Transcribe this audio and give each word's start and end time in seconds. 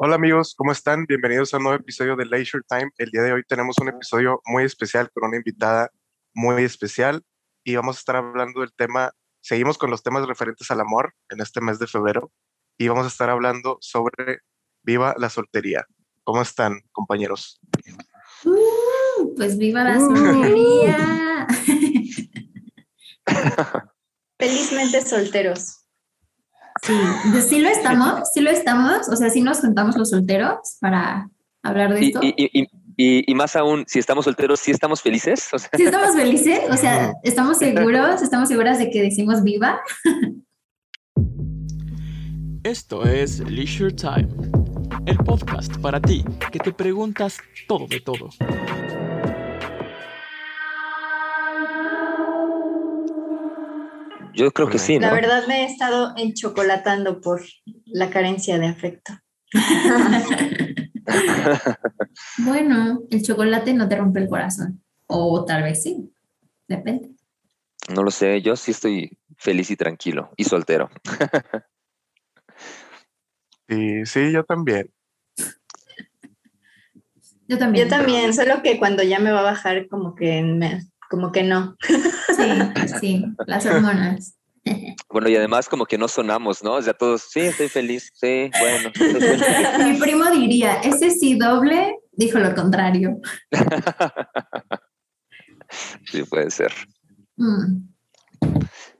Hola 0.00 0.14
amigos, 0.14 0.54
¿cómo 0.56 0.70
están? 0.70 1.06
Bienvenidos 1.06 1.52
a 1.52 1.56
un 1.56 1.64
nuevo 1.64 1.80
episodio 1.80 2.14
de 2.14 2.24
Leisure 2.24 2.62
Time. 2.68 2.88
El 2.98 3.10
día 3.10 3.22
de 3.22 3.32
hoy 3.32 3.42
tenemos 3.42 3.78
un 3.80 3.88
episodio 3.88 4.40
muy 4.46 4.62
especial 4.62 5.10
con 5.10 5.24
una 5.24 5.38
invitada 5.38 5.90
muy 6.32 6.62
especial 6.62 7.24
y 7.64 7.74
vamos 7.74 7.96
a 7.96 7.98
estar 7.98 8.14
hablando 8.14 8.60
del 8.60 8.72
tema, 8.72 9.10
seguimos 9.40 9.76
con 9.76 9.90
los 9.90 10.04
temas 10.04 10.24
referentes 10.28 10.70
al 10.70 10.78
amor 10.78 11.14
en 11.30 11.40
este 11.40 11.60
mes 11.60 11.80
de 11.80 11.88
febrero 11.88 12.30
y 12.78 12.86
vamos 12.86 13.06
a 13.06 13.08
estar 13.08 13.28
hablando 13.28 13.78
sobre 13.80 14.38
Viva 14.84 15.16
la 15.18 15.30
soltería. 15.30 15.84
¿Cómo 16.22 16.42
están, 16.42 16.80
compañeros? 16.92 17.60
Uh, 18.44 19.34
pues 19.34 19.58
viva 19.58 19.82
la 19.82 19.98
uh. 19.98 20.14
soltería. 20.14 21.48
Felizmente 24.38 25.00
solteros. 25.00 25.87
Sí, 26.82 26.94
sí 27.48 27.58
lo 27.60 27.68
estamos, 27.68 28.30
sí 28.32 28.40
lo 28.40 28.50
estamos, 28.50 29.08
o 29.08 29.16
sea, 29.16 29.30
sí 29.30 29.40
nos 29.40 29.60
juntamos 29.60 29.96
los 29.96 30.10
solteros 30.10 30.76
para 30.80 31.28
hablar 31.62 31.94
de 31.94 32.06
esto. 32.06 32.20
Y, 33.00 33.34
más 33.34 33.54
aún, 33.54 33.84
si 33.86 34.00
estamos 34.00 34.24
solteros, 34.24 34.58
¿sí 34.58 34.72
estamos 34.72 35.00
felices? 35.00 35.48
O 35.52 35.58
Sí 35.58 35.68
estamos 35.78 36.16
felices, 36.16 36.60
o 36.68 36.76
sea, 36.76 37.14
estamos 37.22 37.58
seguros, 37.58 38.22
estamos 38.22 38.48
seguras 38.48 38.78
de 38.78 38.90
que 38.90 39.02
decimos 39.02 39.42
viva. 39.44 39.80
Esto 42.64 43.04
es 43.04 43.38
Leisure 43.38 43.92
Time, 43.92 44.28
el 45.06 45.16
podcast 45.18 45.76
para 45.78 46.00
ti 46.00 46.24
que 46.50 46.58
te 46.58 46.72
preguntas 46.72 47.38
todo 47.68 47.86
de 47.86 48.00
todo. 48.00 48.30
Yo 54.38 54.52
creo 54.52 54.68
que 54.68 54.78
sí. 54.78 55.00
La 55.00 55.12
verdad 55.12 55.48
me 55.48 55.62
he 55.62 55.64
estado 55.64 56.14
enchocolatando 56.16 57.20
por 57.20 57.42
la 57.86 58.08
carencia 58.08 58.56
de 58.56 58.68
afecto. 58.68 59.12
bueno, 62.38 63.00
el 63.10 63.22
chocolate 63.24 63.74
no 63.74 63.88
te 63.88 63.96
rompe 63.96 64.20
el 64.20 64.28
corazón. 64.28 64.80
O 65.08 65.44
tal 65.44 65.64
vez 65.64 65.82
sí. 65.82 66.12
Depende. 66.68 67.10
No 67.92 68.04
lo 68.04 68.12
sé, 68.12 68.40
yo 68.40 68.54
sí 68.54 68.70
estoy 68.70 69.18
feliz 69.36 69.72
y 69.72 69.76
tranquilo 69.76 70.30
y 70.36 70.44
soltero. 70.44 70.88
sí, 73.68 74.06
sí, 74.06 74.30
yo 74.30 74.44
también. 74.44 74.88
Yo 77.48 77.58
también. 77.58 77.86
Yo 77.86 77.90
también, 77.90 78.32
solo 78.34 78.62
que 78.62 78.78
cuando 78.78 79.02
ya 79.02 79.18
me 79.18 79.32
va 79.32 79.40
a 79.40 79.50
bajar 79.50 79.88
como 79.88 80.14
que 80.14 80.42
me, 80.42 80.86
como 81.10 81.32
que 81.32 81.42
no. 81.42 81.76
Sí, 82.36 82.42
sí, 83.00 83.24
las 83.46 83.66
hormonas. 83.66 84.34
Bueno, 85.10 85.30
y 85.30 85.36
además 85.36 85.66
como 85.66 85.86
que 85.86 85.96
no 85.96 86.08
sonamos, 86.08 86.62
¿no? 86.62 86.74
O 86.74 86.82
sea, 86.82 86.92
todos, 86.92 87.22
sí, 87.30 87.40
estoy 87.40 87.68
feliz, 87.68 88.10
sí, 88.12 88.50
bueno. 88.60 88.90
Mi 89.92 89.98
primo 89.98 90.30
diría, 90.30 90.74
ese 90.80 91.10
sí 91.10 91.38
doble, 91.38 91.96
dijo 92.12 92.38
lo 92.38 92.54
contrario. 92.54 93.18
sí, 96.04 96.22
puede 96.24 96.50
ser. 96.50 96.74
Mm. 97.36 97.88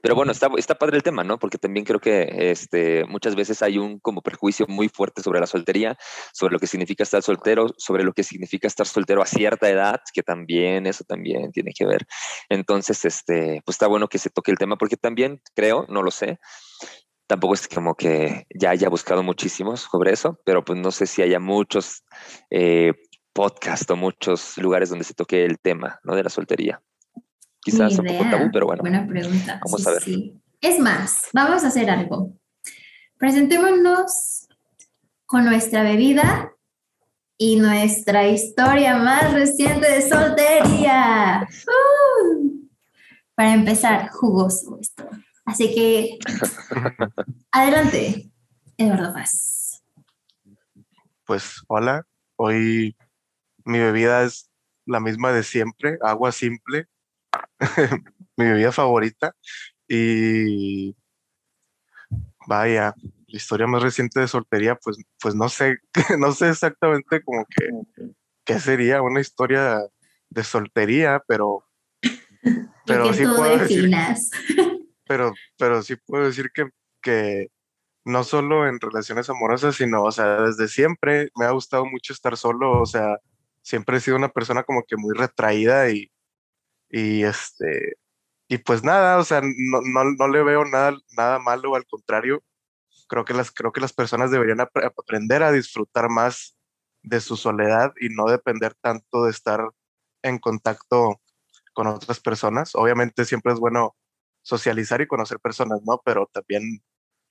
Pero 0.01 0.15
bueno, 0.15 0.31
está, 0.31 0.49
está 0.57 0.75
padre 0.75 0.97
el 0.97 1.03
tema, 1.03 1.23
¿no? 1.23 1.39
Porque 1.39 1.57
también 1.57 1.85
creo 1.85 1.99
que 1.99 2.51
este, 2.51 3.05
muchas 3.05 3.35
veces 3.35 3.61
hay 3.61 3.77
un 3.77 3.99
como 3.99 4.21
prejuicio 4.21 4.65
muy 4.67 4.87
fuerte 4.87 5.21
sobre 5.21 5.39
la 5.39 5.47
soltería, 5.47 5.97
sobre 6.31 6.53
lo 6.53 6.59
que 6.59 6.67
significa 6.67 7.03
estar 7.03 7.21
soltero, 7.21 7.67
sobre 7.77 8.03
lo 8.03 8.13
que 8.13 8.23
significa 8.23 8.67
estar 8.67 8.87
soltero 8.87 9.21
a 9.21 9.25
cierta 9.25 9.69
edad, 9.69 9.99
que 10.13 10.23
también 10.23 10.87
eso 10.87 11.03
también 11.03 11.51
tiene 11.51 11.71
que 11.75 11.85
ver. 11.85 12.05
Entonces, 12.47 13.03
este, 13.05 13.61
pues 13.65 13.75
está 13.75 13.87
bueno 13.87 14.07
que 14.07 14.19
se 14.19 14.29
toque 14.29 14.51
el 14.51 14.57
tema, 14.57 14.77
porque 14.77 14.95
también 14.95 15.41
creo, 15.53 15.85
no 15.89 16.01
lo 16.01 16.11
sé, 16.11 16.39
tampoco 17.27 17.53
es 17.53 17.67
como 17.67 17.95
que 17.95 18.47
ya 18.53 18.71
haya 18.71 18.89
buscado 18.89 19.21
muchísimos 19.21 19.81
sobre 19.91 20.13
eso, 20.13 20.39
pero 20.45 20.63
pues 20.63 20.79
no 20.79 20.91
sé 20.91 21.05
si 21.07 21.21
haya 21.21 21.39
muchos 21.39 22.03
eh, 22.49 22.93
podcasts 23.33 23.89
o 23.91 23.95
muchos 23.95 24.57
lugares 24.57 24.89
donde 24.89 25.05
se 25.05 25.13
toque 25.13 25.45
el 25.45 25.59
tema, 25.59 25.99
¿no? 26.03 26.15
De 26.15 26.23
la 26.23 26.29
soltería. 26.29 26.81
Quizás 27.61 27.97
un 27.99 28.05
poco 28.05 28.29
tabú, 28.29 28.49
pero 28.51 28.67
bueno. 28.67 28.81
Buena 28.81 29.07
pregunta. 29.07 29.59
Vamos 29.63 29.85
a 29.85 29.91
ver. 29.91 30.03
Es 30.61 30.79
más, 30.79 31.27
vamos 31.33 31.63
a 31.63 31.67
hacer 31.67 31.89
algo. 31.89 32.33
Presentémonos 33.17 34.47
con 35.25 35.45
nuestra 35.45 35.83
bebida 35.83 36.53
y 37.37 37.57
nuestra 37.57 38.27
historia 38.27 38.97
más 38.97 39.33
reciente 39.33 39.89
de 39.89 40.01
soltería. 40.01 41.47
Uh, 41.67 42.67
para 43.35 43.53
empezar, 43.53 44.09
jugoso 44.09 44.77
esto. 44.81 45.07
Así 45.45 45.73
que, 45.73 46.19
adelante, 47.51 48.29
Eduardo 48.77 49.13
Paz. 49.13 49.83
Pues 51.25 51.61
hola, 51.67 52.05
hoy 52.35 52.95
mi 53.63 53.79
bebida 53.79 54.23
es 54.23 54.49
la 54.85 54.99
misma 54.99 55.31
de 55.31 55.43
siempre, 55.43 55.97
agua 56.01 56.31
simple, 56.31 56.87
mi 58.37 58.45
bebida 58.45 58.71
favorita. 58.71 59.35
Y 59.87 60.95
vaya, 62.47 62.93
la 63.27 63.37
historia 63.37 63.67
más 63.67 63.83
reciente 63.83 64.19
de 64.19 64.27
soltería, 64.27 64.75
pues, 64.75 64.97
pues 65.21 65.35
no 65.35 65.49
sé, 65.49 65.77
no 66.19 66.31
sé 66.31 66.49
exactamente 66.49 67.21
como 67.21 67.45
que 67.45 67.69
qué 68.45 68.59
sería 68.59 69.01
una 69.01 69.19
historia 69.19 69.79
de 70.29 70.43
soltería, 70.43 71.21
pero, 71.27 71.63
pero 72.85 73.13
sí 73.13 73.23
puedo 73.25 73.57
decir, 73.57 73.91
pero, 75.07 75.33
pero 75.57 75.81
sí 75.83 75.95
puedo 75.95 76.25
decir 76.25 76.51
que, 76.53 76.69
que 77.01 77.47
no 78.05 78.23
solo 78.23 78.67
en 78.67 78.79
relaciones 78.79 79.29
amorosas, 79.29 79.75
sino, 79.75 80.03
o 80.03 80.11
sea, 80.11 80.41
desde 80.41 80.67
siempre 80.67 81.29
me 81.35 81.45
ha 81.45 81.51
gustado 81.51 81.85
mucho 81.85 82.13
estar 82.13 82.37
solo, 82.37 82.81
o 82.81 82.85
sea, 82.85 83.17
siempre 83.61 83.97
he 83.97 83.99
sido 83.99 84.17
una 84.17 84.29
persona 84.29 84.63
como 84.63 84.83
que 84.83 84.97
muy 84.97 85.15
retraída 85.15 85.89
y, 85.91 86.11
y 86.89 87.23
este, 87.23 87.97
y 88.47 88.57
pues 88.59 88.83
nada, 88.83 89.17
o 89.19 89.23
sea, 89.23 89.41
no, 89.41 89.81
no, 89.81 90.03
no, 90.17 90.27
le 90.27 90.43
veo 90.43 90.65
nada, 90.65 90.97
nada 91.15 91.39
malo, 91.39 91.75
al 91.75 91.85
contrario, 91.85 92.43
creo 93.07 93.25
que 93.25 93.33
las, 93.33 93.51
creo 93.51 93.71
que 93.71 93.81
las 93.81 93.93
personas 93.93 94.31
deberían 94.31 94.61
aprender 94.61 95.43
a 95.43 95.51
disfrutar 95.51 96.09
más 96.09 96.57
de 97.03 97.21
su 97.21 97.37
soledad 97.37 97.93
y 97.99 98.09
no 98.09 98.25
depender 98.25 98.75
tanto 98.81 99.25
de 99.25 99.31
estar 99.31 99.61
en 100.23 100.39
contacto 100.39 101.21
con 101.73 101.87
otras 101.87 102.19
personas. 102.19 102.75
Obviamente 102.75 103.25
siempre 103.25 103.53
es 103.53 103.59
bueno 103.59 103.95
socializar 104.41 105.01
y 105.01 105.07
conocer 105.07 105.39
personas, 105.39 105.81
¿no? 105.85 106.01
Pero 106.03 106.29
también 106.33 106.83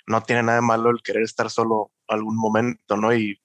no 0.07 0.23
tiene 0.23 0.43
nada 0.43 0.61
malo 0.63 0.91
el 0.91 1.03
querer 1.03 1.23
estar 1.23 1.51
solo 1.51 1.93
algún 2.07 2.37
momento, 2.37 2.97
¿no? 2.97 3.15
Y, 3.15 3.41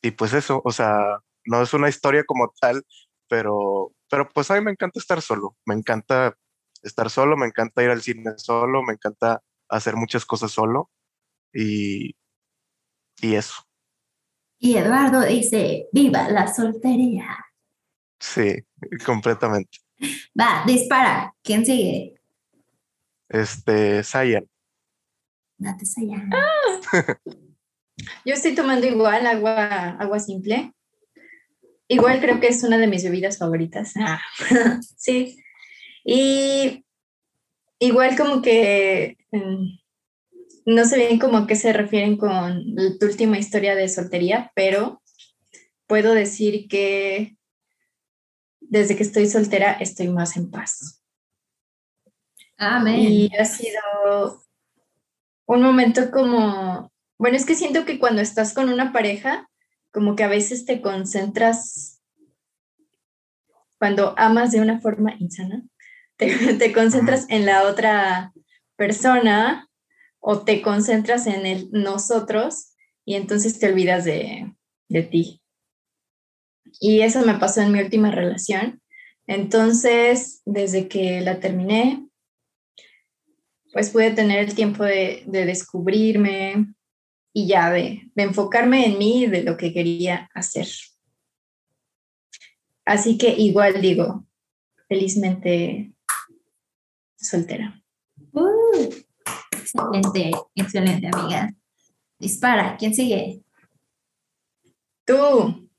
y 0.00 0.12
pues 0.12 0.32
eso, 0.32 0.62
o 0.64 0.72
sea, 0.72 1.20
no 1.44 1.62
es 1.62 1.74
una 1.74 1.88
historia 1.88 2.24
como 2.24 2.52
tal, 2.60 2.84
pero 3.28 3.92
pero 4.12 4.28
pues 4.28 4.50
a 4.50 4.56
mí 4.56 4.60
me 4.60 4.72
encanta 4.72 4.98
estar 4.98 5.22
solo, 5.22 5.56
me 5.64 5.74
encanta 5.74 6.36
estar 6.82 7.08
solo, 7.08 7.34
me 7.34 7.46
encanta 7.46 7.82
ir 7.82 7.88
al 7.88 8.02
cine 8.02 8.32
solo, 8.36 8.82
me 8.82 8.92
encanta 8.92 9.42
hacer 9.70 9.96
muchas 9.96 10.26
cosas 10.26 10.50
solo 10.50 10.90
y, 11.50 12.14
y 13.22 13.34
eso. 13.34 13.54
Y 14.58 14.76
Eduardo 14.76 15.22
dice, 15.22 15.88
viva 15.92 16.28
la 16.28 16.52
soltería. 16.52 17.38
Sí, 18.20 18.62
completamente. 19.06 19.78
Va, 20.38 20.62
dispara. 20.66 21.34
¿Quién 21.42 21.64
sigue? 21.64 22.20
Este, 23.30 24.04
Sayan. 24.04 24.46
Date 25.56 25.86
Sayan. 25.86 26.30
Yo 28.26 28.34
estoy 28.34 28.54
tomando 28.54 28.86
igual 28.86 29.26
agua, 29.26 29.96
agua 29.98 30.20
simple. 30.20 30.74
Igual 31.92 32.20
creo 32.20 32.40
que 32.40 32.48
es 32.48 32.62
una 32.64 32.78
de 32.78 32.86
mis 32.86 33.04
bebidas 33.04 33.36
favoritas. 33.36 33.92
Ah. 33.96 34.18
sí. 34.96 35.36
Y 36.04 36.86
igual 37.78 38.16
como 38.16 38.40
que 38.40 39.18
mm, 39.30 39.66
no 40.64 40.84
sé 40.86 40.96
bien 40.96 41.18
cómo 41.18 41.36
a 41.36 41.46
qué 41.46 41.54
se 41.54 41.74
refieren 41.74 42.16
con 42.16 42.64
tu 42.98 43.06
última 43.06 43.38
historia 43.38 43.74
de 43.74 43.90
soltería, 43.90 44.50
pero 44.54 45.02
puedo 45.86 46.14
decir 46.14 46.66
que 46.66 47.36
desde 48.60 48.96
que 48.96 49.02
estoy 49.02 49.28
soltera 49.28 49.72
estoy 49.72 50.08
más 50.08 50.38
en 50.38 50.50
paz. 50.50 51.04
Amén. 52.56 53.00
Y 53.00 53.36
ha 53.36 53.44
sido 53.44 54.42
un 55.44 55.60
momento 55.60 56.10
como, 56.10 56.90
bueno, 57.18 57.36
es 57.36 57.44
que 57.44 57.54
siento 57.54 57.84
que 57.84 57.98
cuando 57.98 58.22
estás 58.22 58.54
con 58.54 58.70
una 58.70 58.94
pareja, 58.94 59.50
como 59.92 60.16
que 60.16 60.24
a 60.24 60.28
veces 60.28 60.64
te 60.64 60.80
concentras, 60.80 62.02
cuando 63.78 64.14
amas 64.18 64.50
de 64.50 64.60
una 64.60 64.80
forma 64.80 65.14
insana, 65.18 65.62
te, 66.16 66.72
concentras 66.74 67.26
en 67.28 67.46
la 67.46 67.64
otra 67.64 68.32
persona 68.76 69.68
o 70.18 70.40
te 70.40 70.62
concentras 70.62 71.26
en 71.26 71.46
el 71.46 71.70
nosotros 71.72 72.74
y 73.04 73.14
entonces 73.14 73.58
te 73.58 73.66
olvidas 73.66 74.04
de, 74.04 74.52
de 74.88 75.02
ti. 75.02 75.42
Y 76.80 77.02
eso 77.02 77.24
me 77.26 77.34
pasó 77.34 77.60
en 77.60 77.72
mi 77.72 77.80
última 77.80 78.10
relación. 78.10 78.80
Entonces, 79.26 80.42
desde 80.46 80.88
que 80.88 81.20
la 81.20 81.38
terminé, 81.38 82.08
pues 83.72 83.90
pude 83.90 84.10
tener 84.12 84.38
el 84.40 84.54
tiempo 84.54 84.84
de, 84.84 85.24
de 85.26 85.44
descubrirme, 85.44 86.74
y 87.32 87.46
ya 87.46 87.70
de, 87.70 88.10
de 88.14 88.22
enfocarme 88.22 88.86
en 88.86 88.98
mí 88.98 89.24
y 89.24 89.26
de 89.26 89.42
lo 89.42 89.56
que 89.56 89.72
quería 89.72 90.30
hacer. 90.34 90.68
Así 92.84 93.16
que 93.16 93.30
igual 93.30 93.80
digo, 93.80 94.26
felizmente 94.88 95.92
soltera. 97.16 97.80
Uh, 98.32 98.92
excelente, 99.52 100.30
excelente, 100.54 101.08
amiga. 101.12 101.54
Dispara, 102.18 102.76
¿quién 102.76 102.94
sigue? 102.94 103.42
Tú. 105.04 105.70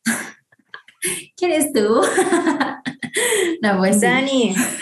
¿Quién 1.36 1.52
es 1.52 1.74
tú? 1.74 2.02
no, 3.62 3.78
pues. 3.78 4.02
Dani. 4.02 4.56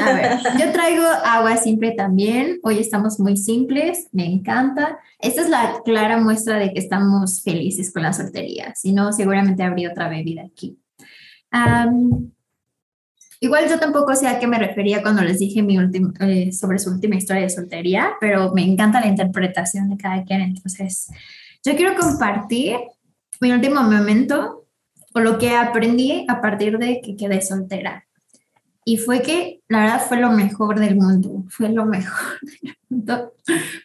A 0.00 0.12
ver, 0.12 0.38
yo 0.58 0.72
traigo 0.72 1.04
agua 1.24 1.56
simple 1.56 1.92
también. 1.92 2.58
Hoy 2.62 2.78
estamos 2.78 3.18
muy 3.18 3.36
simples, 3.36 4.08
me 4.12 4.26
encanta. 4.26 4.98
Esta 5.18 5.42
es 5.42 5.48
la 5.48 5.80
clara 5.84 6.18
muestra 6.18 6.58
de 6.58 6.72
que 6.72 6.78
estamos 6.78 7.42
felices 7.42 7.92
con 7.92 8.02
la 8.02 8.12
soltería. 8.12 8.74
Si 8.74 8.92
no, 8.92 9.12
seguramente 9.12 9.62
habría 9.62 9.90
otra 9.90 10.08
bebida 10.08 10.42
aquí. 10.42 10.78
igual 13.40 13.68
yo 13.68 13.78
tampoco 13.78 14.14
sé 14.14 14.28
a 14.28 14.38
qué 14.38 14.46
me 14.46 14.58
refería 14.58 15.02
cuando 15.02 15.22
les 15.22 15.38
dije 15.38 15.62
mi 15.62 15.76
eh, 16.20 16.52
sobre 16.52 16.78
su 16.78 16.90
última 16.90 17.16
historia 17.16 17.42
de 17.42 17.50
soltería, 17.50 18.12
pero 18.20 18.52
me 18.52 18.62
encanta 18.62 19.00
la 19.00 19.08
interpretación 19.08 19.90
de 19.90 19.96
cada 19.96 20.24
quien. 20.24 20.42
Entonces, 20.42 21.08
yo 21.64 21.76
quiero 21.76 21.96
compartir 21.96 22.76
mi 23.40 23.50
último 23.50 23.82
momento 23.82 24.61
o 25.14 25.20
lo 25.20 25.38
que 25.38 25.50
aprendí 25.50 26.24
a 26.28 26.40
partir 26.40 26.78
de 26.78 27.00
que 27.00 27.16
quedé 27.16 27.40
soltera. 27.42 28.06
Y 28.84 28.96
fue 28.96 29.22
que 29.22 29.60
la 29.68 29.80
verdad 29.80 30.06
fue 30.06 30.18
lo 30.18 30.32
mejor 30.32 30.80
del 30.80 30.96
mundo, 30.96 31.44
fue 31.48 31.68
lo 31.68 31.86
mejor 31.86 32.38
del 32.62 32.76
mundo, 32.88 33.32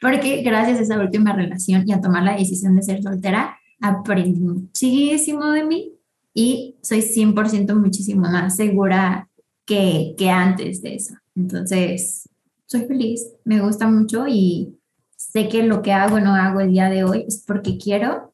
porque 0.02 0.42
gracias 0.42 0.80
a 0.80 0.84
esa 0.84 1.00
última 1.00 1.34
relación 1.34 1.84
y 1.86 1.94
a 1.94 2.02
tomar 2.02 2.24
la 2.24 2.36
decisión 2.36 2.76
de 2.76 2.82
ser 2.82 3.04
soltera, 3.04 3.58
aprendí 3.80 4.40
muchísimo 4.40 5.52
de 5.52 5.66
mí 5.66 5.94
y 6.34 6.76
soy 6.82 7.02
100% 7.02 7.76
muchísimo 7.76 8.22
más 8.22 8.56
segura 8.56 9.30
que, 9.66 10.16
que 10.18 10.30
antes 10.30 10.82
de 10.82 10.96
eso. 10.96 11.14
Entonces, 11.36 12.28
soy 12.66 12.86
feliz, 12.86 13.24
me 13.44 13.62
gusta 13.62 13.88
mucho 13.88 14.28
y 14.28 14.78
sé 15.16 15.48
que 15.48 15.64
lo 15.64 15.82
que 15.82 15.94
hago 15.94 16.20
no 16.20 16.34
hago 16.34 16.60
el 16.60 16.72
día 16.72 16.90
de 16.90 17.04
hoy 17.04 17.26
es 17.28 17.44
porque 17.46 17.78
quiero 17.78 18.34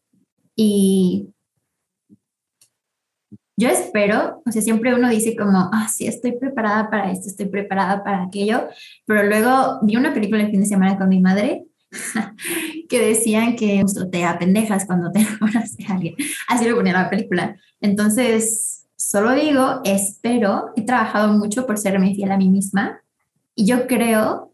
y 0.56 1.33
yo 3.64 3.70
espero, 3.70 4.42
o 4.46 4.52
sea, 4.52 4.62
siempre 4.62 4.94
uno 4.94 5.10
dice 5.10 5.36
como, 5.36 5.70
ah, 5.72 5.88
sí, 5.88 6.06
estoy 6.06 6.34
preparada 6.34 6.90
para 6.90 7.12
esto, 7.12 7.30
estoy 7.30 7.46
preparada 7.46 8.04
para 8.04 8.24
aquello, 8.24 8.68
pero 9.06 9.24
luego 9.24 9.80
vi 9.84 9.96
una 9.96 10.14
película 10.14 10.44
el 10.44 10.52
fin 10.52 10.60
de 10.60 10.66
semana 10.66 10.98
con 10.98 11.08
mi 11.08 11.22
madre 11.22 11.66
que 12.90 13.00
decían 13.00 13.56
que 13.56 13.82
te 14.12 14.26
apendejas 14.26 14.86
cuando 14.86 15.12
te 15.12 15.20
enamoras 15.22 15.78
de 15.78 15.86
alguien. 15.86 16.16
Así 16.50 16.68
lo 16.68 16.76
ponía 16.76 16.92
la 16.92 17.10
película. 17.10 17.56
Entonces, 17.80 18.86
solo 18.98 19.32
digo, 19.32 19.80
espero, 19.86 20.72
he 20.76 20.86
trabajado 20.86 21.32
mucho 21.32 21.66
por 21.66 21.78
serme 21.78 22.14
fiel 22.14 22.32
a 22.32 22.38
mí 22.38 22.50
misma 22.50 23.02
y 23.56 23.66
yo 23.66 23.88
creo 23.88 24.52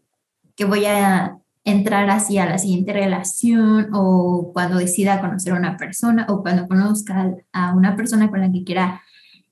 que 0.54 0.66
voy 0.66 0.84
a 0.84 1.39
entrar 1.64 2.08
así 2.10 2.38
a 2.38 2.46
la 2.46 2.58
siguiente 2.58 2.92
relación 2.92 3.90
o 3.92 4.50
cuando 4.52 4.78
decida 4.78 5.20
conocer 5.20 5.52
a 5.52 5.56
una 5.56 5.76
persona 5.76 6.26
o 6.28 6.42
cuando 6.42 6.66
conozca 6.66 7.34
a 7.52 7.74
una 7.74 7.96
persona 7.96 8.30
con 8.30 8.40
la 8.40 8.50
que 8.50 8.64
quiera 8.64 9.02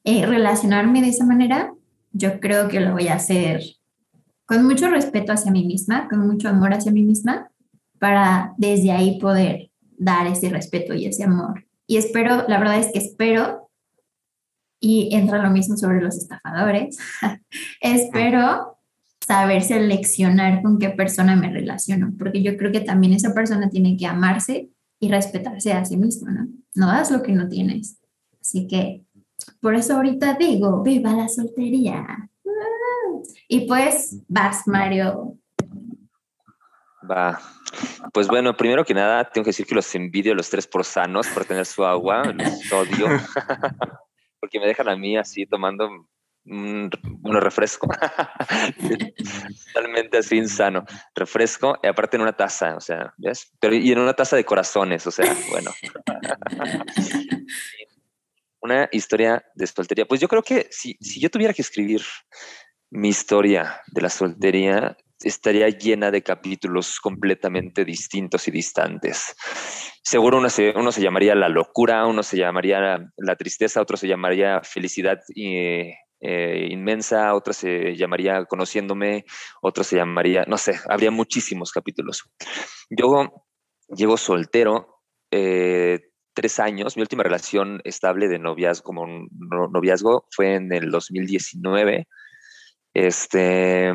eh, 0.04 0.24
relacionarme 0.24 1.02
de 1.02 1.08
esa 1.08 1.26
manera, 1.26 1.72
yo 2.12 2.40
creo 2.40 2.68
que 2.68 2.80
lo 2.80 2.92
voy 2.92 3.08
a 3.08 3.14
hacer 3.14 3.62
con 4.46 4.64
mucho 4.64 4.88
respeto 4.88 5.32
hacia 5.32 5.52
mí 5.52 5.66
misma, 5.66 6.08
con 6.08 6.26
mucho 6.26 6.48
amor 6.48 6.72
hacia 6.72 6.90
mí 6.90 7.02
misma, 7.02 7.50
para 7.98 8.54
desde 8.56 8.92
ahí 8.92 9.18
poder 9.20 9.70
dar 9.98 10.26
ese 10.26 10.48
respeto 10.48 10.94
y 10.94 11.04
ese 11.04 11.24
amor. 11.24 11.66
Y 11.86 11.98
espero, 11.98 12.44
la 12.48 12.58
verdad 12.58 12.78
es 12.78 12.90
que 12.90 12.98
espero, 12.98 13.70
y 14.80 15.14
entra 15.14 15.42
lo 15.42 15.50
mismo 15.50 15.76
sobre 15.76 16.00
los 16.00 16.16
estafadores, 16.16 16.96
espero 17.82 18.77
saber 19.28 19.62
seleccionar 19.62 20.62
con 20.62 20.78
qué 20.78 20.88
persona 20.88 21.36
me 21.36 21.50
relaciono, 21.50 22.14
porque 22.18 22.42
yo 22.42 22.56
creo 22.56 22.72
que 22.72 22.80
también 22.80 23.12
esa 23.12 23.34
persona 23.34 23.68
tiene 23.68 23.94
que 23.98 24.06
amarse 24.06 24.70
y 24.98 25.10
respetarse 25.10 25.74
a 25.74 25.84
sí 25.84 25.98
misma, 25.98 26.30
¿no? 26.32 26.48
No 26.74 26.86
das 26.86 27.10
lo 27.10 27.22
que 27.22 27.32
no 27.32 27.46
tienes. 27.46 28.00
Así 28.40 28.66
que 28.66 29.04
por 29.60 29.74
eso 29.74 29.96
ahorita 29.96 30.38
digo, 30.40 30.82
viva 30.82 31.12
la 31.12 31.28
soltería. 31.28 32.30
Y 33.48 33.66
pues 33.68 34.18
vas, 34.28 34.66
Mario. 34.66 35.36
Va. 37.08 37.38
Pues 38.14 38.28
bueno, 38.28 38.56
primero 38.56 38.82
que 38.82 38.94
nada, 38.94 39.24
tengo 39.30 39.44
que 39.44 39.50
decir 39.50 39.66
que 39.66 39.74
los 39.74 39.94
envidio 39.94 40.32
a 40.32 40.36
los 40.36 40.48
tres 40.48 40.66
por 40.66 40.86
sanos 40.86 41.26
por 41.28 41.44
tener 41.44 41.66
su 41.66 41.84
agua, 41.84 42.32
los 42.32 42.72
odio, 42.72 43.08
porque 44.40 44.58
me 44.58 44.66
dejan 44.66 44.88
a 44.88 44.96
mí 44.96 45.18
así 45.18 45.44
tomando 45.44 46.08
un, 46.50 46.90
refresco, 47.40 47.88
totalmente 49.72 50.18
así 50.18 50.36
insano, 50.36 50.84
refresco, 51.14 51.78
y 51.82 51.86
aparte 51.86 52.16
en 52.16 52.22
una 52.22 52.32
taza, 52.32 52.76
o 52.76 52.80
sea, 52.80 53.12
¿ves? 53.18 53.52
Pero 53.60 53.74
y 53.74 53.92
en 53.92 53.98
una 53.98 54.14
taza 54.14 54.36
de 54.36 54.44
corazones, 54.44 55.06
o 55.06 55.10
sea, 55.10 55.34
bueno. 55.50 55.70
una 58.60 58.88
historia 58.92 59.44
de 59.54 59.66
soltería. 59.66 60.06
Pues 60.06 60.20
yo 60.20 60.28
creo 60.28 60.42
que 60.42 60.66
si, 60.70 60.96
si 61.00 61.20
yo 61.20 61.30
tuviera 61.30 61.54
que 61.54 61.62
escribir 61.62 62.02
mi 62.90 63.08
historia 63.08 63.80
de 63.86 64.02
la 64.02 64.10
soltería, 64.10 64.96
estaría 65.20 65.68
llena 65.68 66.10
de 66.10 66.22
capítulos 66.22 67.00
completamente 67.00 67.84
distintos 67.84 68.48
y 68.48 68.50
distantes. 68.50 69.34
Seguro 70.02 70.38
uno 70.38 70.48
se, 70.48 70.72
uno 70.76 70.92
se 70.92 71.02
llamaría 71.02 71.34
la 71.34 71.48
locura, 71.48 72.06
uno 72.06 72.22
se 72.22 72.36
llamaría 72.36 72.98
la 73.16 73.36
tristeza, 73.36 73.80
otro 73.80 73.96
se 73.96 74.08
llamaría 74.08 74.62
felicidad 74.62 75.20
y 75.34 75.92
eh, 76.20 76.68
inmensa, 76.70 77.34
otra 77.34 77.52
se 77.52 77.96
llamaría 77.96 78.44
Conociéndome, 78.44 79.24
otra 79.62 79.84
se 79.84 79.96
llamaría, 79.96 80.44
no 80.46 80.58
sé, 80.58 80.78
habría 80.88 81.10
muchísimos 81.10 81.72
capítulos. 81.72 82.24
Yo 82.90 83.44
llevo 83.88 84.16
soltero 84.16 85.02
eh, 85.30 86.00
tres 86.34 86.58
años, 86.60 86.96
mi 86.96 87.02
última 87.02 87.22
relación 87.22 87.80
estable 87.84 88.28
de 88.28 88.38
noviazgo, 88.38 88.84
como 88.84 89.06
noviazgo, 89.70 90.26
fue 90.30 90.54
en 90.54 90.72
el 90.72 90.90
2019. 90.90 92.06
Este, 92.94 93.92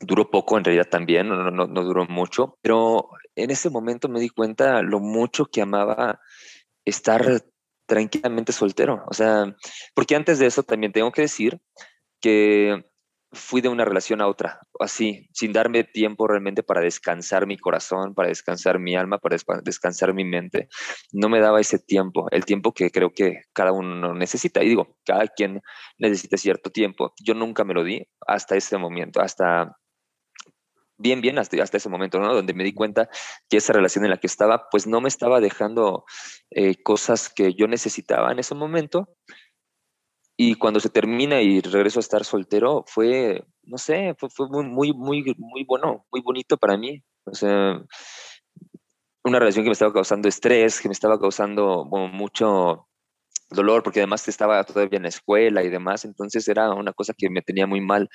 duró 0.00 0.30
poco 0.30 0.58
en 0.58 0.64
realidad 0.64 0.88
también, 0.88 1.28
no, 1.28 1.50
no, 1.50 1.66
no 1.66 1.82
duró 1.82 2.06
mucho, 2.06 2.58
pero 2.62 3.08
en 3.34 3.50
ese 3.50 3.70
momento 3.70 4.08
me 4.08 4.20
di 4.20 4.28
cuenta 4.28 4.82
lo 4.82 5.00
mucho 5.00 5.46
que 5.46 5.62
amaba 5.62 6.20
estar 6.84 7.42
tranquilamente 7.86 8.52
soltero. 8.52 9.04
O 9.08 9.14
sea, 9.14 9.54
porque 9.94 10.16
antes 10.16 10.38
de 10.38 10.46
eso 10.46 10.62
también 10.62 10.92
tengo 10.92 11.12
que 11.12 11.22
decir 11.22 11.60
que 12.20 12.84
fui 13.32 13.62
de 13.62 13.68
una 13.68 13.84
relación 13.84 14.20
a 14.20 14.28
otra, 14.28 14.60
así, 14.78 15.26
sin 15.32 15.52
darme 15.52 15.84
tiempo 15.84 16.26
realmente 16.28 16.62
para 16.62 16.82
descansar 16.82 17.46
mi 17.46 17.56
corazón, 17.56 18.14
para 18.14 18.28
descansar 18.28 18.78
mi 18.78 18.94
alma, 18.94 19.18
para 19.18 19.38
descansar 19.64 20.12
mi 20.12 20.24
mente. 20.24 20.68
No 21.12 21.28
me 21.30 21.40
daba 21.40 21.60
ese 21.60 21.78
tiempo, 21.78 22.26
el 22.30 22.44
tiempo 22.44 22.72
que 22.72 22.90
creo 22.90 23.10
que 23.10 23.40
cada 23.54 23.72
uno 23.72 24.14
necesita. 24.14 24.62
Y 24.62 24.68
digo, 24.68 24.98
cada 25.04 25.26
quien 25.28 25.62
necesita 25.98 26.36
cierto 26.36 26.70
tiempo. 26.70 27.14
Yo 27.24 27.34
nunca 27.34 27.64
me 27.64 27.74
lo 27.74 27.84
di 27.84 28.06
hasta 28.26 28.56
ese 28.56 28.76
momento, 28.76 29.22
hasta 29.22 29.78
bien, 31.02 31.20
bien 31.20 31.38
hasta, 31.38 31.56
ese 31.56 31.88
momento, 31.88 32.18
¿no? 32.18 32.34
Donde 32.34 32.54
me 32.54 32.64
di 32.64 32.72
cuenta 32.72 33.08
que 33.48 33.58
esa 33.58 33.72
relación 33.72 34.04
en 34.04 34.10
la 34.10 34.18
que 34.18 34.26
estaba, 34.26 34.68
pues 34.70 34.86
no 34.86 35.00
me 35.00 35.08
estaba 35.08 35.40
dejando 35.40 36.04
eh, 36.50 36.82
cosas 36.82 37.28
que 37.28 37.54
yo 37.54 37.66
necesitaba 37.66 38.32
en 38.32 38.38
ese 38.38 38.54
momento. 38.54 39.08
Y 40.36 40.54
cuando 40.54 40.80
se 40.80 40.88
termina 40.88 41.42
y 41.42 41.60
regreso 41.60 41.98
a 41.98 42.00
estar 42.00 42.24
soltero, 42.24 42.84
fue, 42.86 43.44
no 43.64 43.78
sé, 43.78 44.14
fue, 44.18 44.48
muy, 44.48 44.64
muy, 44.64 44.92
muy, 44.92 45.34
muy 45.38 45.64
bueno, 45.64 46.06
muy 46.10 46.22
bonito 46.22 46.56
para 46.56 46.76
mí. 46.76 47.02
Una 49.24 49.38
relación 49.38 49.64
que 49.64 49.68
me 49.68 49.74
estaba 49.74 49.92
causando 49.92 50.28
estrés, 50.28 50.80
que 50.80 50.88
me 50.88 50.94
estaba 50.94 51.20
causando 51.20 51.84
mucho 51.84 52.88
dolor, 53.50 53.82
porque 53.82 54.00
además 54.00 54.26
estaba 54.26 54.64
todavía 54.64 54.96
en 54.96 55.04
la 55.04 55.10
escuela 55.10 55.62
y 55.62 55.68
demás, 55.68 56.04
entonces 56.04 56.48
era 56.48 56.72
una 56.72 56.92
cosa 56.92 57.14
que 57.16 57.30
me 57.30 57.42
tenía 57.42 57.66
muy 57.66 57.80
mal. 57.80 58.08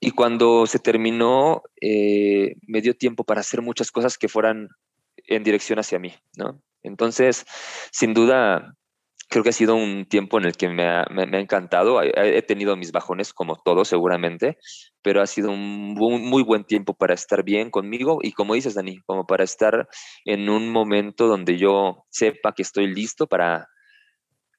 Y 0.00 0.12
cuando 0.12 0.66
se 0.66 0.78
terminó, 0.78 1.62
eh, 1.80 2.54
me 2.66 2.80
dio 2.80 2.94
tiempo 2.94 3.24
para 3.24 3.40
hacer 3.40 3.62
muchas 3.62 3.90
cosas 3.90 4.16
que 4.16 4.28
fueran 4.28 4.68
en 5.26 5.42
dirección 5.42 5.78
hacia 5.78 5.98
mí, 5.98 6.14
¿no? 6.36 6.60
Entonces, 6.82 7.44
sin 7.90 8.14
duda, 8.14 8.74
creo 9.28 9.42
que 9.42 9.50
ha 9.50 9.52
sido 9.52 9.74
un 9.74 10.06
tiempo 10.06 10.38
en 10.38 10.46
el 10.46 10.56
que 10.56 10.68
me 10.68 10.84
ha, 10.84 11.04
encantado. 11.38 12.02
He, 12.02 12.42
tenido 12.42 12.76
mis 12.76 12.92
bajones, 12.92 13.32
como 13.32 13.56
todo 13.56 13.84
seguramente, 13.84 14.58
pero 15.02 15.20
ha 15.20 15.26
sido 15.26 15.50
un, 15.50 15.94
muy 15.94 16.42
buen 16.42 16.64
tiempo 16.64 16.94
para 16.94 17.14
estar 17.14 17.44
bien 17.44 17.70
conmigo 17.70 18.18
y 18.22 18.32
como 18.32 18.54
dices, 18.54 18.74
Dani, 18.74 18.98
como 19.06 19.26
para 19.26 19.44
estar 19.44 19.88
en 20.24 20.48
un 20.48 20.70
momento 20.70 21.26
donde 21.26 21.58
yo 21.58 22.04
sepa 22.10 22.52
que 22.54 22.62
estoy 22.62 22.86
listo 22.86 23.26
para, 23.26 23.68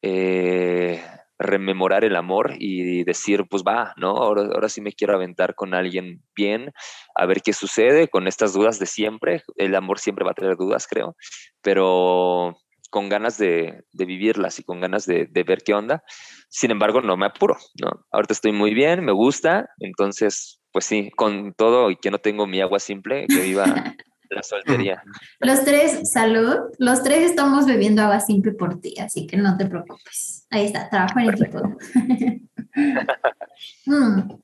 eh, 0.01 1.01
rememorar 1.39 2.03
el 2.03 2.17
amor 2.17 2.55
y 2.60 3.03
decir, 3.05 3.46
pues 3.50 3.63
va, 3.63 3.93
¿no? 3.96 4.10
Ahora, 4.17 4.43
ahora 4.53 4.69
sí 4.69 4.81
me 4.81 4.91
quiero 4.91 5.15
aventar 5.15 5.55
con 5.55 5.74
alguien 5.74 6.22
bien, 6.36 6.72
a 7.15 7.25
ver 7.25 7.41
qué 7.41 7.53
sucede 7.53 8.10
con 8.10 8.27
estas 8.27 8.53
dudas 8.53 8.77
de 8.77 8.86
siempre. 8.86 9.43
El 9.55 9.74
amor 9.75 10.00
siempre 10.00 10.25
va 10.25 10.31
a 10.31 10.36
tener 10.36 10.58
dudas, 10.58 10.86
creo, 10.86 11.15
pero 11.62 12.58
con 12.89 13.08
ganas 13.08 13.38
de, 13.38 13.84
vivirlas 13.93 14.60
y 14.60 14.63
con 14.63 14.81
ganas 14.81 15.05
de, 15.05 15.27
de, 15.29 15.43
ver 15.43 15.60
qué 15.63 15.74
onda. 15.74 16.03
Sin 16.50 16.72
embargo, 16.72 17.01
no 17.01 17.15
me 17.15 17.27
apuro, 17.27 17.58
¿no? 17.81 18.05
Ahorita 18.12 18.34
estoy 18.34 18.51
muy 18.51 18.74
bien, 18.74 19.05
me 19.05 19.12
gusta, 19.12 19.69
entonces, 19.79 20.60
pues 20.72 20.86
sí, 20.86 21.10
con 21.15 21.53
todo 21.53 21.91
y 21.91 21.96
que 21.96 22.12
no 22.12 22.17
tengo 22.17 22.48
mi 22.48 22.60
agua 22.62 22.79
simple, 22.79 23.27
que 23.27 23.41
viva 23.41 23.63
la 24.29 24.43
soltería. 24.43 25.03
Los 25.39 25.63
tres, 25.63 26.12
salud. 26.12 26.57
Los 26.77 27.03
tres 27.03 27.29
estamos 27.29 27.65
bebiendo 27.65 28.01
agua 28.01 28.19
simple 28.19 28.51
por 28.51 28.79
ti, 28.79 28.95
así 29.00 29.27
que 29.27 29.38
no 29.38 29.57
te 29.57 29.65
preocupes. 29.65 30.45
Ahí 30.50 30.65
está, 30.65 30.89
trabajo 30.89 31.19
en 31.19 31.29
equipo. 31.29 31.77
mm. 33.86 34.39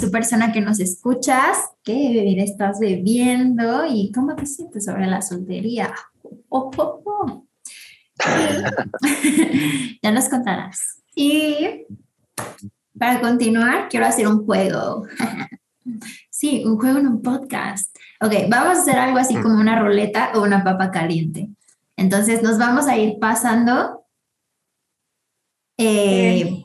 Tu 0.00 0.10
persona 0.10 0.52
que 0.52 0.60
nos 0.60 0.80
escuchas, 0.80 1.56
¿qué 1.84 2.12
bebida 2.12 2.42
estás 2.42 2.80
bebiendo 2.80 3.86
y 3.86 4.10
cómo 4.12 4.34
te 4.34 4.44
sientes 4.46 4.84
sobre 4.84 5.06
la 5.06 5.22
soltería? 5.22 5.94
Oh, 6.48 6.70
oh, 6.76 7.02
oh. 7.04 7.46
ya 10.02 10.10
nos 10.10 10.28
contarás. 10.28 11.02
Y 11.14 11.86
para 12.98 13.20
continuar, 13.20 13.88
quiero 13.88 14.06
hacer 14.06 14.26
un 14.26 14.44
juego. 14.44 15.06
sí, 16.30 16.64
un 16.64 16.78
juego 16.78 16.98
en 16.98 17.06
un 17.06 17.22
podcast. 17.22 17.89
Ok, 18.22 18.32
vamos 18.50 18.78
a 18.78 18.82
hacer 18.82 18.98
algo 18.98 19.18
así 19.18 19.34
como 19.34 19.58
una 19.58 19.80
ruleta 19.80 20.32
o 20.34 20.42
una 20.42 20.62
papa 20.62 20.90
caliente. 20.90 21.48
Entonces 21.96 22.42
nos 22.42 22.58
vamos 22.58 22.86
a 22.86 22.98
ir 22.98 23.18
pasando 23.18 24.04
eh, 25.78 26.64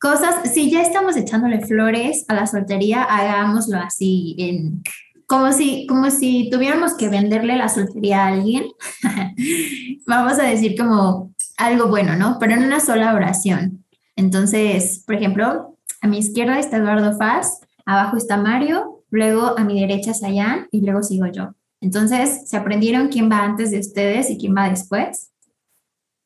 cosas. 0.00 0.50
Si 0.50 0.70
ya 0.70 0.80
estamos 0.80 1.16
echándole 1.16 1.60
flores 1.60 2.24
a 2.28 2.34
la 2.34 2.46
soltería, 2.46 3.02
hagámoslo 3.02 3.78
así, 3.78 4.34
en, 4.38 4.82
como, 5.26 5.52
si, 5.52 5.86
como 5.86 6.10
si 6.10 6.48
tuviéramos 6.50 6.94
que 6.94 7.10
venderle 7.10 7.56
la 7.56 7.68
soltería 7.68 8.24
a 8.24 8.28
alguien. 8.28 8.64
vamos 10.06 10.38
a 10.38 10.44
decir 10.44 10.74
como 10.78 11.34
algo 11.58 11.88
bueno, 11.88 12.16
¿no? 12.16 12.38
Pero 12.40 12.54
en 12.54 12.64
una 12.64 12.80
sola 12.80 13.12
oración. 13.12 13.84
Entonces, 14.16 15.02
por 15.06 15.16
ejemplo, 15.16 15.76
a 16.00 16.06
mi 16.06 16.18
izquierda 16.18 16.58
está 16.58 16.78
Eduardo 16.78 17.16
Faz, 17.18 17.60
abajo 17.84 18.16
está 18.16 18.38
Mario 18.38 18.93
luego 19.14 19.58
a 19.58 19.64
mi 19.64 19.80
derecha 19.80 20.12
Sayan 20.12 20.68
y 20.70 20.80
luego 20.80 21.02
sigo 21.02 21.26
yo. 21.26 21.54
Entonces, 21.80 22.48
¿se 22.48 22.56
aprendieron 22.56 23.08
quién 23.08 23.30
va 23.30 23.42
antes 23.42 23.70
de 23.70 23.78
ustedes 23.78 24.30
y 24.30 24.38
quién 24.38 24.54
va 24.56 24.68
después? 24.68 25.30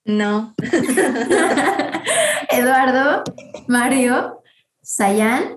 No. 0.04 0.54
Eduardo, 2.50 3.24
Mario, 3.66 4.42
Sayan, 4.82 5.56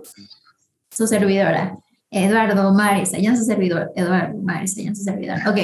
su 0.91 1.07
servidora. 1.07 1.77
Eduardo, 2.09 2.73
Mario, 2.73 3.05
Sayan, 3.05 3.37
su 3.37 3.45
servidor. 3.45 3.91
Eduardo, 3.95 4.37
Mario, 4.41 4.67
Sayan, 4.67 4.95
su 4.95 5.03
servidor. 5.03 5.37
Ok, 5.47 5.57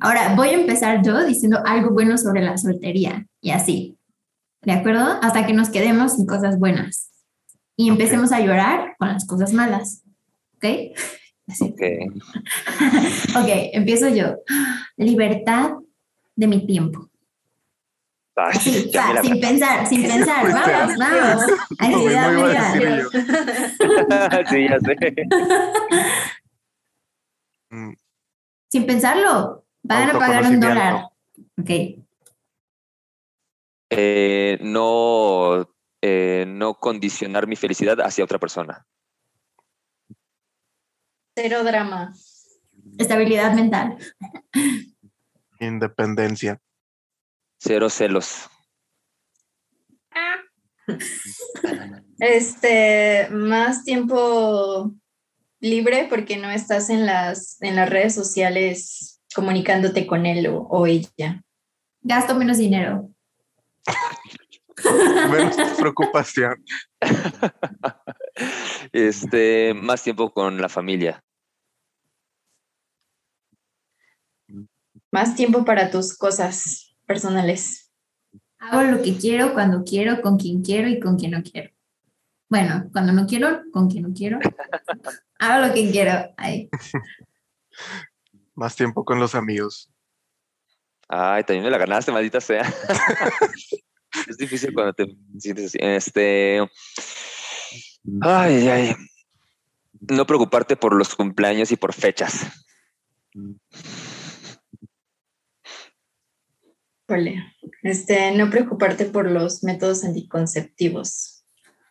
ahora 0.00 0.34
voy 0.36 0.50
a 0.50 0.52
empezar 0.52 1.02
yo 1.02 1.24
diciendo 1.24 1.60
algo 1.64 1.90
bueno 1.90 2.16
sobre 2.16 2.42
la 2.42 2.56
soltería 2.56 3.26
y 3.40 3.50
así. 3.50 3.98
¿De 4.62 4.72
acuerdo? 4.72 5.18
Hasta 5.22 5.46
que 5.46 5.52
nos 5.52 5.70
quedemos 5.70 6.14
sin 6.14 6.26
cosas 6.26 6.58
buenas 6.58 7.10
y 7.76 7.88
empecemos 7.88 8.32
a 8.32 8.40
llorar 8.40 8.96
con 8.98 9.08
las 9.08 9.26
cosas 9.26 9.52
malas. 9.52 10.02
¿Ok? 10.58 10.64
Ok. 11.60 11.80
ok, 13.36 13.48
empiezo 13.72 14.08
yo. 14.08 14.36
Libertad 14.96 15.72
de 16.36 16.46
mi 16.46 16.64
tiempo. 16.66 17.08
sin 18.60 18.92
pensar, 19.40 19.86
sin 19.86 20.02
pensar. 20.02 20.52
Vamos, 20.52 20.96
vamos. 20.98 21.42
sí, 24.50 24.68
ya 24.68 24.78
sé. 24.80 24.96
Mm. 27.70 27.94
Sin 28.70 28.86
pensarlo, 28.86 29.64
van 29.82 30.10
a 30.10 30.18
pagar 30.18 30.44
un 30.44 30.60
dólar. 30.60 31.06
Ok. 31.58 31.70
Eh, 33.90 34.58
no, 34.60 35.66
eh, 36.02 36.44
no 36.46 36.74
condicionar 36.74 37.46
mi 37.46 37.56
felicidad 37.56 37.98
hacia 38.02 38.24
otra 38.24 38.38
persona. 38.38 38.86
Cero 41.40 41.62
drama. 41.62 42.12
Estabilidad 42.98 43.52
mental. 43.52 43.96
Independencia. 45.60 46.60
Cero 47.60 47.88
celos. 47.90 48.50
Este, 52.18 53.28
más 53.30 53.84
tiempo 53.84 54.92
libre 55.60 56.08
porque 56.10 56.38
no 56.38 56.50
estás 56.50 56.90
en 56.90 57.06
las, 57.06 57.62
en 57.62 57.76
las 57.76 57.88
redes 57.88 58.16
sociales 58.16 59.20
comunicándote 59.32 60.08
con 60.08 60.26
él 60.26 60.48
o, 60.48 60.62
o 60.62 60.88
ella. 60.88 61.44
Gasto 62.00 62.34
menos 62.34 62.58
dinero. 62.58 63.10
menos 65.30 65.56
preocupación. 65.78 66.64
Este, 68.92 69.74
más 69.74 70.02
tiempo 70.02 70.32
con 70.32 70.60
la 70.60 70.68
familia. 70.68 71.22
Más 75.18 75.34
tiempo 75.34 75.64
para 75.64 75.90
tus 75.90 76.16
cosas 76.16 76.94
personales. 77.04 77.90
Hago 78.60 78.82
lo 78.84 79.02
que 79.02 79.16
quiero, 79.16 79.52
cuando 79.52 79.82
quiero, 79.82 80.22
con 80.22 80.38
quien 80.38 80.62
quiero 80.62 80.86
y 80.86 81.00
con 81.00 81.16
quien 81.18 81.32
no 81.32 81.42
quiero. 81.42 81.72
Bueno, 82.48 82.88
cuando 82.92 83.12
no 83.12 83.26
quiero, 83.26 83.62
con 83.72 83.90
quien 83.90 84.04
no 84.04 84.14
quiero. 84.14 84.38
Hago 85.40 85.66
lo 85.66 85.74
que 85.74 85.90
quiero. 85.90 86.12
Más 88.54 88.76
tiempo 88.76 89.04
con 89.04 89.18
los 89.18 89.34
amigos. 89.34 89.90
Ay, 91.08 91.42
también 91.42 91.64
me 91.64 91.70
la 91.72 91.78
ganaste, 91.78 92.12
maldita 92.12 92.40
sea. 92.40 92.62
es 94.28 94.36
difícil 94.36 94.72
cuando 94.72 94.92
te 94.92 95.04
sientes 95.36 95.66
así. 95.66 95.78
Este. 95.80 96.60
Ay, 98.20 98.68
ay. 98.68 98.94
No 99.98 100.24
preocuparte 100.24 100.76
por 100.76 100.94
los 100.94 101.16
cumpleaños 101.16 101.72
y 101.72 101.76
por 101.76 101.92
fechas. 101.92 102.46
Este, 107.82 108.32
no 108.32 108.50
preocuparte 108.50 109.06
por 109.06 109.30
los 109.30 109.64
métodos 109.64 110.04
anticonceptivos. 110.04 111.44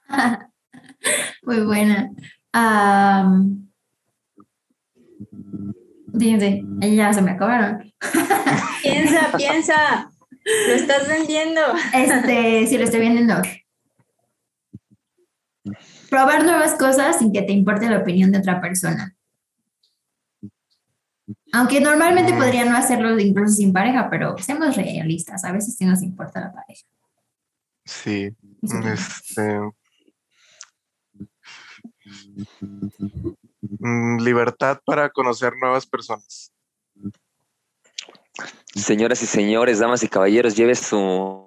Muy 1.44 1.62
buena. 1.62 2.12
Um, 2.54 3.68
ya 6.14 7.14
se 7.14 7.22
me 7.22 7.32
acabaron. 7.32 7.92
piensa, 8.84 9.32
piensa. 9.36 10.12
Lo 10.68 10.74
estás 10.74 11.08
vendiendo. 11.08 11.62
Este, 11.94 12.68
sí, 12.68 12.78
lo 12.78 12.84
estoy 12.84 13.00
vendiendo. 13.00 13.42
Probar 16.10 16.46
nuevas 16.46 16.76
cosas 16.76 17.20
sin 17.20 17.34
que 17.34 17.42
te 17.42 17.54
importe 17.54 17.90
la 17.90 17.98
opinión 17.98 18.32
de 18.32 18.38
otra 18.38 18.62
persona. 18.62 19.17
Aunque 21.54 21.80
normalmente 21.80 22.34
podría 22.34 22.66
no 22.66 22.76
hacerlo 22.76 23.18
incluso 23.20 23.56
sin 23.56 23.72
pareja, 23.72 24.10
pero 24.10 24.38
seamos 24.38 24.76
realistas, 24.76 25.44
a 25.46 25.52
veces 25.52 25.76
sí 25.78 25.86
nos 25.86 26.02
importa 26.04 26.42
la 26.42 26.54
pareja. 26.54 26.86
Sí, 27.86 28.36
este, 28.62 29.60
mm, 33.80 34.22
libertad 34.22 34.80
para 34.86 35.10
conocer 35.10 35.54
nuevas 35.60 35.86
personas. 35.86 36.54
Señoras 38.76 39.24
y 39.24 39.26
señores, 39.26 39.80
damas 39.80 40.04
y 40.04 40.10
caballeros, 40.10 40.56
lleve 40.56 40.76
su 40.76 41.47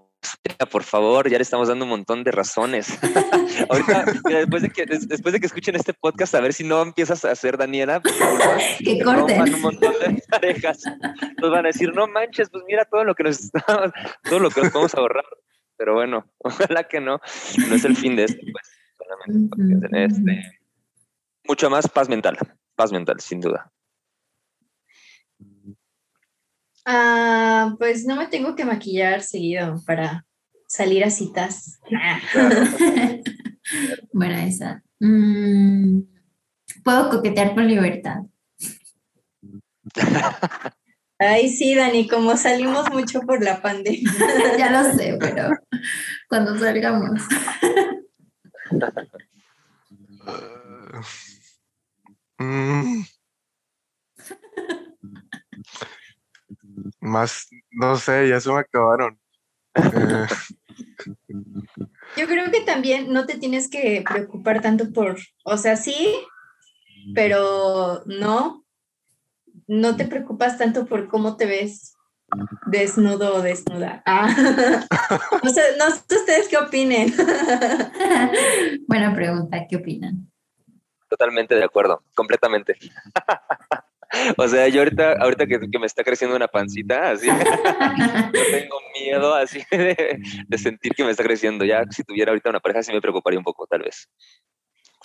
por 0.70 0.82
favor, 0.82 1.28
ya 1.28 1.38
le 1.38 1.42
estamos 1.42 1.68
dando 1.68 1.84
un 1.84 1.90
montón 1.90 2.24
de 2.24 2.30
razones. 2.30 2.98
Ahorita, 3.68 4.04
después, 4.24 4.62
de 4.62 4.70
que, 4.70 4.86
después 4.86 5.32
de 5.32 5.40
que 5.40 5.46
escuchen 5.46 5.76
este 5.76 5.94
podcast, 5.94 6.34
a 6.34 6.40
ver 6.40 6.52
si 6.52 6.64
no 6.64 6.82
empiezas 6.82 7.24
a 7.24 7.32
hacer 7.32 7.56
Daniela. 7.56 8.00
que 8.78 9.00
corten. 9.02 9.54
Un 9.54 9.60
montón 9.60 9.92
de 10.00 10.22
parejas. 10.30 10.82
Nos 11.40 11.50
van 11.50 11.64
a 11.64 11.68
decir, 11.68 11.92
no 11.94 12.06
manches, 12.06 12.48
pues 12.50 12.64
mira 12.66 12.84
todo 12.84 13.04
lo 13.04 13.14
que 13.14 13.24
nos 13.24 13.50
todo 13.50 14.38
lo 14.38 14.50
que 14.50 14.62
nos 14.62 14.70
podemos 14.70 14.94
ahorrar. 14.94 15.24
Pero 15.76 15.94
bueno, 15.94 16.26
ojalá 16.38 16.84
que 16.84 17.00
no. 17.00 17.20
No 17.68 17.74
es 17.74 17.84
el 17.84 17.96
fin 17.96 18.16
de 18.16 18.24
esto, 18.24 18.40
pues. 18.52 18.70
Solamente 18.98 20.04
este, 20.04 20.60
mucho 21.44 21.70
más 21.70 21.88
paz 21.88 22.08
mental. 22.08 22.36
Paz 22.76 22.92
mental, 22.92 23.18
sin 23.20 23.40
duda. 23.40 23.72
Ah, 26.84 27.74
pues 27.78 28.04
no 28.06 28.16
me 28.16 28.26
tengo 28.26 28.56
que 28.56 28.64
maquillar 28.64 29.22
seguido 29.22 29.82
para 29.86 30.24
salir 30.66 31.04
a 31.04 31.10
citas. 31.10 31.80
bueno, 34.12 34.34
esa. 34.38 34.82
Mm, 35.00 36.00
puedo 36.84 37.10
coquetear 37.10 37.54
con 37.54 37.66
libertad. 37.66 38.22
Ay, 41.18 41.50
sí, 41.50 41.74
Dani, 41.74 42.08
como 42.08 42.36
salimos 42.36 42.90
mucho 42.90 43.20
por 43.20 43.42
la 43.44 43.60
pandemia. 43.60 44.10
ya 44.58 44.70
lo 44.70 44.92
sé, 44.94 45.16
pero 45.20 45.50
cuando 46.28 46.58
salgamos. 46.58 47.20
Mm. 52.38 53.02
Más, 57.00 57.48
no 57.70 57.96
sé, 57.96 58.28
ya 58.28 58.40
se 58.40 58.52
me 58.52 58.60
acabaron. 58.60 59.18
Eh, 59.74 60.26
Yo 62.16 62.26
creo 62.26 62.50
que 62.50 62.60
también 62.60 63.12
no 63.12 63.26
te 63.26 63.38
tienes 63.38 63.68
que 63.70 64.04
preocupar 64.08 64.60
tanto 64.60 64.92
por, 64.92 65.16
o 65.44 65.56
sea, 65.56 65.76
sí, 65.76 66.16
pero 67.14 68.02
no, 68.06 68.64
no 69.66 69.96
te 69.96 70.04
preocupas 70.06 70.58
tanto 70.58 70.86
por 70.86 71.08
cómo 71.08 71.36
te 71.36 71.46
ves 71.46 71.94
desnudo 72.66 73.34
o 73.36 73.42
desnuda. 73.42 74.02
Ah. 74.06 74.28
no, 75.42 75.50
sé, 75.50 75.62
no 75.78 75.90
sé 75.90 76.16
ustedes 76.16 76.48
qué 76.48 76.56
opinen. 76.58 77.12
Buena 78.86 79.14
pregunta, 79.14 79.66
¿qué 79.68 79.76
opinan? 79.76 80.30
Totalmente 81.08 81.54
de 81.54 81.64
acuerdo, 81.64 82.02
completamente. 82.14 82.76
O 84.36 84.48
sea, 84.48 84.68
yo 84.68 84.80
ahorita, 84.80 85.12
ahorita 85.20 85.46
que, 85.46 85.60
que 85.70 85.78
me 85.78 85.86
está 85.86 86.02
creciendo 86.02 86.36
una 86.36 86.48
pancita, 86.48 87.12
así, 87.12 87.26
yo 88.34 88.42
tengo 88.50 88.76
miedo 89.00 89.34
así 89.34 89.60
de, 89.70 90.20
de 90.48 90.58
sentir 90.58 90.94
que 90.94 91.04
me 91.04 91.10
está 91.10 91.22
creciendo. 91.22 91.64
Ya 91.64 91.84
si 91.90 92.02
tuviera 92.02 92.30
ahorita 92.30 92.50
una 92.50 92.60
pareja, 92.60 92.82
sí 92.82 92.92
me 92.92 93.00
preocuparía 93.00 93.38
un 93.38 93.44
poco, 93.44 93.66
tal 93.66 93.82
vez. 93.82 94.08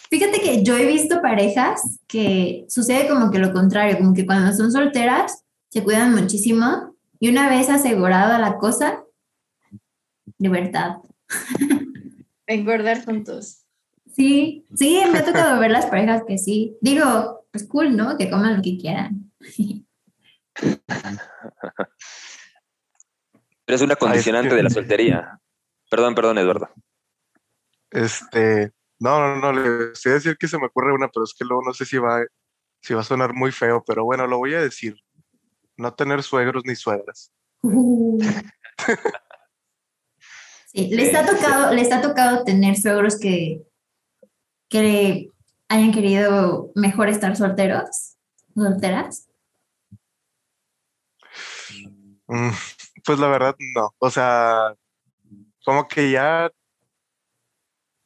Fíjate 0.09 0.39
que 0.39 0.63
yo 0.63 0.77
he 0.77 0.85
visto 0.85 1.21
parejas 1.21 1.99
que 2.07 2.65
sucede 2.67 3.07
como 3.07 3.31
que 3.31 3.39
lo 3.39 3.53
contrario, 3.53 3.97
como 3.97 4.13
que 4.13 4.25
cuando 4.25 4.53
son 4.53 4.71
solteras 4.71 5.43
se 5.69 5.83
cuidan 5.83 6.13
muchísimo 6.13 6.95
y 7.19 7.29
una 7.29 7.49
vez 7.49 7.69
asegurada 7.69 8.37
la 8.39 8.57
cosa, 8.57 9.03
libertad. 10.37 10.97
Engordar 12.47 13.03
juntos. 13.03 13.63
Sí, 14.13 14.63
sí, 14.75 15.01
me 15.11 15.19
ha 15.19 15.25
tocado 15.25 15.59
ver 15.59 15.71
las 15.71 15.87
parejas 15.87 16.23
que 16.27 16.37
sí. 16.37 16.77
Digo, 16.81 17.44
pues 17.55 17.69
cool, 17.69 17.95
¿no? 17.95 18.17
Que 18.17 18.29
coman 18.29 18.57
lo 18.57 18.61
que 18.61 18.77
quieran. 18.77 19.31
Pero 23.65 23.75
es 23.75 23.81
una 23.81 23.95
condicionante 23.95 24.53
de 24.53 24.61
la 24.63 24.69
soltería. 24.69 25.39
Perdón, 25.89 26.15
perdón, 26.15 26.37
Eduardo. 26.37 26.69
Este, 27.91 28.73
no, 28.99 29.19
no, 29.19 29.37
no, 29.37 29.53
le 29.53 29.93
estoy 29.93 30.11
a 30.11 30.15
decir 30.15 30.35
que 30.37 30.49
se 30.49 30.59
me 30.59 30.65
ocurre 30.65 30.93
una, 30.93 31.07
pero 31.07 31.23
es 31.23 31.33
que 31.33 31.45
luego 31.45 31.63
no 31.65 31.73
sé 31.73 31.85
si 31.85 31.97
va, 31.97 32.25
si 32.81 32.93
va 32.93 32.99
a 33.01 33.05
sonar 33.05 33.33
muy 33.33 33.53
feo, 33.53 33.81
pero 33.87 34.03
bueno, 34.03 34.27
lo 34.27 34.37
voy 34.37 34.53
a 34.53 34.61
decir. 34.61 34.97
No 35.77 35.93
tener 35.93 36.21
suegros 36.23 36.63
ni 36.65 36.75
suegras. 36.75 37.31
Uh. 37.61 38.21
Sí, 40.67 40.89
les 40.89 41.15
ha 41.15 41.25
tocado, 41.25 41.73
les 41.73 41.89
ha 41.91 42.01
tocado 42.01 42.43
tener 42.43 42.75
suegros 42.75 43.17
que, 43.17 43.63
que 44.69 45.31
hayan 45.69 45.91
querido 45.91 46.71
mejor 46.75 47.09
estar 47.09 47.35
solteros, 47.35 48.15
solteras. 48.55 49.27
Mm, 52.27 52.49
Pues 53.05 53.19
la 53.19 53.27
verdad, 53.27 53.55
no. 53.75 53.93
O 53.99 54.09
sea, 54.09 54.73
como 55.63 55.87
que 55.87 56.11
ya 56.11 56.49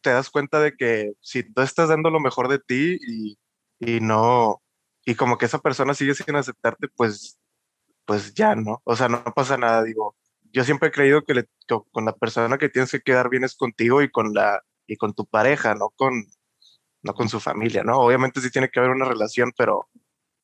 te 0.01 0.12
das 0.12 0.30
cuenta 0.30 0.60
de 0.60 0.75
que 0.75 1.13
si 1.22 1.44
tú 1.44 1.62
estás 1.62 1.89
dando 1.89 2.10
lo 2.10 2.20
mejor 2.20 2.48
de 2.48 2.60
ti 2.60 2.98
y, 3.01 3.38
y 3.80 4.00
no, 4.00 4.62
y 5.06 5.16
como 5.16 5.38
que 5.38 5.46
esa 5.46 5.60
persona 5.60 5.94
sigue 5.94 6.13
sin 6.16 6.36
aceptarte, 6.36 6.88
pues, 6.96 7.39
pues 8.06 8.34
ya 8.34 8.56
no. 8.56 8.82
O 8.86 8.96
sea, 8.96 9.10
no 9.10 9.24
pasa 9.36 9.58
nada. 9.58 9.84
Digo, 9.84 10.16
yo 10.51 10.63
siempre 10.63 10.89
he 10.89 10.92
creído 10.92 11.24
que, 11.24 11.34
le- 11.34 11.50
con 11.92 12.06
la 12.06 12.13
persona 12.16 12.58
que 12.58 12.70
tienes 12.70 12.92
que 12.92 13.01
quedar 13.01 13.30
bien 13.30 13.44
es 13.44 13.56
contigo 13.56 14.01
y 14.01 14.10
con 14.12 14.34
la, 14.34 14.62
y 14.88 14.96
con 14.98 15.13
tu 15.13 15.25
pareja, 15.25 15.75
no 15.75 15.89
con, 15.96 16.25
no 17.01 17.13
con 17.13 17.29
su 17.29 17.39
familia, 17.39 17.84
¿no? 17.84 18.00
Obviamente 18.00 18.41
sí 18.41 18.51
tiene 18.51 18.70
que 18.70 18.79
haber 18.79 18.91
una 18.91 19.06
relación, 19.06 19.51
pero, 19.58 19.89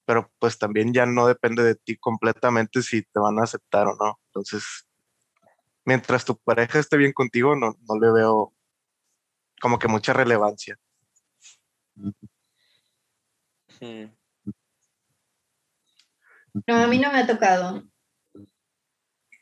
pero 0.05 0.31
pues 0.39 0.57
también 0.57 0.93
ya 0.93 1.05
no 1.05 1.27
depende 1.27 1.63
de 1.63 1.75
ti 1.75 1.97
completamente 1.97 2.81
si 2.81 3.01
te 3.01 3.19
van 3.19 3.39
a 3.39 3.43
aceptar 3.43 3.87
o 3.87 3.95
no. 3.95 4.19
Entonces, 4.27 4.87
mientras 5.83 6.25
tu 6.25 6.37
pareja 6.37 6.79
esté 6.79 6.97
bien 6.97 7.13
contigo, 7.13 7.55
no, 7.55 7.75
no 7.87 7.99
le 7.99 8.11
veo 8.11 8.53
como 9.61 9.79
que 9.79 9.87
mucha 9.87 10.13
relevancia. 10.13 10.77
No, 16.67 16.75
a 16.75 16.87
mí 16.87 16.99
no 16.99 17.11
me 17.11 17.19
ha 17.19 17.27
tocado. 17.27 17.83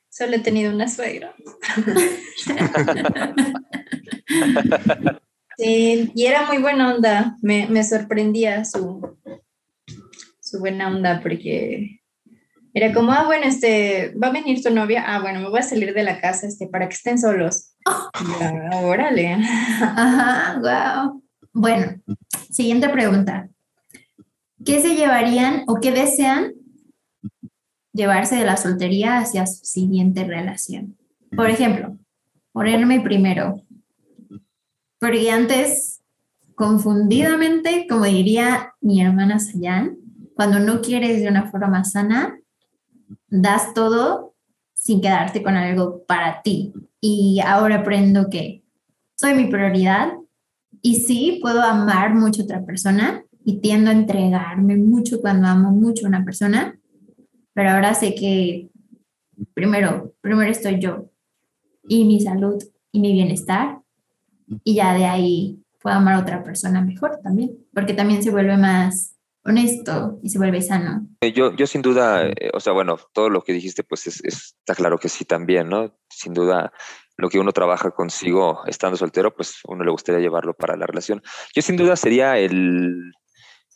Solo 0.09 0.35
he 0.35 0.39
tenido 0.39 0.71
una 0.71 0.87
suegra. 0.87 1.35
Sí, 5.57 6.11
y 6.15 6.25
era 6.25 6.47
muy 6.47 6.57
buena 6.57 6.93
onda. 6.95 7.35
Me, 7.41 7.67
me 7.67 7.83
sorprendía 7.83 8.65
su, 8.65 9.17
su 10.39 10.59
buena 10.59 10.87
onda 10.87 11.19
porque 11.21 12.01
era 12.73 12.91
como, 12.91 13.11
ah, 13.11 13.25
bueno, 13.25 13.45
este, 13.45 14.13
va 14.15 14.27
a 14.27 14.31
venir 14.31 14.63
tu 14.63 14.71
novia. 14.71 15.03
Ah, 15.05 15.21
bueno, 15.21 15.39
me 15.39 15.49
voy 15.49 15.59
a 15.59 15.63
salir 15.63 15.93
de 15.93 16.03
la 16.03 16.19
casa 16.19 16.47
este, 16.47 16.67
para 16.67 16.87
que 16.87 16.95
estén 16.95 17.19
solos. 17.19 17.75
Ya, 18.39 18.69
órale. 18.83 19.37
Ajá, 19.81 20.59
wow. 20.59 21.23
Bueno, 21.53 22.01
siguiente 22.49 22.89
pregunta. 22.89 23.47
¿Qué 24.65 24.81
se 24.81 24.95
llevarían 24.95 25.63
o 25.67 25.79
qué 25.81 25.91
desean 25.91 26.53
llevarse 27.91 28.37
de 28.37 28.45
la 28.45 28.57
soltería 28.57 29.19
hacia 29.19 29.45
su 29.45 29.63
siguiente 29.65 30.23
relación? 30.23 30.97
Por 31.35 31.49
ejemplo, 31.49 31.97
ponerme 32.53 33.01
primero. 33.01 33.61
Porque 35.03 35.29
antes, 35.31 36.01
confundidamente, 36.55 37.87
como 37.89 38.05
diría 38.05 38.73
mi 38.79 39.01
hermana 39.01 39.37
Sayan, 39.37 39.97
cuando 40.33 40.59
no 40.59 40.79
quieres 40.79 41.21
de 41.21 41.27
una 41.27 41.51
forma 41.51 41.83
sana, 41.83 42.39
das 43.27 43.73
todo 43.73 44.33
sin 44.73 45.01
quedarte 45.01 45.43
con 45.43 45.57
algo 45.57 46.05
para 46.05 46.41
ti. 46.41 46.71
Y 47.01 47.41
ahora 47.45 47.79
aprendo 47.79 48.29
que 48.29 48.63
soy 49.15 49.33
mi 49.33 49.47
prioridad 49.47 50.13
y 50.81 51.01
sí, 51.01 51.39
puedo 51.41 51.61
amar 51.61 52.15
mucho 52.15 52.43
a 52.43 52.45
otra 52.45 52.65
persona 52.65 53.25
y 53.43 53.59
tiendo 53.59 53.89
a 53.89 53.93
entregarme 53.93 54.77
mucho 54.77 55.19
cuando 55.19 55.49
amo 55.49 55.71
mucho 55.71 56.05
a 56.05 56.09
una 56.09 56.23
persona, 56.23 56.79
pero 57.51 57.71
ahora 57.71 57.93
sé 57.93 58.15
que 58.15 58.69
primero, 59.53 60.13
primero 60.21 60.49
estoy 60.49 60.79
yo 60.79 61.09
y 61.89 62.05
mi 62.05 62.21
salud 62.21 62.63
y 62.93 63.01
mi 63.01 63.11
bienestar 63.11 63.82
y 64.63 64.75
ya 64.75 64.93
de 64.93 65.05
ahí 65.05 65.59
puedo 65.81 65.95
amar 65.97 66.15
a 66.15 66.19
otra 66.19 66.43
persona 66.43 66.81
mejor 66.81 67.19
también, 67.23 67.57
porque 67.73 67.93
también 67.93 68.23
se 68.23 68.31
vuelve 68.31 68.57
más 68.57 69.17
honesto 69.45 70.19
y 70.23 70.29
se 70.29 70.37
vuelve 70.37 70.61
sano. 70.61 71.05
Eh, 71.21 71.33
Yo, 71.33 71.53
yo 71.55 71.67
sin 71.67 71.81
duda, 71.81 72.27
eh, 72.27 72.49
o 72.53 72.59
sea, 72.61 72.71
bueno, 72.73 72.97
todo 73.13 73.29
lo 73.29 73.41
que 73.41 73.51
dijiste, 73.53 73.83
pues 73.83 74.07
es, 74.07 74.23
es- 74.23 74.55
está 74.59 74.73
claro 74.75 74.97
que 74.97 75.09
sí 75.09 75.25
también, 75.25 75.67
¿no? 75.67 75.93
Sin 76.09 76.33
duda, 76.33 76.71
lo 77.17 77.29
que 77.29 77.39
uno 77.39 77.51
trabaja 77.51 77.91
consigo 77.91 78.61
estando 78.65 78.95
soltero, 78.97 79.35
pues 79.35 79.55
uno 79.67 79.83
le 79.83 79.91
gustaría 79.91 80.21
llevarlo 80.21 80.53
para 80.53 80.77
la 80.77 80.87
relación. 80.87 81.21
Yo 81.53 81.61
sin 81.61 81.75
duda 81.75 81.95
sería 81.97 82.37
el, 82.39 83.11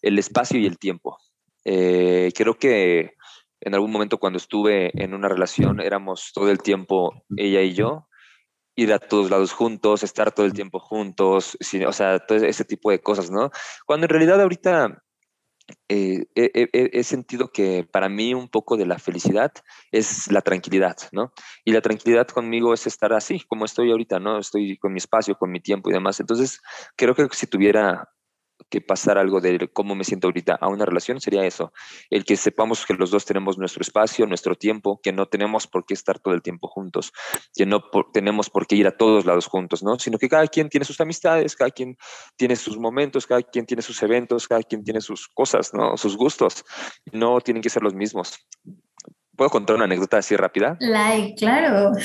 el 0.02 0.20
espacio 0.20 0.58
y 0.60 0.66
el 0.66 0.78
tiempo. 0.80 1.18
Eh, 1.66 2.32
creo 2.36 2.58
que 2.58 3.12
en 3.60 3.74
algún 3.74 3.92
momento 3.92 4.18
cuando 4.20 4.38
estuve 4.38 4.92
en 5.04 5.14
una 5.14 5.28
relación 5.28 5.82
éramos 5.82 6.32
todo 6.34 6.50
el 6.50 6.60
tiempo 6.60 7.24
ella 7.36 7.62
y 7.62 7.74
yo, 7.74 8.08
ir 8.78 8.94
a 8.94 9.00
todos 9.00 9.30
lados 9.32 9.54
juntos, 9.54 10.04
estar 10.04 10.32
todo 10.34 10.46
el 10.46 10.54
tiempo 10.54 10.80
juntos, 10.80 11.58
o 11.88 11.94
sea, 11.94 12.20
todo 12.20 12.38
ese 12.40 12.66
tipo 12.66 12.92
de 12.92 13.02
cosas, 13.02 13.32
¿no? 13.32 13.52
Cuando 13.86 14.06
en 14.06 14.10
realidad 14.10 14.42
ahorita 14.42 15.04
eh, 15.90 16.26
he- 16.36 16.70
he 16.94 17.04
sentido 17.04 17.50
que 17.52 17.86
para 17.92 18.10
mí 18.10 18.34
un 18.34 18.50
poco 18.50 18.78
de 18.78 18.86
la 18.86 19.00
felicidad 19.00 19.52
es 19.92 20.32
la 20.32 20.42
tranquilidad, 20.42 20.98
¿no? 21.12 21.34
Y 21.66 21.72
la 21.74 21.82
tranquilidad 21.82 22.28
conmigo 22.28 22.74
es 22.74 22.88
estar 22.88 23.14
así, 23.14 23.42
como 23.48 23.66
estoy 23.66 23.92
ahorita, 23.92 24.20
¿no? 24.20 24.40
Estoy 24.40 24.78
con 24.78 24.94
mi 24.94 24.98
espacio, 25.00 25.36
con 25.38 25.52
mi 25.52 25.60
tiempo 25.62 25.90
y 25.90 25.94
demás. 25.94 26.20
Entonces, 26.20 26.62
creo 26.96 27.16
que 27.16 27.28
si 27.34 27.48
tuviera 27.48 28.10
que 28.70 28.82
pasar 28.82 29.18
algo 29.18 29.40
de 29.40 29.70
cómo 29.72 29.96
me 29.96 30.04
siento 30.04 30.28
ahorita 30.28 30.56
a 30.60 30.68
una 30.68 30.86
relación 30.86 31.22
sería 31.22 31.46
eso, 31.46 31.72
el 32.10 32.26
que 32.26 32.36
sepamos 32.36 32.86
que 32.86 32.94
los 32.94 33.12
dos 33.12 33.26
tenemos 33.26 33.58
nuestro 33.58 33.82
espacio, 33.82 34.26
nuestro 34.26 34.56
tiempo, 34.56 35.00
que 35.02 35.14
no 35.14 35.28
tenemos 35.28 35.68
por 35.68 35.86
qué 35.86 35.94
estar 35.94 36.20
todo 36.20 36.34
el 36.34 36.42
tiempo 36.42 36.68
juntos, 36.68 37.14
que 37.56 37.66
no 37.66 37.90
por- 37.92 38.12
tenemos 38.12 38.50
por 38.50 38.68
qué 38.68 38.76
ir 38.76 38.88
a 38.88 38.98
todos 38.98 39.26
lados 39.26 39.48
juntos, 39.48 39.84
¿no? 39.84 39.98
Sino 40.00 40.18
que 40.18 40.28
cada 40.30 40.48
quien 40.48 40.70
tiene 40.70 40.86
sus 40.86 41.00
amistades, 41.00 41.56
cada 41.56 41.72
quien 41.72 41.98
tiene 42.36 42.56
sus 42.56 42.78
momentos, 42.78 43.26
cada 43.26 43.42
quien 43.42 43.66
tiene 43.66 43.82
sus 43.82 44.02
eventos, 44.04 44.48
cada 44.48 44.64
quien 44.64 44.84
tiene 44.84 45.02
sus 45.02 45.28
cosas, 45.28 45.74
¿no? 45.74 45.96
Sus 45.98 46.18
gustos. 46.18 46.66
No 47.12 47.40
tienen 47.42 47.62
que 47.62 47.70
ser 47.70 47.84
los 47.84 47.94
mismos. 47.94 48.38
¿Puedo 49.36 49.50
contar 49.52 49.76
una 49.76 49.86
anécdota 49.86 50.18
así 50.18 50.36
rápida? 50.36 50.78
Like, 50.80 51.36
claro. 51.36 51.92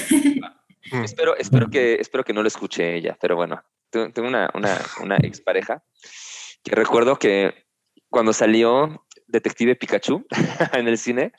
Mm. 0.90 1.04
Espero, 1.04 1.36
espero, 1.36 1.70
que, 1.70 1.94
espero 1.94 2.24
que 2.24 2.32
no 2.32 2.42
lo 2.42 2.48
escuche 2.48 2.96
ella, 2.96 3.16
pero 3.20 3.36
bueno, 3.36 3.62
tengo 3.88 4.26
una, 4.26 4.50
una, 4.52 4.76
una 5.00 5.16
expareja 5.18 5.80
que 6.62 6.74
recuerdo 6.74 7.18
que 7.18 7.66
cuando 8.08 8.32
salió 8.32 9.04
Detective 9.26 9.76
Pikachu 9.76 10.24
en 10.72 10.88
el 10.88 10.98
cine, 10.98 11.32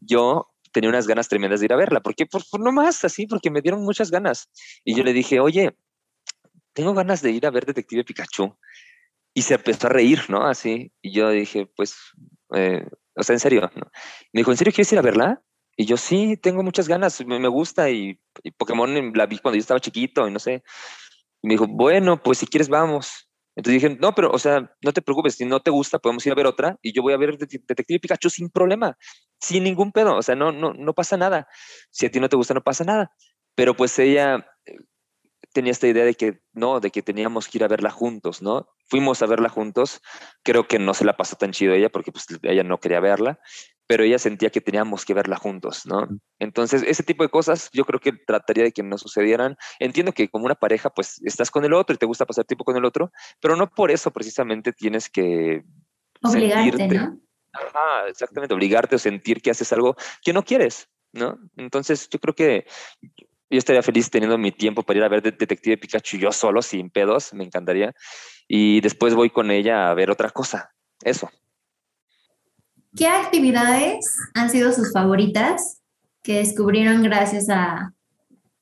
yo 0.00 0.48
tenía 0.72 0.90
unas 0.90 1.06
ganas 1.06 1.28
tremendas 1.28 1.60
de 1.60 1.66
ir 1.66 1.72
a 1.72 1.76
verla. 1.76 2.00
¿Por 2.00 2.14
qué? 2.14 2.26
Por, 2.26 2.42
no 2.60 2.72
más, 2.72 3.04
así, 3.04 3.26
porque 3.26 3.50
me 3.50 3.60
dieron 3.60 3.82
muchas 3.82 4.10
ganas. 4.10 4.48
Y 4.84 4.94
yo 4.94 5.02
le 5.02 5.12
dije, 5.12 5.40
oye, 5.40 5.76
tengo 6.72 6.94
ganas 6.94 7.22
de 7.22 7.32
ir 7.32 7.46
a 7.46 7.50
ver 7.50 7.66
Detective 7.66 8.04
Pikachu. 8.04 8.56
Y 9.34 9.42
se 9.42 9.54
empezó 9.54 9.86
a 9.86 9.90
reír, 9.90 10.22
¿no? 10.28 10.46
Así. 10.46 10.92
Y 11.02 11.12
yo 11.12 11.30
dije, 11.30 11.66
pues, 11.76 11.96
eh, 12.54 12.86
o 13.14 13.22
sea, 13.22 13.34
en 13.34 13.40
serio. 13.40 13.70
Me 14.32 14.40
dijo, 14.40 14.50
¿en 14.50 14.56
serio 14.56 14.72
quieres 14.72 14.92
ir 14.92 14.98
a 14.98 15.02
verla? 15.02 15.42
Y 15.76 15.86
yo, 15.86 15.96
sí, 15.96 16.36
tengo 16.36 16.62
muchas 16.62 16.88
ganas, 16.88 17.24
me, 17.24 17.48
gusta. 17.48 17.90
Y, 17.90 18.20
y, 18.42 18.50
Pokémon 18.52 19.12
la 19.14 19.26
vi 19.26 19.38
cuando 19.38 19.56
yo 19.56 19.60
estaba 19.60 19.80
chiquito 19.80 20.26
y 20.28 20.32
no 20.32 20.38
sé. 20.38 20.62
Y 21.42 21.48
me 21.48 21.54
dijo, 21.54 21.66
bueno, 21.66 22.22
pues 22.22 22.38
si 22.38 22.46
quieres, 22.46 22.68
vamos. 22.68 23.29
Entonces 23.60 23.82
dije, 23.82 23.98
no, 24.00 24.14
pero, 24.14 24.30
o 24.30 24.38
sea, 24.38 24.74
no 24.80 24.92
te 24.94 25.02
preocupes, 25.02 25.34
si 25.34 25.44
no 25.44 25.60
te 25.60 25.70
gusta, 25.70 25.98
podemos 25.98 26.24
ir 26.24 26.32
a 26.32 26.34
ver 26.34 26.46
otra 26.46 26.78
y 26.80 26.94
yo 26.94 27.02
voy 27.02 27.12
a 27.12 27.18
ver 27.18 27.36
Detective 27.36 28.00
Pikachu 28.00 28.30
sin 28.30 28.48
problema, 28.48 28.96
sin 29.38 29.64
ningún 29.64 29.92
pedo, 29.92 30.16
o 30.16 30.22
sea, 30.22 30.34
no, 30.34 30.50
no, 30.50 30.72
no 30.72 30.94
pasa 30.94 31.18
nada. 31.18 31.46
Si 31.90 32.06
a 32.06 32.10
ti 32.10 32.20
no 32.20 32.30
te 32.30 32.36
gusta, 32.36 32.54
no 32.54 32.62
pasa 32.62 32.84
nada. 32.84 33.12
Pero 33.54 33.76
pues 33.76 33.98
ella 33.98 34.46
eh, 34.64 34.78
tenía 35.52 35.72
esta 35.72 35.88
idea 35.88 36.06
de 36.06 36.14
que 36.14 36.40
no, 36.54 36.80
de 36.80 36.90
que 36.90 37.02
teníamos 37.02 37.48
que 37.48 37.58
ir 37.58 37.64
a 37.64 37.68
verla 37.68 37.90
juntos, 37.90 38.40
¿no? 38.40 38.66
Fuimos 38.86 39.20
a 39.20 39.26
verla 39.26 39.50
juntos, 39.50 40.00
creo 40.42 40.66
que 40.66 40.78
no 40.78 40.94
se 40.94 41.04
la 41.04 41.18
pasó 41.18 41.36
tan 41.36 41.52
chido 41.52 41.74
ella 41.74 41.90
porque 41.90 42.12
pues 42.12 42.24
ella 42.40 42.62
no 42.62 42.80
quería 42.80 43.00
verla, 43.00 43.40
pero 43.90 44.04
ella 44.04 44.20
sentía 44.20 44.50
que 44.50 44.60
teníamos 44.60 45.04
que 45.04 45.14
verla 45.14 45.34
juntos, 45.34 45.84
¿no? 45.84 46.06
Entonces, 46.38 46.84
ese 46.86 47.02
tipo 47.02 47.24
de 47.24 47.28
cosas 47.28 47.70
yo 47.72 47.84
creo 47.84 47.98
que 47.98 48.12
trataría 48.12 48.62
de 48.62 48.70
que 48.70 48.84
no 48.84 48.96
sucedieran. 48.96 49.56
Entiendo 49.80 50.12
que 50.12 50.28
como 50.28 50.44
una 50.44 50.54
pareja, 50.54 50.90
pues 50.90 51.20
estás 51.24 51.50
con 51.50 51.64
el 51.64 51.72
otro 51.72 51.92
y 51.92 51.98
te 51.98 52.06
gusta 52.06 52.24
pasar 52.24 52.44
tiempo 52.44 52.62
con 52.62 52.76
el 52.76 52.84
otro, 52.84 53.10
pero 53.40 53.56
no 53.56 53.68
por 53.68 53.90
eso 53.90 54.12
precisamente 54.12 54.72
tienes 54.72 55.10
que... 55.10 55.64
Obligarte, 56.22 56.86
¿no? 56.86 57.18
Ajá, 57.52 58.06
exactamente, 58.06 58.54
obligarte 58.54 58.94
o 58.94 58.98
sentir 59.00 59.42
que 59.42 59.50
haces 59.50 59.72
algo 59.72 59.96
que 60.22 60.32
no 60.32 60.44
quieres, 60.44 60.88
¿no? 61.12 61.40
Entonces, 61.56 62.08
yo 62.08 62.20
creo 62.20 62.36
que 62.36 62.66
yo 63.02 63.58
estaría 63.58 63.82
feliz 63.82 64.08
teniendo 64.08 64.38
mi 64.38 64.52
tiempo 64.52 64.84
para 64.84 65.00
ir 65.00 65.04
a 65.04 65.08
ver 65.08 65.20
Detective 65.20 65.78
Pikachu 65.78 66.16
yo 66.16 66.30
solo, 66.30 66.62
sin 66.62 66.90
pedos, 66.90 67.34
me 67.34 67.42
encantaría. 67.42 67.92
Y 68.46 68.82
después 68.82 69.16
voy 69.16 69.30
con 69.30 69.50
ella 69.50 69.90
a 69.90 69.94
ver 69.94 70.12
otra 70.12 70.30
cosa. 70.30 70.70
Eso. 71.02 71.28
¿Qué 72.96 73.06
actividades 73.06 74.16
han 74.34 74.50
sido 74.50 74.72
sus 74.72 74.92
favoritas 74.92 75.80
que 76.22 76.38
descubrieron 76.38 77.02
gracias 77.02 77.48
a 77.48 77.94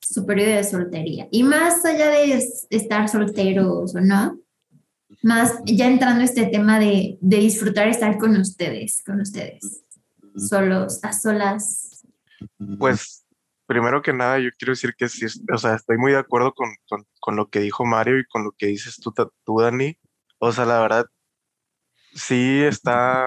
su 0.01 0.27
periodo 0.27 0.57
de 0.57 0.65
soltería? 0.65 1.29
Y 1.31 1.43
más 1.43 1.85
allá 1.85 2.11
de 2.11 2.47
estar 2.71 3.09
solteros 3.09 3.95
o 3.95 4.01
no, 4.01 4.39
más 5.23 5.59
ya 5.65 5.87
entrando 5.87 6.23
este 6.23 6.47
tema 6.47 6.79
de, 6.79 7.17
disfrutar 7.21 7.89
estar 7.89 8.19
con 8.19 8.37
ustedes, 8.37 9.03
con 9.05 9.21
ustedes, 9.21 9.85
solos, 10.37 11.01
a 11.03 11.13
solas. 11.13 12.05
Pues 12.79 13.25
primero 13.67 14.03
que 14.03 14.13
nada, 14.13 14.39
yo 14.39 14.51
quiero 14.59 14.73
decir 14.73 14.95
que 14.97 15.09
sí, 15.09 15.27
o 15.53 15.59
sea, 15.59 15.75
estoy 15.75 15.97
muy 15.97 16.13
de 16.13 16.19
acuerdo 16.19 16.53
con, 16.53 16.69
con, 17.19 17.37
lo 17.37 17.49
que 17.49 17.61
dijo 17.61 17.85
Mario 17.85 18.19
y 18.19 18.27
con 18.27 18.45
lo 18.45 18.53
que 18.53 18.67
dices 18.67 18.97
tú, 18.97 19.13
tú, 19.45 19.61
Dani. 19.61 19.99
O 20.39 20.53
sea, 20.53 20.67
la 20.67 20.81
verdad, 20.81 21.07
sí 22.15 22.63
está 22.63 23.25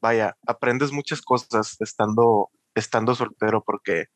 vaya, 0.00 0.36
aprendes 0.46 0.92
muchas 0.92 1.22
cosas 1.22 1.76
estando, 1.80 2.50
estando 2.74 3.14
soltero 3.14 3.62
porque 3.64 4.06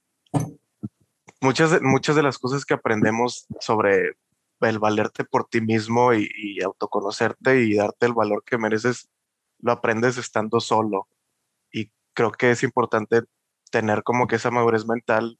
muchas 1.40 1.80
muchas 1.82 2.16
de 2.16 2.22
las 2.22 2.38
cosas 2.38 2.64
que 2.64 2.74
aprendemos 2.74 3.46
sobre 3.60 4.16
el 4.60 4.78
valerte 4.78 5.24
por 5.24 5.48
ti 5.48 5.60
mismo 5.60 6.14
y, 6.14 6.60
autoconocerte 6.62 7.62
y 7.62 7.74
darte 7.74 8.06
el 8.06 8.14
valor 8.14 8.42
que 8.44 8.58
mereces, 8.58 9.08
lo 9.58 9.72
aprendes 9.72 10.18
estando 10.18 10.60
solo. 10.60 11.08
Y 11.72 11.90
creo 12.14 12.32
que 12.32 12.50
es 12.50 12.62
importante 12.62 13.22
tener 13.70 14.02
como 14.02 14.26
que 14.26 14.36
esa 14.36 14.50
madurez 14.50 14.86
mental, 14.86 15.38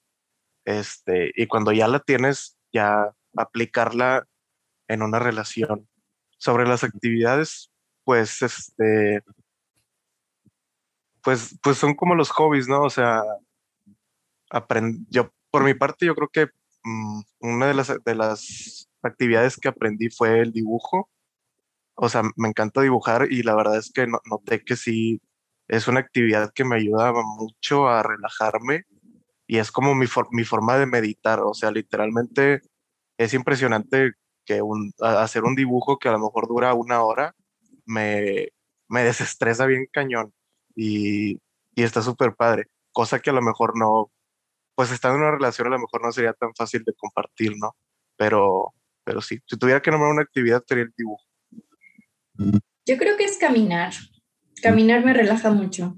este, 0.65 1.33
y 1.35 1.47
cuando 1.47 1.73
ya 1.73 1.89
la 1.89 2.01
tienes, 2.01 2.59
ya 2.73 3.15
aplicarla 3.37 4.27
en 4.89 5.03
una 5.03 5.19
relación. 5.19 5.89
Sobre 6.39 6.67
las 6.67 6.85
actividades, 6.85 7.71
pues, 8.05 8.43
este, 8.43 9.23
pues, 11.27 11.59
pues 11.61 11.77
son 11.77 11.95
como 11.95 12.15
los 12.15 12.31
hobbies, 12.31 12.69
¿no? 12.69 12.83
O 12.83 12.91
sea, 12.91 13.21
yo, 15.11 15.33
por 15.51 15.65
mi 15.65 15.75
parte, 15.75 16.07
yo 16.07 16.15
creo 16.15 16.29
que 16.29 16.47
mm, 16.85 17.21
una 17.41 17.67
de 17.67 17.75
las, 17.75 17.93
de 18.05 18.15
las 18.15 18.89
actividades 19.03 19.57
que 19.57 19.67
aprendí 19.67 20.09
fue 20.09 20.39
el 20.39 20.53
dibujo. 20.53 21.11
O 21.97 22.09
sea, 22.09 22.23
me 22.37 22.49
encanta 22.49 22.81
dibujar 22.81 23.27
y 23.29 23.43
la 23.43 23.57
verdad 23.57 23.77
es 23.77 23.91
que 23.93 24.07
noté 24.07 24.62
que 24.65 24.77
sí, 24.77 25.21
es 25.67 25.89
una 25.89 25.99
actividad 25.99 26.53
que 26.55 26.65
me 26.65 26.77
ayuda 26.77 27.12
mucho 27.12 27.89
a 27.89 28.05
relajarme 28.05 28.85
y 29.49 29.59
es 29.59 29.73
como 29.73 29.97
mi, 29.97 30.07
mi 30.31 30.45
forma 30.45 30.79
de 30.79 30.87
meditar. 30.87 31.41
O 31.41 31.55
sea, 31.55 31.73
literalmente 31.73 32.62
es 33.19 33.35
impresionante 33.35 34.12
que 34.45 34.62
un, 34.62 34.93
hacer 35.01 35.43
un 35.43 35.57
dibujo 35.57 35.99
que 35.99 36.09
a 36.09 36.12
lo 36.12 36.21
mejor 36.21 36.47
dura 36.47 36.75
una 36.75 37.03
hora 37.03 37.35
me, 37.85 38.51
me 38.89 39.03
desestresa 39.03 39.67
bien 39.67 39.89
cañón 39.93 40.36
y, 40.77 41.41
está 41.75 42.03
súper 42.03 42.35
padre, 42.35 42.67
cosa 42.93 43.19
que 43.19 43.31
a 43.31 43.33
lo 43.33 43.43
mejor 43.43 43.77
no, 43.77 44.11
pues 44.75 44.93
estando 44.93 45.17
en 45.17 45.23
una 45.23 45.33
relación 45.33 45.67
a 45.67 45.71
lo 45.71 45.81
mejor 45.81 46.03
no 46.03 46.12
sería 46.12 46.33
tan 46.35 46.55
fácil 46.55 46.85
de 46.85 46.93
compartir, 46.95 47.53
¿no? 47.57 47.75
Pero, 48.17 48.73
pero 49.03 49.21
sí, 49.21 49.41
si 49.47 49.57
tuviera 49.57 49.81
que 49.83 49.91
nombrar 49.91 50.12
una 50.12 50.23
actividad 50.23 50.62
sería 50.67 50.85
el 50.85 50.95
dibujo. 50.97 51.25
Yo 52.87 52.97
creo 52.99 53.17
que 53.17 53.25
es 53.25 53.39
caminar. 53.39 53.93
Caminar 54.62 55.05
me 55.05 55.12
relaja 55.12 55.51
mucho. 55.51 55.97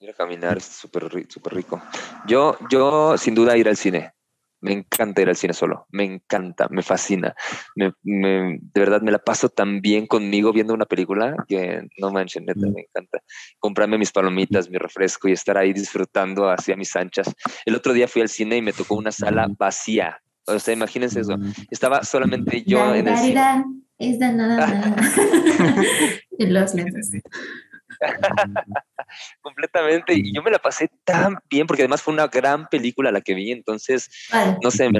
Ir 0.00 0.10
a 0.10 0.12
caminar 0.12 0.58
es 0.58 0.64
súper 0.64 1.04
rico. 1.12 1.80
Yo, 2.26 2.56
yo, 2.70 3.16
sin 3.18 3.34
duda, 3.34 3.56
ir 3.56 3.68
al 3.68 3.76
cine. 3.76 4.12
Me 4.60 4.72
encanta 4.72 5.22
ir 5.22 5.28
al 5.28 5.36
cine 5.36 5.52
solo, 5.52 5.86
me 5.90 6.04
encanta, 6.04 6.68
me 6.70 6.82
fascina. 6.82 7.34
Me, 7.74 7.92
de 8.02 8.80
verdad 8.80 9.02
me 9.02 9.12
la 9.12 9.18
paso 9.18 9.48
tan 9.48 9.80
bien 9.80 10.06
conmigo 10.06 10.52
viendo 10.52 10.72
una 10.72 10.86
película 10.86 11.36
que 11.46 11.86
no 11.98 12.10
manchen, 12.10 12.46
neta, 12.46 12.66
me 12.66 12.82
encanta. 12.82 13.20
Comprarme 13.58 13.98
mis 13.98 14.12
palomitas, 14.12 14.70
mi 14.70 14.78
refresco 14.78 15.28
y 15.28 15.32
estar 15.32 15.58
ahí 15.58 15.72
disfrutando 15.72 16.50
hacia 16.50 16.76
mis 16.76 16.94
anchas. 16.96 17.32
El 17.64 17.74
otro 17.74 17.92
día 17.92 18.08
fui 18.08 18.22
al 18.22 18.28
cine 18.28 18.56
y 18.56 18.62
me 18.62 18.72
tocó 18.72 18.94
una 18.94 19.12
sala 19.12 19.46
vacía. 19.58 20.20
O 20.46 20.58
sea, 20.58 20.74
imagínense 20.74 21.20
eso. 21.20 21.36
Estaba 21.70 22.02
solamente 22.04 22.62
yo 22.64 22.94
en 22.94 23.08
el 23.08 23.18
cine. 23.18 23.64
Es 23.98 24.18
de 24.18 24.32
nada, 24.32 24.66
nada. 24.66 24.96
Los 26.38 26.74
lentes. 26.74 27.10
Completamente. 29.40 30.14
Y 30.14 30.34
yo 30.34 30.42
me 30.42 30.50
la 30.50 30.58
pasé 30.58 30.90
tan 31.04 31.36
bien, 31.48 31.66
porque 31.66 31.82
además 31.82 32.02
fue 32.02 32.14
una 32.14 32.26
gran 32.28 32.68
película 32.68 33.10
la 33.10 33.20
que 33.20 33.34
vi. 33.34 33.52
Entonces, 33.52 34.08
no 34.62 34.70
sé, 34.70 34.90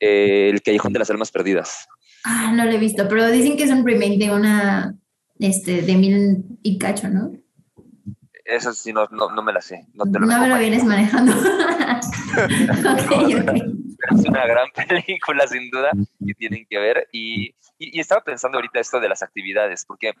eh, 0.00 0.50
El 0.52 0.62
Callejón 0.62 0.92
de 0.92 0.98
las 0.98 1.10
Almas 1.10 1.30
Perdidas. 1.30 1.86
Ah, 2.24 2.52
no 2.54 2.64
lo 2.64 2.72
he 2.72 2.78
visto, 2.78 3.08
pero 3.08 3.30
dicen 3.30 3.56
que 3.56 3.64
es 3.64 3.70
un 3.70 3.86
remake 3.86 4.18
de 4.18 4.30
una, 4.32 4.94
este, 5.38 5.82
de 5.82 5.94
Mil 5.96 6.44
y 6.62 6.78
Cacho, 6.78 7.08
¿no? 7.08 7.32
Eso 8.44 8.72
sí, 8.72 8.92
no, 8.92 9.06
no, 9.10 9.42
me 9.42 9.52
la 9.52 9.60
sé. 9.60 9.86
No, 9.94 10.04
me 10.04 10.48
lo 10.48 10.58
vienes 10.58 10.84
manejando. 10.84 11.32
Es 14.10 14.24
una 14.24 14.46
gran 14.46 14.68
película, 14.72 15.46
sin 15.48 15.70
duda, 15.70 15.90
que 16.24 16.34
tienen 16.34 16.66
que 16.68 16.78
ver. 16.78 17.08
Y, 17.12 17.54
y, 17.78 17.98
estaba 17.98 18.20
pensando 18.22 18.58
ahorita 18.58 18.78
esto 18.78 19.00
de 19.00 19.08
las 19.08 19.22
actividades, 19.22 19.84
porque 19.86 20.12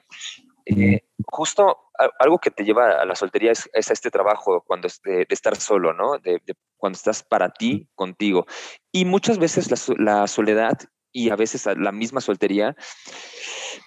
eh, 0.66 1.00
justo 1.24 1.76
algo 2.18 2.38
que 2.38 2.50
te 2.50 2.64
lleva 2.64 3.00
a 3.00 3.04
la 3.04 3.14
soltería 3.14 3.52
es, 3.52 3.70
este 3.72 4.10
trabajo 4.10 4.62
cuando 4.66 4.88
de, 5.04 5.18
de 5.18 5.26
estar 5.30 5.56
solo, 5.56 5.94
¿no? 5.94 6.18
De, 6.18 6.40
cuando 6.76 6.96
estás 6.96 7.22
para 7.22 7.50
ti, 7.50 7.88
contigo. 7.94 8.46
Y 8.92 9.04
muchas 9.04 9.38
veces 9.38 9.70
la, 9.98 10.26
soledad 10.26 10.78
y 11.12 11.30
a 11.30 11.36
veces 11.36 11.66
la 11.76 11.92
misma 11.92 12.20
soltería 12.20 12.76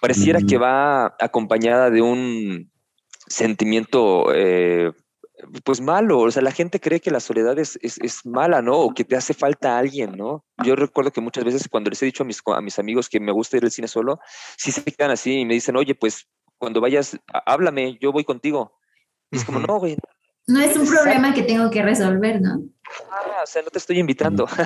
pareciera 0.01 0.39
que 0.41 0.57
va 0.57 1.15
acompañada 1.19 1.89
de 1.89 2.01
un 2.01 2.71
sentimiento 3.27 4.33
eh, 4.33 4.91
pues 5.63 5.81
malo, 5.81 6.19
o 6.19 6.31
sea, 6.31 6.41
la 6.41 6.51
gente 6.51 6.79
cree 6.79 6.99
que 6.99 7.11
la 7.11 7.19
soledad 7.19 7.57
es, 7.59 7.79
es, 7.81 8.25
mala, 8.25 8.61
¿no? 8.61 8.77
O 8.79 8.93
que 8.93 9.05
te 9.05 9.15
hace 9.15 9.33
falta 9.33 9.77
alguien, 9.77 10.17
¿no? 10.17 10.45
Yo 10.65 10.75
recuerdo 10.75 11.11
que 11.11 11.21
muchas 11.21 11.43
veces 11.43 11.67
cuando 11.69 11.89
les 11.89 12.01
he 12.01 12.05
dicho 12.05 12.23
a 12.23 12.25
mis, 12.25 12.41
a 12.45 12.61
mis 12.61 12.79
amigos 12.79 13.07
que 13.07 13.19
me 13.19 13.31
gusta 13.31 13.57
ir 13.57 13.63
al 13.63 13.71
cine 13.71 13.87
solo, 13.87 14.19
sí 14.57 14.71
se 14.71 14.83
quedan 14.83 15.11
así 15.11 15.39
y 15.39 15.45
me 15.45 15.53
dicen, 15.53 15.77
oye, 15.77 15.95
pues 15.95 16.27
cuando 16.59 16.81
vayas, 16.81 17.17
háblame, 17.45 17.97
yo 17.99 18.11
voy 18.11 18.23
contigo. 18.23 18.77
Y 19.31 19.37
es 19.37 19.45
como, 19.45 19.59
no, 19.59 19.79
güey. 19.79 19.97
No 20.47 20.59
es 20.59 20.75
un 20.75 20.87
problema 20.87 21.33
que 21.33 21.43
tengo 21.43 21.69
que 21.69 21.81
resolver, 21.81 22.41
¿no? 22.41 22.61
Ah, 23.11 23.41
o 23.43 23.47
sea, 23.47 23.61
no 23.61 23.69
te 23.69 23.77
estoy 23.77 23.99
invitando. 23.99 24.47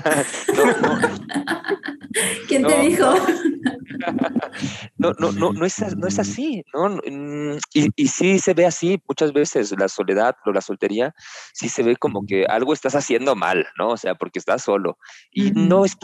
¿Quién 2.47 2.65
te 2.65 2.79
dijo? 2.79 3.13
no, 4.97 5.13
no, 5.19 5.31
no, 5.31 5.53
no 5.53 5.65
es, 5.65 5.97
no 5.97 6.07
es 6.07 6.19
así, 6.19 6.63
¿no? 6.73 6.89
Mm, 6.89 7.57
y, 7.73 7.89
y 7.95 8.07
sí 8.07 8.39
se 8.39 8.53
ve 8.53 8.65
así 8.65 9.01
muchas 9.07 9.33
veces, 9.33 9.73
la 9.77 9.87
soledad 9.87 10.35
o 10.45 10.51
la 10.51 10.61
soltería, 10.61 11.13
sí 11.53 11.69
se 11.69 11.83
ve 11.83 11.95
como 11.95 12.25
que 12.25 12.45
algo 12.45 12.73
estás 12.73 12.95
haciendo 12.95 13.35
mal, 13.35 13.65
¿no? 13.77 13.89
O 13.89 13.97
sea, 13.97 14.15
porque 14.15 14.39
estás 14.39 14.63
solo. 14.63 14.97
Y 15.31 15.51
no 15.51 15.85
es 15.85 15.95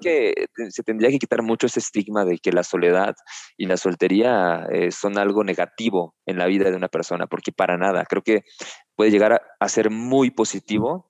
que 0.00 0.46
se 0.70 0.82
tendría 0.82 1.10
que 1.10 1.18
quitar 1.18 1.42
mucho 1.42 1.66
ese 1.66 1.80
estigma 1.80 2.24
de 2.24 2.38
que 2.38 2.52
la 2.52 2.62
soledad 2.62 3.14
y 3.56 3.66
la 3.66 3.76
soltería 3.76 4.66
eh, 4.72 4.90
son 4.90 5.18
algo 5.18 5.44
negativo 5.44 6.14
en 6.26 6.38
la 6.38 6.46
vida 6.46 6.70
de 6.70 6.76
una 6.76 6.88
persona, 6.88 7.26
porque 7.26 7.52
para 7.52 7.76
nada, 7.76 8.04
creo 8.04 8.22
que 8.22 8.42
puede 8.96 9.10
llegar 9.10 9.40
a 9.58 9.68
ser 9.68 9.90
muy 9.90 10.30
positivo 10.30 11.06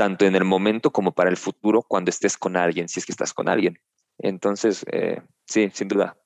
tanto 0.00 0.24
en 0.24 0.34
el 0.34 0.46
momento 0.46 0.90
como 0.90 1.12
para 1.12 1.28
el 1.28 1.36
futuro 1.36 1.82
cuando 1.82 2.08
estés 2.08 2.38
con 2.38 2.56
alguien, 2.56 2.88
si 2.88 3.00
es 3.00 3.04
que 3.04 3.12
estás 3.12 3.34
con 3.34 3.50
alguien. 3.50 3.78
Entonces, 4.16 4.82
eh, 4.90 5.20
sí, 5.44 5.68
sin 5.74 5.88
duda. 5.88 6.16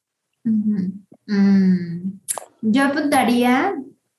Mm, 0.44 2.20
yo 2.62 2.84
apuntaría 2.84 3.74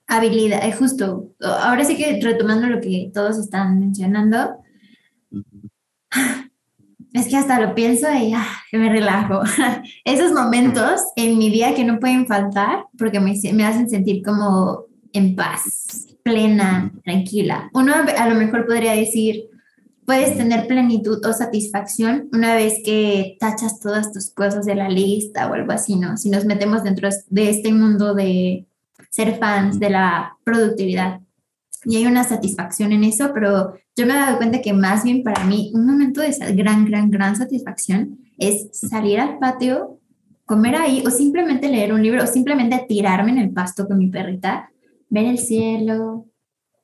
habilidad, 0.08 0.68
es 0.68 0.76
justo, 0.76 1.34
ahora 1.39 1.86
sí 1.86 1.96
que 1.96 2.20
retomando 2.22 2.68
lo 2.68 2.82
que 2.82 3.10
todos 3.13 3.38
están 3.38 3.80
mencionando, 3.80 4.58
es 7.13 7.28
que 7.30 7.38
hasta 7.38 7.58
lo 7.62 7.74
pienso 7.76 8.13
y 8.13 8.34
ah, 8.34 8.46
me 8.74 8.89
relajo. 8.89 9.39
Esos 10.04 10.34
momentos 10.34 11.02
en 11.15 11.38
mi 11.38 11.50
día 11.50 11.74
que 11.74 11.86
no 11.86 12.02
pueden 12.02 12.28
faltar 12.28 12.88
porque 12.98 13.22
me, 13.22 13.34
me 13.54 13.65
hacen 13.65 13.89
sentir 13.89 14.22
como 14.22 14.84
en 15.13 15.34
paz, 15.34 16.14
plena, 16.26 16.92
tranquila. 17.04 17.70
Uno 17.72 17.94
a 17.94 18.28
lo 18.28 18.34
mejor 18.34 18.66
podría 18.66 18.94
decir, 18.94 19.44
puedes 20.06 20.36
tener 20.36 20.66
plenitud 20.66 21.24
o 21.24 21.32
satisfacción 21.34 22.30
una 22.34 22.56
vez 22.56 22.82
que 22.84 23.38
tachas 23.40 23.80
todas 23.80 24.12
tus 24.12 24.32
cosas 24.32 24.66
de 24.66 24.74
la 24.74 24.90
lista 24.90 25.48
o 25.48 25.54
algo 25.54 25.72
así, 25.72 25.96
¿no? 25.96 26.18
Si 26.18 26.32
nos 26.32 26.46
metemos 26.46 26.84
dentro 26.84 27.10
de 27.30 27.50
este 27.52 27.72
mundo 27.72 28.16
de 28.16 28.66
ser 29.12 29.38
fans 29.38 29.80
de 29.80 29.92
la 29.92 30.36
productividad. 30.44 31.22
Y 31.84 31.98
hay 31.98 32.08
una 32.08 32.24
satisfacción 32.24 32.92
en 32.92 33.04
eso, 33.04 33.30
pero 33.32 33.76
yo 33.96 34.08
me 34.08 34.14
he 34.14 34.16
dado 34.16 34.38
cuenta 34.38 34.64
que 34.64 34.74
más 34.74 35.04
bien 35.04 35.22
para 35.22 35.44
mí 35.44 35.72
un 35.76 35.86
momento 35.86 36.22
de 36.22 36.30
esa 36.30 36.50
gran, 36.50 36.86
gran, 36.86 37.12
gran 37.12 37.36
satisfacción 37.36 38.18
es 38.40 38.70
salir 38.74 39.20
al 39.20 39.38
patio, 39.38 40.00
comer 40.46 40.76
ahí 40.76 41.04
o 41.06 41.12
simplemente 41.12 41.70
leer 41.70 41.94
un 41.94 42.02
libro 42.02 42.24
o 42.24 42.28
simplemente 42.28 42.84
tirarme 42.90 43.30
en 43.30 43.38
el 43.38 43.52
pasto 43.52 43.88
con 43.88 44.00
mi 44.00 44.08
perrita, 44.08 44.72
ver 45.10 45.26
el 45.26 45.38
cielo, 45.38 46.28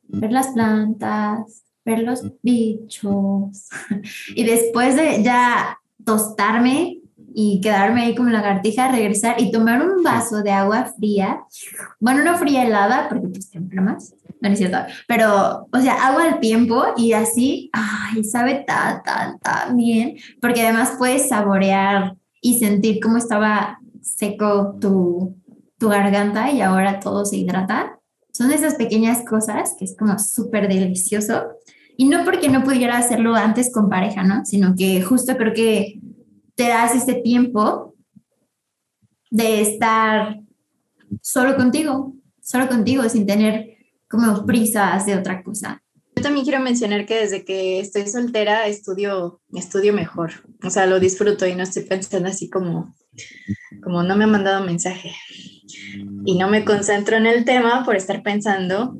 ver 0.08 0.32
las 0.32 0.50
plantas, 0.50 1.64
ver 1.86 2.00
los 2.00 2.24
bichos. 2.42 3.70
Y 4.36 4.44
después 4.44 4.96
de 4.96 5.24
ya 5.24 5.80
tostarme 6.04 7.02
y 7.34 7.62
quedarme 7.62 8.04
ahí 8.04 8.16
como 8.16 8.30
lagartija, 8.30 8.92
regresar 8.92 9.40
y 9.40 9.52
tomar 9.52 9.82
un 9.82 10.04
vaso 10.04 10.44
de 10.44 10.52
agua 10.52 10.92
fría, 10.98 11.46
bueno, 12.00 12.24
no 12.24 12.38
fría 12.38 12.64
helada, 12.64 13.08
porque 13.10 13.28
pues 13.28 13.50
te 13.50 13.60
más, 13.60 14.14
no 14.42 14.50
es 14.50 14.58
cierto, 14.58 14.78
pero, 15.08 15.68
o 15.72 15.80
sea, 15.80 16.08
agua 16.08 16.24
al 16.24 16.40
tiempo 16.40 16.84
y 16.98 17.14
así, 17.14 17.70
ay, 17.74 18.24
sabe 18.24 18.66
tan, 18.68 19.02
tan, 19.04 19.40
tan 19.40 19.78
bien, 19.78 20.18
porque 20.42 20.62
además 20.62 20.96
puedes 20.98 21.30
saborear 21.30 22.18
y 22.42 22.60
sentir 22.60 23.00
cómo 23.02 23.18
estaba 23.18 23.80
seco 24.02 24.76
tu, 24.82 25.38
tu 25.78 25.90
garganta 25.90 26.52
y 26.52 26.62
ahora 26.62 27.00
todo 27.00 27.24
se 27.24 27.38
hidrata. 27.38 28.01
Son 28.32 28.52
esas 28.52 28.76
pequeñas 28.76 29.24
cosas 29.28 29.76
que 29.78 29.86
es 29.86 29.96
como 29.98 30.18
súper 30.20 30.68
delicioso. 30.68 31.44
Y 31.98 32.06
no 32.06 32.24
porque 32.24 32.50
no 32.50 32.64
pudiera 32.64 32.98
hacerlo 32.98 33.36
antes 33.36 33.72
con 33.72 33.90
pareja, 33.90 34.24
¿no? 34.24 34.46
Sino 34.46 34.76
que 34.76 35.02
justo 35.02 35.38
creo 35.38 35.54
que 35.54 36.00
te 36.56 36.68
das 36.68 36.96
ese 36.96 37.16
tiempo 37.16 37.96
de 39.30 39.62
estar 39.62 40.40
solo 41.22 41.56
contigo, 41.56 42.14
solo 42.42 42.68
contigo, 42.68 43.08
sin 43.10 43.26
tener 43.26 43.78
como 44.10 44.46
prisas 44.46 45.06
de 45.06 45.16
otra 45.16 45.44
cosa. 45.44 45.82
Yo 46.16 46.24
también 46.24 46.46
quiero 46.46 46.62
mencionar 46.62 47.06
que 47.06 47.16
desde 47.16 47.46
que 47.46 47.80
estoy 47.80 48.08
soltera 48.08 48.68
estudio, 48.68 49.42
estudio 49.54 49.94
mejor. 49.94 50.32
O 50.64 50.70
sea, 50.70 50.86
lo 50.86 51.00
disfruto 51.00 51.48
y 51.48 51.56
no 51.56 51.64
estoy 51.64 51.84
pensando 51.84 52.30
así 52.30 52.50
como, 52.50 52.94
como 53.82 54.04
no 54.04 54.16
me 54.16 54.26
ha 54.26 54.28
mandado 54.28 54.66
mensaje. 54.66 55.14
Y 56.26 56.38
no 56.38 56.50
me 56.50 56.66
concentro 56.66 57.18
en 57.18 57.26
el 57.26 57.46
tema 57.46 57.84
por 57.86 57.96
estar 57.96 58.22
pensando 58.24 58.96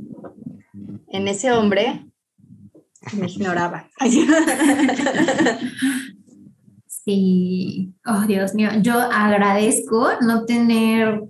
en 1.10 1.28
ese 1.28 1.52
hombre 1.52 2.06
que 3.10 3.18
me 3.18 3.28
ignoraba. 3.28 3.90
Sí, 7.04 7.96
oh 8.06 8.28
Dios 8.28 8.54
mío, 8.54 8.70
yo 8.82 8.94
agradezco 8.94 10.10
no 10.22 10.46
tener 10.46 11.24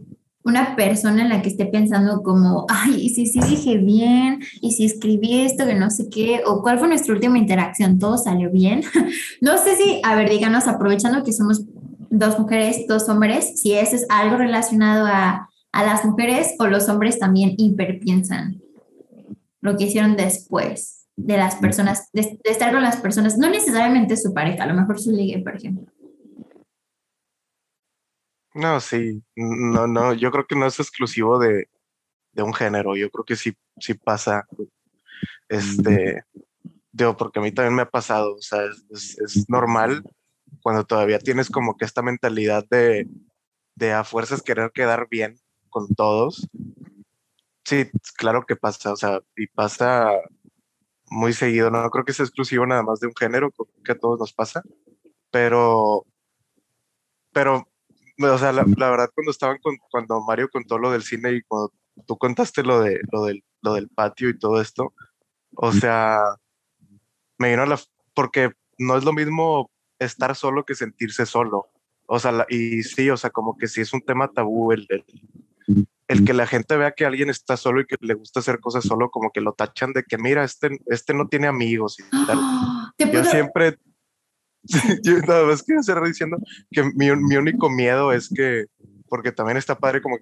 una 0.44 0.76
persona 0.76 1.22
en 1.22 1.30
la 1.30 1.42
que 1.42 1.50
esté 1.50 1.66
pensando 1.66 2.24
como, 2.24 2.66
ay, 2.68 3.06
y 3.06 3.10
si 3.10 3.26
sí 3.26 3.40
dije 3.40 3.78
bien, 3.78 4.42
y 4.60 4.74
si 4.74 4.86
escribí 4.86 5.42
esto, 5.42 5.66
que 5.66 5.76
no 5.76 5.90
sé 5.90 6.10
qué, 6.10 6.42
o 6.46 6.62
cuál 6.62 6.78
fue 6.78 6.90
nuestra 6.90 7.14
última 7.14 7.38
interacción, 7.38 8.00
todo 8.00 8.18
salió 8.18 8.52
bien. 8.52 8.82
no 9.42 9.58
sé 9.58 9.78
si, 9.78 10.02
a 10.04 10.16
ver, 10.16 10.30
díganos, 10.30 10.68
aprovechando 10.68 11.24
que 11.24 11.32
somos 11.32 11.64
dos 12.10 12.38
mujeres, 12.38 12.86
dos 12.88 13.08
hombres, 13.08 13.62
si 13.62 13.74
eso 13.74 13.96
es 13.96 14.06
algo 14.10 14.38
relacionado 14.38 15.06
a, 15.06 15.51
a 15.72 15.84
las 15.84 16.06
mujeres 16.06 16.56
o 16.60 16.68
los 16.68 16.90
hombres 16.90 17.20
también 17.20 17.56
hiperpiensan 17.58 18.62
lo 19.62 19.78
que 19.78 19.86
hicieron 19.86 20.16
después 20.18 21.08
de 21.16 21.38
las 21.38 21.56
personas, 21.56 22.10
de, 22.14 22.40
estar 22.44 22.74
con 22.74 22.82
las 22.82 22.98
personas, 22.98 23.38
no 23.38 23.50
necesariamente 23.50 24.18
su 24.18 24.34
pareja, 24.34 24.64
a 24.64 24.68
lo 24.68 24.74
mejor 24.74 25.00
su 25.00 25.12
ligue, 25.12 25.40
por 25.40 25.56
ejemplo. 25.56 25.86
No, 28.54 28.80
sí, 28.80 29.24
no, 29.36 29.88
no, 29.88 30.14
yo 30.14 30.32
creo 30.32 30.46
que 30.46 30.56
no 30.56 30.66
es 30.66 30.80
exclusivo 30.80 31.40
de, 31.40 31.68
un 32.36 32.54
género, 32.54 32.96
yo 32.96 33.10
creo 33.12 33.24
que 33.24 33.36
sí, 33.36 33.54
sí 33.80 33.94
pasa, 33.94 34.46
este, 35.48 36.24
digo, 36.92 37.16
porque 37.16 37.40
a 37.40 37.42
mí 37.42 37.52
también 37.52 37.76
me 37.76 37.84
ha 37.84 37.90
pasado, 37.90 38.36
o 38.36 38.42
sea, 38.42 38.62
es, 38.90 39.46
normal 39.48 40.04
cuando 40.62 40.86
todavía 40.86 41.20
tienes 41.20 41.50
como 41.50 41.78
que 41.78 41.86
esta 41.86 42.02
mentalidad 42.02 42.66
de, 42.70 43.08
de 43.76 43.94
a 43.94 44.04
fuerzas 44.04 44.42
querer 44.42 44.72
quedar 44.74 45.08
bien 45.10 45.41
con 45.72 45.88
todos. 45.96 46.48
Sí, 47.66 47.90
claro 48.18 48.46
que 48.46 48.56
pasa, 48.56 48.94
o 48.94 48.96
sea, 48.96 49.22
y 49.36 49.48
pasa 49.48 50.12
muy 51.10 51.34
seguido. 51.34 51.72
No 51.72 51.90
creo 51.90 52.06
que 52.06 52.14
sea 52.14 52.26
exclusivo 52.26 52.66
nada 52.66 52.84
más 52.84 53.00
de 53.00 53.08
un 53.08 53.16
género, 53.16 53.52
que 53.84 53.92
a 53.94 53.98
todos 53.98 54.20
nos 54.20 54.34
pasa, 54.34 54.64
pero, 55.32 56.06
pero, 57.32 57.68
o 58.20 58.38
sea, 58.38 58.52
la, 58.52 58.64
verdad 58.64 59.10
cuando 59.14 59.32
estaban 59.32 59.58
con, 59.60 59.78
cuando 59.90 60.22
Mario 60.22 60.50
contó 60.52 60.78
lo 60.78 60.92
del 60.92 61.04
cine 61.04 61.34
y 61.34 61.42
cuando 61.44 61.74
tú 62.06 62.18
contaste 62.18 62.64
lo 62.64 62.82
de 62.82 63.00
lo 63.12 63.26
del, 63.26 63.44
lo 63.62 63.74
del 63.74 63.90
patio 63.90 64.30
y 64.30 64.40
todo 64.40 64.62
esto, 64.62 64.94
o 65.56 65.72
sea, 65.72 66.20
me 67.38 67.50
vino 67.52 67.66
la, 67.66 67.80
porque 68.14 68.52
no 68.78 68.98
es 68.98 69.04
lo 69.04 69.14
mismo 69.14 69.72
estar 70.00 70.36
solo 70.36 70.66
que 70.66 70.76
sentirse 70.76 71.26
solo. 71.26 71.68
O 72.08 72.20
sea, 72.20 72.46
y 72.50 72.84
sí, 72.84 73.10
o 73.10 73.18
sea, 73.18 73.30
como 73.30 73.58
que 73.58 73.68
sí 73.68 73.82
es 73.82 73.94
un 73.94 74.02
tema 74.02 74.32
tabú 74.32 74.72
el, 74.72 74.86
el 74.90 75.06
que 76.20 76.34
la 76.34 76.48
gente 76.48 76.78
vea 76.78 76.92
que 76.92 77.06
alguien 77.06 77.30
está 77.30 77.58
solo 77.58 77.82
y 77.82 77.86
que 77.86 77.96
le 78.02 78.14
gusta 78.14 78.40
hacer 78.40 78.60
cosas 78.60 78.84
solo, 78.84 79.10
como 79.10 79.32
que 79.32 79.42
lo 79.42 79.54
tachan 79.54 79.94
de 79.94 80.04
que, 80.04 80.18
mira, 80.18 80.44
este, 80.44 80.80
este 80.88 81.14
no 81.14 81.28
tiene 81.28 81.48
amigos 81.48 81.98
y 82.00 82.26
tal. 82.26 82.40
Yo 82.98 83.24
siempre, 83.24 83.78
yo 85.04 85.18
nada 85.20 85.46
más 85.46 85.64
quiero 85.64 85.84
cerrar 85.84 86.06
diciendo 86.06 86.38
que 86.70 86.84
mi, 86.96 87.16
mi, 87.16 87.36
único 87.38 87.70
miedo 87.70 88.12
es 88.12 88.30
que, 88.30 88.66
porque 89.08 89.32
también 89.32 89.58
está 89.58 89.78
padre 89.78 90.02
como, 90.02 90.18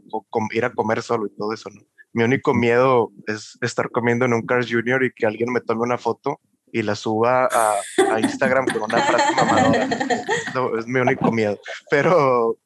ir 0.52 0.66
a 0.66 0.74
comer 0.74 1.02
solo 1.02 1.28
y 1.28 1.36
todo 1.36 1.54
eso, 1.54 1.70
¿no? 1.70 1.82
Mi 2.12 2.24
único 2.24 2.54
miedo 2.54 3.12
es 3.28 3.58
estar 3.62 3.92
comiendo 3.92 4.26
en 4.26 4.34
un 4.34 4.46
Cars 4.46 4.68
Junior 4.70 5.04
y 5.04 5.12
que 5.14 5.28
alguien 5.28 5.54
me 5.54 5.62
tome 5.62 5.82
una 5.82 5.98
foto 6.00 6.40
y 6.72 6.82
la 6.82 6.96
suba 6.96 7.46
a, 7.46 7.76
a 8.12 8.20
Instagram 8.20 8.66
con 8.66 8.84
una 8.84 9.02
frase 9.02 9.36
mamadora. 9.36 9.90
es 10.80 10.88
mi 10.88 11.00
único 11.00 11.32
miedo. 11.32 11.60
Pero, 11.90 12.58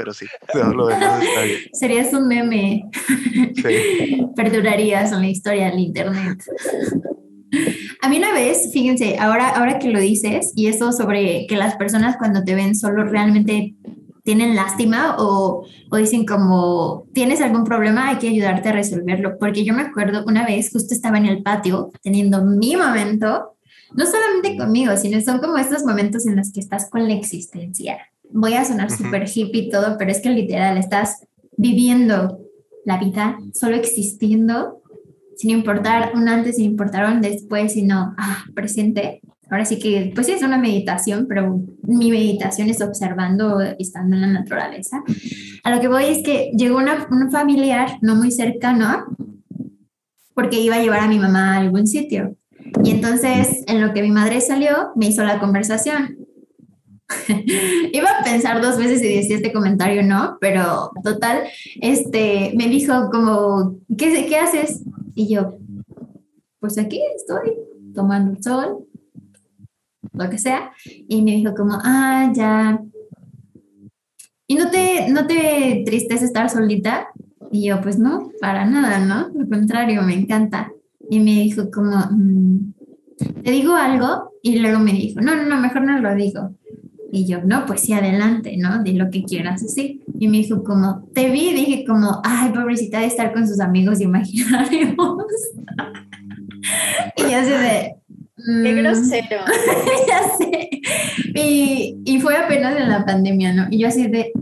pero 0.00 0.14
sí, 0.14 0.26
lo 0.74 0.86
demás 0.86 1.22
está 1.22 1.42
bien. 1.42 1.58
Serías 1.74 2.12
un 2.14 2.26
meme. 2.26 2.88
Sí. 3.54 4.26
Perdurarías 4.36 5.12
en 5.12 5.20
la 5.20 5.28
historia 5.28 5.66
del 5.66 5.78
Internet. 5.78 6.42
A 8.00 8.08
mí 8.08 8.16
una 8.16 8.32
vez, 8.32 8.70
fíjense, 8.72 9.18
ahora, 9.18 9.50
ahora 9.50 9.78
que 9.78 9.90
lo 9.90 10.00
dices, 10.00 10.52
y 10.56 10.68
eso 10.68 10.92
sobre 10.92 11.46
que 11.46 11.56
las 11.56 11.76
personas 11.76 12.16
cuando 12.16 12.42
te 12.44 12.54
ven 12.54 12.74
solo 12.74 13.04
realmente 13.04 13.74
tienen 14.22 14.56
lástima 14.56 15.16
o, 15.18 15.66
o, 15.90 15.96
dicen 15.96 16.24
como, 16.24 17.06
tienes 17.12 17.42
algún 17.42 17.64
problema, 17.64 18.08
hay 18.08 18.16
que 18.16 18.28
ayudarte 18.28 18.70
a 18.70 18.72
resolverlo. 18.72 19.36
Porque 19.38 19.64
yo 19.64 19.74
me 19.74 19.82
acuerdo 19.82 20.24
una 20.26 20.46
vez, 20.46 20.70
justo 20.72 20.94
estaba 20.94 21.18
en 21.18 21.26
el 21.26 21.42
patio 21.42 21.90
teniendo 22.02 22.42
mi 22.42 22.74
momento, 22.74 23.56
no 23.94 24.06
solamente 24.06 24.56
conmigo, 24.56 24.96
sino 24.96 25.20
son 25.20 25.40
como 25.40 25.58
estos 25.58 25.84
momentos 25.84 26.26
en 26.26 26.36
los 26.36 26.52
que 26.52 26.60
estás 26.60 26.88
con 26.88 27.06
la 27.06 27.12
existencia 27.12 27.98
voy 28.32 28.54
a 28.54 28.64
sonar 28.64 28.90
súper 28.90 29.28
hippie 29.28 29.62
y 29.62 29.70
todo, 29.70 29.96
pero 29.98 30.10
es 30.10 30.20
que 30.20 30.30
literal 30.30 30.76
estás 30.78 31.26
viviendo 31.56 32.40
la 32.84 32.98
vida, 32.98 33.38
solo 33.54 33.76
existiendo, 33.76 34.82
sin 35.36 35.50
importar 35.50 36.12
un 36.14 36.28
antes, 36.28 36.56
sin 36.56 36.66
importar 36.66 37.12
un 37.12 37.20
después, 37.20 37.72
sino 37.72 38.14
ah, 38.18 38.44
presente. 38.54 39.20
ahora 39.50 39.64
sí 39.64 39.78
que, 39.78 40.12
pues 40.14 40.26
sí, 40.26 40.32
es 40.32 40.42
una 40.42 40.58
meditación, 40.58 41.26
pero 41.28 41.62
mi 41.82 42.10
meditación 42.10 42.68
es 42.68 42.80
observando, 42.80 43.60
estando 43.78 44.16
en 44.16 44.22
la 44.22 44.28
naturaleza. 44.28 45.02
A 45.64 45.74
lo 45.74 45.80
que 45.80 45.88
voy 45.88 46.04
es 46.04 46.22
que 46.22 46.50
llegó 46.56 46.78
una, 46.78 47.06
un 47.10 47.30
familiar 47.30 47.98
no 48.00 48.14
muy 48.16 48.30
cercano 48.30 49.06
porque 50.34 50.60
iba 50.60 50.76
a 50.76 50.82
llevar 50.82 51.00
a 51.00 51.08
mi 51.08 51.18
mamá 51.18 51.54
a 51.54 51.58
algún 51.58 51.86
sitio. 51.86 52.36
Y 52.84 52.90
entonces, 52.90 53.64
en 53.66 53.80
lo 53.80 53.92
que 53.92 54.02
mi 54.02 54.10
madre 54.10 54.40
salió, 54.40 54.90
me 54.96 55.06
hizo 55.06 55.24
la 55.24 55.38
conversación. 55.38 56.19
Iba 57.92 58.08
a 58.10 58.24
pensar 58.24 58.60
dos 58.60 58.76
veces 58.76 59.00
si 59.00 59.14
decía 59.14 59.36
este 59.36 59.52
comentario 59.52 60.02
no, 60.02 60.38
pero 60.40 60.90
total, 61.02 61.42
este, 61.80 62.52
me 62.56 62.68
dijo 62.68 63.10
como, 63.10 63.78
¿qué, 63.96 64.26
¿qué 64.28 64.36
haces? 64.36 64.82
Y 65.14 65.34
yo, 65.34 65.58
pues 66.60 66.78
aquí 66.78 67.00
estoy 67.16 67.56
tomando 67.94 68.32
el 68.32 68.42
sol, 68.42 68.86
lo 70.12 70.30
que 70.30 70.38
sea. 70.38 70.72
Y 71.08 71.22
me 71.22 71.32
dijo 71.32 71.54
como, 71.54 71.78
ah, 71.82 72.30
ya. 72.34 72.80
¿Y 74.46 74.54
no 74.56 74.70
te, 74.70 75.08
no 75.08 75.26
te 75.26 75.82
tristeza 75.86 76.24
estar 76.24 76.50
solita? 76.50 77.08
Y 77.50 77.68
yo, 77.68 77.80
pues 77.80 77.98
no, 77.98 78.30
para 78.40 78.64
nada, 78.64 78.98
¿no? 79.00 79.40
Al 79.40 79.48
contrario, 79.48 80.02
me 80.02 80.14
encanta. 80.14 80.72
Y 81.08 81.18
me 81.20 81.32
dijo 81.32 81.70
como, 81.70 81.96
mm, 82.10 82.74
¿te 83.42 83.50
digo 83.50 83.74
algo? 83.74 84.32
Y 84.42 84.58
luego 84.58 84.78
me 84.78 84.92
dijo, 84.92 85.20
no, 85.20 85.34
no, 85.44 85.60
mejor 85.60 85.82
no 85.82 85.98
lo 85.98 86.14
digo. 86.14 86.54
Y 87.12 87.26
yo, 87.26 87.42
no, 87.42 87.66
pues 87.66 87.80
sí, 87.80 87.92
adelante, 87.92 88.56
¿no? 88.56 88.82
De 88.82 88.92
lo 88.92 89.10
que 89.10 89.24
quieras 89.24 89.62
así. 89.62 90.02
Y 90.18 90.28
me 90.28 90.38
dijo 90.38 90.62
como, 90.62 91.08
te 91.14 91.30
vi, 91.30 91.52
dije 91.52 91.84
como, 91.84 92.20
ay, 92.24 92.50
pobrecita 92.52 93.00
de 93.00 93.06
estar 93.06 93.32
con 93.32 93.46
sus 93.46 93.60
amigos 93.60 94.00
imaginarios. 94.00 94.94
y 97.16 97.22
yo 97.22 97.36
así 97.36 97.50
de... 97.50 97.94
Qué 98.62 98.72
mm". 98.72 98.76
grosero. 98.76 99.44
ya 100.08 100.22
sé. 100.38 100.70
Y, 101.34 101.98
y 102.04 102.20
fue 102.20 102.36
apenas 102.36 102.74
en 102.80 102.88
la 102.88 103.04
pandemia, 103.04 103.52
¿no? 103.52 103.66
Y 103.70 103.80
yo 103.80 103.88
así 103.88 104.06
de, 104.06 104.32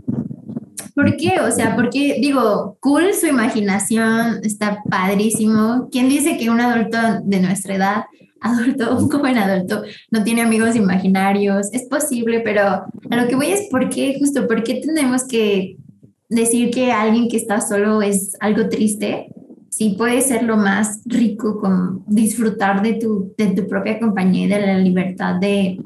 ¿Por 0.99 1.15
qué? 1.15 1.39
O 1.39 1.49
sea, 1.49 1.77
porque 1.77 2.17
digo, 2.19 2.77
cool 2.81 3.13
su 3.13 3.25
imaginación, 3.25 4.41
está 4.43 4.83
padrísimo. 4.89 5.87
¿Quién 5.93 6.09
dice 6.09 6.37
que 6.37 6.49
un 6.49 6.59
adulto 6.59 6.97
de 7.23 7.39
nuestra 7.39 7.75
edad, 7.75 8.03
adulto, 8.41 8.97
un 8.97 9.09
joven 9.09 9.37
adulto, 9.37 9.83
no 10.11 10.23
tiene 10.23 10.41
amigos 10.41 10.75
imaginarios? 10.75 11.69
Es 11.71 11.83
posible, 11.83 12.41
pero 12.41 12.61
a 12.61 13.15
lo 13.15 13.27
que 13.27 13.35
voy 13.35 13.47
es 13.47 13.69
por 13.69 13.89
qué, 13.89 14.17
justo, 14.19 14.47
por 14.47 14.63
qué 14.63 14.75
tenemos 14.75 15.23
que 15.25 15.77
decir 16.27 16.71
que 16.71 16.91
alguien 16.91 17.29
que 17.29 17.37
está 17.37 17.61
solo 17.61 18.01
es 18.01 18.35
algo 18.39 18.69
triste. 18.69 19.27
Sí 19.69 19.95
puede 19.97 20.21
ser 20.21 20.43
lo 20.43 20.57
más 20.57 21.01
rico 21.05 21.59
con 21.59 22.03
disfrutar 22.07 22.81
de 22.81 22.93
tu, 22.93 23.33
de 23.37 23.47
tu 23.47 23.67
propia 23.67 23.99
compañía 23.99 24.45
y 24.45 24.49
de 24.49 24.61
la 24.61 24.77
libertad 24.77 25.35
de, 25.35 25.79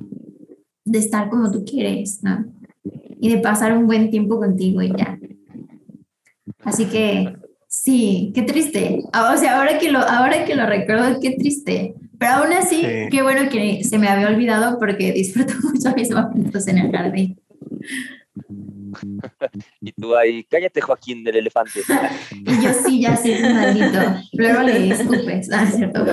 de 0.86 1.00
estar 1.00 1.30
como 1.30 1.52
tú 1.52 1.64
quieres, 1.66 2.24
¿no? 2.24 2.46
y 3.24 3.30
de 3.30 3.38
pasar 3.38 3.72
un 3.72 3.88
buen 3.88 4.10
tiempo 4.10 4.38
contigo 4.38 4.82
y 4.82 4.90
ya. 4.90 5.18
Así 6.66 6.88
que 6.88 7.34
sí, 7.70 8.34
qué 8.36 8.42
triste. 8.42 9.02
O 9.06 9.38
sea, 9.38 9.60
ahora 9.60 9.80
que 9.80 9.90
lo, 9.94 10.00
ahora 10.00 10.44
que 10.44 10.56
lo 10.56 10.66
recuerdo, 10.66 11.22
qué 11.22 11.32
triste. 11.40 11.96
Pero 12.24 12.36
aún 12.36 12.54
así, 12.54 12.88
qué 13.12 13.22
bueno 13.22 13.50
que 13.50 13.84
se 13.84 13.98
me 14.00 14.08
había 14.08 14.28
olvidado 14.28 14.80
porque 14.80 15.12
disfruto 15.12 15.56
mucho 15.64 15.94
mis 15.94 16.10
momentos 16.10 16.66
en 16.70 16.78
el 16.78 16.90
jardín. 16.90 17.38
Y 19.82 19.92
tú 19.92 20.16
ahí, 20.16 20.46
cállate 20.46 20.80
Joaquín 20.80 21.26
del 21.26 21.36
elefante. 21.36 21.82
Y 22.32 22.64
yo 22.64 22.72
sí, 22.74 23.02
ya 23.02 23.18
sí, 23.18 23.36
maldito. 23.42 24.00
Luego 24.34 24.62
le 24.62 24.90
escupes, 24.92 25.50
ah, 25.54 25.66
cierto. 25.66 26.06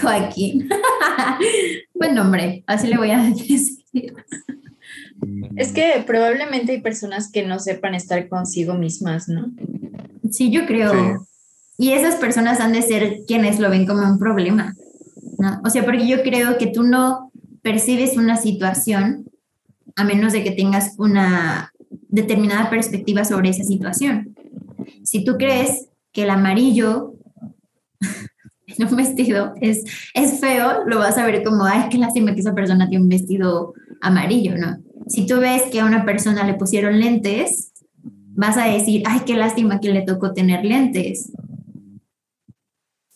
Joaquín. 0.00 0.66
Buen 1.92 2.14
nombre, 2.14 2.64
así 2.66 2.86
le 2.86 2.96
voy 2.96 3.10
a 3.10 3.18
decir. 3.24 3.84
Es 5.56 5.72
que 5.72 6.02
probablemente 6.06 6.72
hay 6.72 6.80
personas 6.80 7.30
que 7.30 7.46
no 7.46 7.58
sepan 7.58 7.94
estar 7.94 8.26
consigo 8.30 8.72
mismas, 8.72 9.28
¿no? 9.28 9.52
Sí, 10.30 10.50
yo 10.50 10.64
creo. 10.64 11.26
Y 11.76 11.90
esas 11.90 12.16
personas 12.16 12.60
han 12.60 12.72
de 12.72 12.82
ser 12.82 13.20
quienes 13.26 13.58
lo 13.58 13.70
ven 13.70 13.86
como 13.86 14.02
un 14.02 14.18
problema, 14.18 14.74
¿no? 15.38 15.60
O 15.64 15.70
sea, 15.70 15.84
porque 15.84 16.06
yo 16.06 16.22
creo 16.22 16.56
que 16.58 16.68
tú 16.68 16.84
no 16.84 17.32
percibes 17.62 18.16
una 18.16 18.36
situación 18.36 19.24
a 19.96 20.04
menos 20.04 20.32
de 20.32 20.44
que 20.44 20.52
tengas 20.52 20.94
una 20.98 21.72
determinada 22.08 22.70
perspectiva 22.70 23.24
sobre 23.24 23.50
esa 23.50 23.64
situación. 23.64 24.36
Si 25.02 25.24
tú 25.24 25.36
crees 25.36 25.88
que 26.12 26.24
el 26.24 26.30
amarillo 26.30 27.14
en 28.66 28.86
un 28.86 28.96
vestido 28.96 29.54
es, 29.60 29.84
es 30.14 30.40
feo, 30.40 30.84
lo 30.86 30.98
vas 30.98 31.18
a 31.18 31.26
ver 31.26 31.42
como, 31.42 31.64
ay, 31.64 31.88
qué 31.90 31.98
lástima 31.98 32.34
que 32.34 32.40
esa 32.40 32.54
persona 32.54 32.88
tiene 32.88 33.02
un 33.02 33.08
vestido 33.08 33.74
amarillo, 34.00 34.56
¿no? 34.56 34.78
Si 35.06 35.26
tú 35.26 35.38
ves 35.38 35.62
que 35.70 35.80
a 35.80 35.84
una 35.84 36.04
persona 36.04 36.44
le 36.44 36.54
pusieron 36.54 36.98
lentes, 36.98 37.72
vas 38.36 38.56
a 38.56 38.66
decir, 38.66 39.02
ay, 39.06 39.20
qué 39.26 39.36
lástima 39.36 39.80
que 39.80 39.92
le 39.92 40.02
tocó 40.02 40.32
tener 40.32 40.64
lentes. 40.64 41.32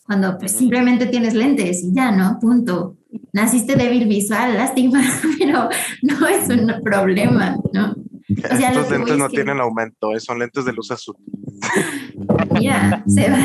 Cuando 0.09 0.39
pues 0.39 0.53
simplemente 0.53 1.05
tienes 1.05 1.35
lentes 1.35 1.83
y 1.83 1.93
ya, 1.93 2.11
¿no? 2.11 2.39
Punto. 2.39 2.97
Naciste 3.31 3.75
débil 3.75 4.07
visual, 4.07 4.55
lástima, 4.55 5.03
pero 5.37 5.69
no 6.01 6.27
es 6.27 6.49
un 6.49 6.81
problema, 6.81 7.55
¿no? 7.71 7.91
O 7.91 8.57
sea, 8.57 8.71
Estos 8.71 8.89
lentes 8.89 9.17
no 9.19 9.29
tienen 9.29 9.59
aumento, 9.59 10.15
eh, 10.15 10.19
son 10.19 10.39
lentes 10.39 10.65
de 10.65 10.73
luz 10.73 10.89
azul. 10.89 11.15
Mira, 12.59 13.03
se 13.05 13.29
va. 13.29 13.37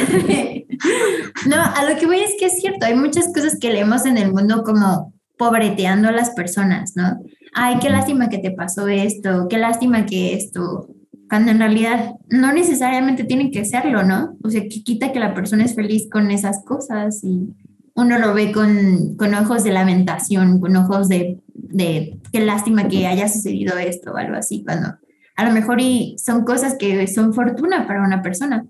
No, 1.46 1.56
a 1.62 1.84
lo 1.84 1.98
que 1.98 2.06
voy 2.06 2.20
es 2.20 2.32
que 2.38 2.46
es 2.46 2.58
cierto, 2.58 2.86
hay 2.86 2.94
muchas 2.94 3.26
cosas 3.34 3.58
que 3.60 3.70
leemos 3.70 4.06
en 4.06 4.16
el 4.16 4.32
mundo 4.32 4.62
como 4.64 5.12
pobreteando 5.36 6.08
a 6.08 6.12
las 6.12 6.30
personas, 6.30 6.92
¿no? 6.96 7.18
Ay, 7.52 7.78
qué 7.78 7.90
lástima 7.90 8.30
que 8.30 8.38
te 8.38 8.52
pasó 8.52 8.88
esto, 8.88 9.48
qué 9.50 9.58
lástima 9.58 10.06
que 10.06 10.32
esto, 10.32 10.88
cuando 11.28 11.50
en 11.50 11.58
realidad 11.58 12.14
no 12.28 12.52
necesariamente 12.52 13.24
tiene 13.24 13.50
que 13.50 13.64
serlo, 13.64 14.02
¿no? 14.02 14.36
O 14.42 14.50
sea, 14.50 14.62
que 14.62 14.82
quita 14.82 15.12
que 15.12 15.20
la 15.20 15.34
persona 15.34 15.64
es 15.64 15.74
feliz 15.74 16.08
con 16.10 16.30
esas 16.30 16.64
cosas 16.64 17.22
y 17.24 17.54
uno 17.94 18.18
lo 18.18 18.34
ve 18.34 18.52
con, 18.52 19.16
con 19.16 19.34
ojos 19.34 19.64
de 19.64 19.72
lamentación, 19.72 20.60
con 20.60 20.76
ojos 20.76 21.08
de, 21.08 21.38
de 21.54 22.18
qué 22.32 22.40
lástima 22.40 22.88
que 22.88 23.06
haya 23.06 23.28
sucedido 23.28 23.78
esto 23.78 24.12
o 24.12 24.16
algo 24.16 24.36
así, 24.36 24.64
cuando 24.64 24.98
a 25.36 25.44
lo 25.44 25.52
mejor 25.52 25.80
y 25.80 26.16
son 26.18 26.44
cosas 26.44 26.76
que 26.78 27.06
son 27.06 27.34
fortuna 27.34 27.86
para 27.86 28.04
una 28.04 28.22
persona. 28.22 28.66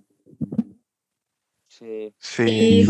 Sí. 1.68 2.14
sí. 2.18 2.44
Y 2.48 2.86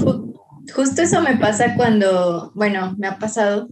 justo 0.73 1.03
eso 1.03 1.21
me 1.23 1.37
pasa 1.37 1.75
cuando, 1.77 2.53
bueno, 2.55 2.95
me 2.99 3.07
ha 3.07 3.19
pasado 3.19 3.69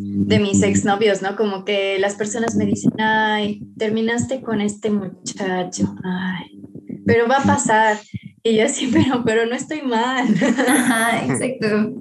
de 0.00 0.38
mis 0.38 0.62
exnovios, 0.62 1.22
¿no? 1.22 1.36
Como 1.36 1.64
que 1.64 1.98
las 1.98 2.14
personas 2.14 2.54
me 2.54 2.66
dicen, 2.66 3.00
ay, 3.00 3.62
terminaste 3.76 4.40
con 4.42 4.60
este 4.60 4.90
muchacho, 4.90 5.94
ay, 6.04 6.60
pero 7.06 7.26
va 7.26 7.38
a 7.38 7.44
pasar. 7.44 7.98
Y 8.42 8.56
yo 8.56 8.66
así, 8.66 8.86
pero, 8.92 9.24
pero 9.24 9.46
no 9.46 9.54
estoy 9.54 9.82
mal. 9.82 10.26
Ajá, 10.68 11.24
exacto. 11.24 11.92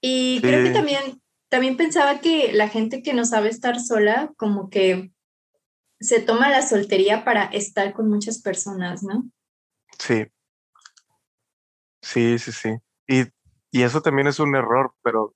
Y 0.00 0.40
creo 0.42 0.64
que 0.64 0.70
también, 0.70 1.22
también 1.48 1.76
pensaba 1.76 2.20
que 2.20 2.52
la 2.52 2.68
gente 2.68 3.02
que 3.02 3.14
no 3.14 3.24
sabe 3.24 3.48
estar 3.48 3.80
sola, 3.80 4.32
como 4.36 4.68
que 4.68 5.12
se 6.00 6.20
toma 6.20 6.50
la 6.50 6.60
soltería 6.60 7.24
para 7.24 7.44
estar 7.44 7.94
con 7.94 8.10
muchas 8.10 8.42
personas, 8.42 9.02
¿no? 9.02 9.30
Sí. 9.98 10.26
Sí, 12.02 12.38
sí, 12.38 12.52
sí. 12.52 12.74
Y, 13.08 13.22
y 13.74 13.82
eso 13.82 14.02
también 14.02 14.28
es 14.28 14.38
un 14.38 14.54
error, 14.54 14.94
pero, 15.02 15.34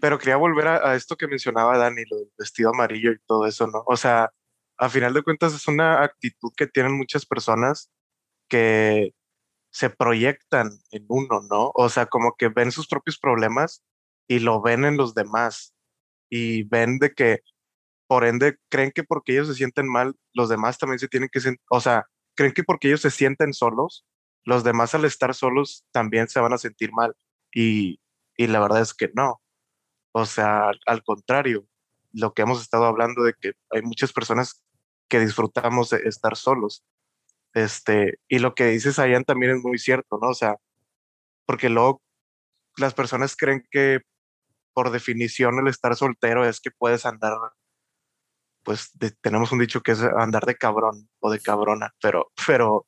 pero 0.00 0.18
quería 0.20 0.36
volver 0.36 0.68
a, 0.68 0.94
esto 0.94 1.16
que 1.16 1.26
mencionaba 1.26 1.76
Dani, 1.76 2.04
lo 2.08 2.18
del 2.18 2.30
vestido 2.38 2.70
amarillo 2.70 3.10
y 3.10 3.18
todo 3.26 3.44
eso, 3.44 3.66
¿no? 3.66 3.82
O 3.86 3.96
sea, 3.96 4.30
a 4.78 4.88
final 4.88 5.14
de 5.14 5.24
cuentas 5.24 5.52
es 5.52 5.66
una 5.66 6.04
actitud 6.04 6.52
que 6.56 6.68
tienen 6.68 6.96
muchas 6.96 7.26
personas 7.26 7.90
que 8.48 9.14
se 9.72 9.90
proyectan 9.90 10.70
en 10.92 11.06
uno, 11.08 11.42
¿no? 11.50 11.72
O 11.74 11.88
sea, 11.88 12.06
como 12.06 12.36
que 12.38 12.50
ven 12.50 12.70
sus 12.70 12.86
propios 12.86 13.18
problemas 13.18 13.82
y 14.28 14.38
lo 14.38 14.62
ven 14.62 14.84
en 14.84 14.96
los 14.96 15.14
demás 15.16 15.74
y 16.30 16.62
ven 16.68 17.00
de 17.00 17.14
que, 17.14 17.40
por 18.06 18.24
ende, 18.24 18.58
creen 18.70 18.92
que 18.92 19.02
porque 19.02 19.32
ellos 19.32 19.48
se 19.48 19.56
sienten 19.56 19.88
mal, 19.88 20.14
los 20.34 20.48
demás 20.48 20.78
también 20.78 21.00
se 21.00 21.08
tienen 21.08 21.30
que 21.32 21.40
sentir, 21.40 21.64
o 21.70 21.80
sea, 21.80 22.06
creen 22.36 22.52
que 22.52 22.62
porque 22.62 22.86
ellos 22.88 23.00
se 23.00 23.10
sienten 23.10 23.52
solos, 23.54 24.06
los 24.44 24.62
demás 24.62 24.94
al 24.94 25.04
estar 25.04 25.34
solos 25.34 25.84
también 25.90 26.28
se 26.28 26.38
van 26.38 26.52
a 26.52 26.58
sentir 26.58 26.92
mal. 26.92 27.16
Y, 27.52 28.00
y 28.36 28.46
la 28.46 28.60
verdad 28.60 28.82
es 28.82 28.94
que 28.94 29.10
no. 29.14 29.40
O 30.12 30.26
sea, 30.26 30.70
al, 30.86 31.02
contrario, 31.04 31.66
lo 32.12 32.34
que 32.34 32.42
hemos 32.42 32.62
estado 32.62 32.86
hablando 32.86 33.22
de 33.22 33.34
que 33.34 33.52
hay 33.70 33.82
muchas 33.82 34.12
personas 34.12 34.64
que 35.08 35.20
disfrutamos 35.20 35.90
de 35.90 35.98
estar 36.04 36.36
solos. 36.36 36.84
Este, 37.54 38.18
y 38.28 38.38
lo 38.38 38.54
que 38.54 38.66
dices 38.66 38.98
Ayan 38.98 39.24
también 39.24 39.56
es 39.56 39.62
muy 39.62 39.78
cierto, 39.78 40.18
¿no? 40.20 40.30
O 40.30 40.34
sea, 40.34 40.56
porque 41.46 41.68
luego 41.68 42.02
las 42.76 42.94
personas 42.94 43.36
creen 43.36 43.66
que 43.70 44.00
por 44.74 44.90
definición 44.90 45.58
el 45.58 45.68
estar 45.68 45.96
soltero 45.96 46.46
es 46.46 46.60
que 46.60 46.70
puedes 46.70 47.06
andar, 47.06 47.32
pues 48.62 48.92
tenemos 49.22 49.52
un 49.52 49.60
dicho 49.60 49.80
que 49.80 49.92
es 49.92 50.02
andar 50.02 50.44
de 50.44 50.56
cabrón 50.56 51.08
o 51.20 51.30
de 51.30 51.40
cabrona, 51.40 51.94
pero, 52.00 52.30
pero 52.46 52.86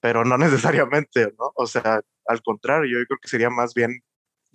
pero 0.00 0.24
no 0.24 0.38
necesariamente, 0.38 1.32
¿no? 1.38 1.52
O 1.54 1.66
sea, 1.66 2.00
al 2.26 2.42
contrario, 2.42 2.98
yo 2.98 3.06
creo 3.06 3.18
que 3.20 3.28
sería 3.28 3.50
más 3.50 3.74
bien 3.74 4.00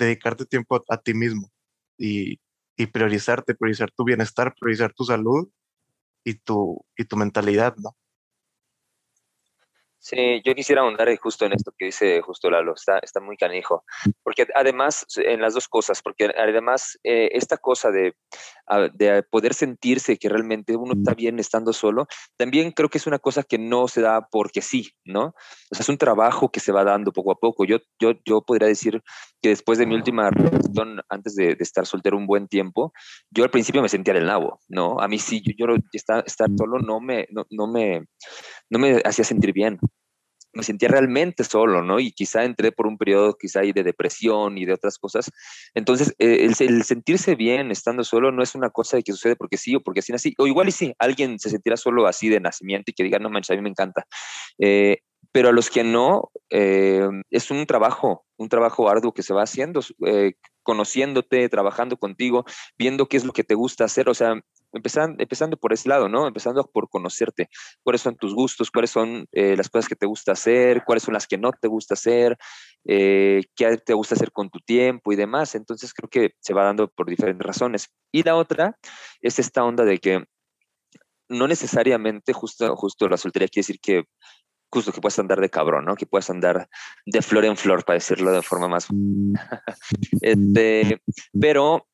dedicarte 0.04 0.46
tiempo 0.46 0.84
a, 0.88 0.98
ti 0.98 1.14
mismo 1.14 1.52
y, 1.98 2.40
y, 2.78 2.86
priorizarte, 2.88 3.56
priorizar 3.56 3.92
tu 3.92 4.04
bienestar, 4.04 4.54
priorizar 4.60 4.94
tu 4.94 5.04
salud 5.04 5.50
y 6.24 6.36
tu, 6.36 6.84
y 6.98 7.06
tu 7.06 7.18
mentalidad, 7.18 7.76
¿no? 7.78 7.96
Sí, 10.04 10.42
yo 10.44 10.54
quisiera 10.54 10.82
ahondar 10.82 11.08
justo 11.16 11.46
en 11.46 11.54
esto 11.54 11.74
que 11.78 11.86
dice 11.86 12.22
justo 12.22 12.50
Lalo, 12.50 12.74
está, 12.74 13.00
está 13.00 13.22
muy 13.22 13.38
canijo, 13.38 13.86
porque 14.22 14.46
además, 14.54 15.06
en 15.16 15.40
las 15.40 15.54
dos 15.54 15.70
cosas, 15.70 16.02
porque 16.02 16.26
además 16.26 17.00
eh, 17.06 17.30
esta 17.32 17.56
cosa 17.56 17.90
de, 17.90 18.14
de, 18.94 19.24
poder 19.24 19.54
sentirse 19.54 20.18
que 20.18 20.30
realmente 20.30 20.76
uno 20.76 20.94
está 20.94 21.14
bien 21.14 21.40
estando 21.40 21.74
solo, 21.74 22.08
también 22.38 22.72
creo 22.72 22.90
que 22.90 22.98
es 22.98 23.08
una 23.08 23.20
cosa 23.20 23.44
que 23.44 23.58
no 23.58 23.88
se 23.88 24.02
da 24.02 24.28
porque 24.32 24.62
sí, 24.62 24.92
¿no? 25.06 25.34
O 25.72 25.76
sea, 25.76 25.82
es 25.82 25.90
un 25.90 25.98
trabajo 25.98 26.50
que 26.50 26.60
se 26.60 26.72
va 26.72 26.84
dando 26.84 27.12
poco 27.12 27.32
a 27.32 27.36
poco. 27.36 27.66
Yo, 27.66 27.78
yo, 28.00 28.14
yo 28.26 28.42
podría 28.42 28.68
decir 28.68 29.02
que 29.42 29.50
después 29.50 29.78
de 29.78 29.86
mi 29.86 29.96
última 29.96 30.30
relación, 30.30 31.02
antes 31.10 31.36
de, 31.36 31.58
estar 31.60 31.86
soltero 31.86 32.18
un 32.18 32.28
buen 32.28 32.48
tiempo, 32.48 32.94
yo 33.32 33.44
al 33.44 33.52
principio 33.52 33.82
me 33.82 33.90
sentía 33.90 34.14
el 34.14 34.26
nabo, 34.26 34.60
¿no? 34.68 35.00
A 35.00 35.08
mí 35.08 35.20
sí, 35.20 35.42
yo, 35.46 35.54
yo 35.68 35.76
estar, 35.92 36.24
estar 36.26 36.50
solo 36.58 36.80
no 36.80 37.00
me, 37.00 37.28
no, 37.32 37.46
no 37.50 37.68
me, 37.68 38.06
no 38.70 38.80
me 38.80 39.02
hacía 39.06 39.26
sentir 39.26 39.54
bien 39.54 39.80
me 40.54 40.64
sentía 40.64 40.90
realmente 40.90 41.44
solo, 41.44 41.84
¿no? 41.84 42.00
Y 42.00 42.12
quizá 42.12 42.44
entré 42.44 42.72
por 42.72 42.88
un 42.88 42.98
periodo 42.98 43.36
quizá 43.38 43.62
de 43.62 43.84
depresión 43.84 44.58
y 44.58 44.66
de 44.66 44.74
otras 44.74 44.98
cosas. 44.98 45.32
Entonces, 45.74 46.16
eh, 46.20 46.46
el, 46.46 46.84
sentirse 46.84 47.36
bien 47.36 47.72
estando 47.72 48.04
solo 48.04 48.32
no 48.32 48.44
es 48.44 48.56
una 48.56 48.70
cosa 48.70 48.98
de 48.98 49.04
que 49.04 49.12
sucede 49.12 49.36
porque 49.36 49.58
sí 49.58 49.76
o 49.76 49.82
porque 49.82 50.00
así 50.00 50.14
así, 50.14 50.34
o 50.38 50.48
igual 50.48 50.70
y 50.70 50.72
sí, 50.72 50.94
alguien 51.00 51.40
se 51.40 51.50
sentirá 51.50 51.78
solo 51.78 52.08
así 52.08 52.30
de 52.30 52.40
nacimiento 52.40 52.92
y 52.92 52.94
que 52.94 53.04
diga, 53.04 53.20
no 53.20 53.30
manches, 53.30 53.52
a 53.52 53.56
mí 53.56 53.62
me 53.62 53.70
encanta. 53.70 54.06
Eh, 54.60 55.00
pero 55.32 55.50
a 55.50 55.52
los 55.52 55.70
que 55.70 55.84
no, 55.84 56.32
eh, 56.50 57.08
es 57.32 57.50
un 57.50 57.66
trabajo, 57.66 58.26
un 58.38 58.50
trabajo 58.50 58.90
arduo 58.90 59.14
que 59.14 59.24
se 59.24 59.34
va 59.34 59.44
haciendo, 59.44 59.82
conociéndote, 60.64 61.48
trabajando 61.50 61.98
contigo, 61.98 62.46
viendo 62.78 63.08
qué 63.08 63.18
es 63.18 63.26
lo 63.26 63.34
que 63.34 63.44
te 63.44 63.56
gusta 63.56 63.86
hacer, 63.86 64.10
o 64.10 64.14
sea, 64.14 64.42
empezando, 64.74 65.22
empezando 65.22 65.58
por 65.58 65.72
ese 65.74 65.88
lado, 65.88 66.10
¿no? 66.10 66.28
Empezando 66.28 66.64
por 66.66 66.90
conocerte, 66.90 67.50
cuáles 67.84 68.02
son 68.02 68.16
tus 68.16 68.34
gustos, 68.34 68.72
cuáles 68.72 68.90
son 68.90 69.28
eh, 69.32 69.56
las 69.56 69.70
cosas 69.70 69.88
que 69.88 69.96
te 69.96 70.06
gusta 70.06 70.34
hacer, 70.34 70.84
cuáles 70.86 71.04
son 71.04 71.14
las 71.14 71.28
que 71.28 71.38
no 71.38 71.52
te 71.52 71.68
gusta 71.68 71.94
hacer, 71.94 72.38
eh, 72.86 73.44
qué 73.56 73.78
te 73.78 73.94
gusta 73.94 74.16
hacer 74.16 74.32
con 74.32 74.50
tu 74.50 74.60
tiempo 74.60 75.14
y 75.14 75.16
demás. 75.16 75.56
Entonces 75.56 75.94
creo 75.94 76.10
que 76.10 76.34
se 76.40 76.54
va 76.54 76.64
dando 76.64 76.88
por 76.88 77.08
diferentes 77.10 77.46
razones. 77.46 77.90
Y 78.12 78.24
la 78.24 78.36
otra 78.36 78.78
es 79.22 79.40
esta 79.40 79.64
onda 79.64 79.86
de 79.86 80.00
que 80.00 80.26
no 81.30 81.48
necesariamente 81.48 82.34
justo, 82.34 82.76
justo 82.76 83.08
la 83.08 83.18
soltería 83.18 83.48
quiere 83.48 83.64
decir 83.64 83.80
que 83.80 84.04
justo 84.74 84.92
que 84.92 85.02
puedas 85.02 85.20
andar 85.20 85.40
de 85.40 85.50
cabrón, 85.50 85.86
¿no? 85.86 85.96
Que 85.96 86.08
puedas 86.08 86.30
andar 86.30 86.68
de 87.06 87.22
flor 87.22 87.46
en 87.46 87.56
flor, 87.56 87.86
para 87.86 87.96
decirlo 87.96 88.32
de 88.32 88.42
forma 88.42 88.68
más... 88.68 88.88
este, 90.22 91.02
pero 91.40 91.88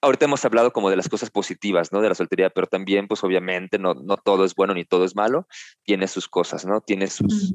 ahorita 0.00 0.24
hemos 0.24 0.44
hablado 0.44 0.72
como 0.72 0.88
de 0.88 0.96
las 0.96 1.08
cosas 1.08 1.30
positivas, 1.30 1.92
¿no? 1.92 2.00
De 2.00 2.08
la 2.08 2.14
soltería, 2.14 2.50
pero 2.50 2.66
también, 2.66 3.08
pues 3.08 3.22
obviamente, 3.24 3.78
no, 3.78 3.94
no 3.94 4.16
todo 4.16 4.44
es 4.44 4.54
bueno 4.54 4.74
ni 4.74 4.84
todo 4.84 5.04
es 5.04 5.16
malo, 5.16 5.46
tiene 5.84 6.06
sus 6.08 6.28
cosas, 6.28 6.64
¿no? 6.64 6.80
Tiene 6.80 7.08
sus, 7.08 7.54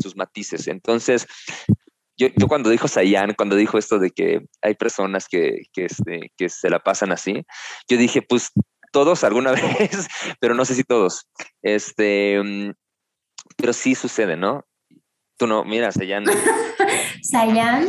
sus 0.00 0.16
matices. 0.16 0.68
Entonces, 0.68 1.26
yo, 2.18 2.28
yo, 2.36 2.48
cuando 2.48 2.68
dijo 2.68 2.86
Sayan, 2.86 3.34
cuando 3.34 3.56
dijo 3.56 3.78
esto 3.78 3.98
de 3.98 4.10
que 4.10 4.46
hay 4.60 4.74
personas 4.74 5.26
que, 5.26 5.62
que, 5.72 5.86
este, 5.86 6.32
que 6.36 6.48
se 6.50 6.68
la 6.68 6.80
pasan 6.80 7.12
así, 7.12 7.46
yo 7.88 7.96
dije, 7.96 8.20
pues 8.20 8.52
todos 8.92 9.24
alguna 9.24 9.52
vez, 9.78 10.08
pero 10.40 10.54
no 10.54 10.64
sé 10.64 10.74
si 10.74 10.84
todos. 10.84 11.28
Este, 11.62 12.40
mm, 12.42 12.72
pero 13.56 13.72
sí 13.72 13.94
sucede, 13.94 14.36
¿no? 14.36 14.64
Tú 15.36 15.46
no, 15.46 15.64
mira, 15.64 15.90
Sayan. 15.92 16.24
Sayan 17.22 17.88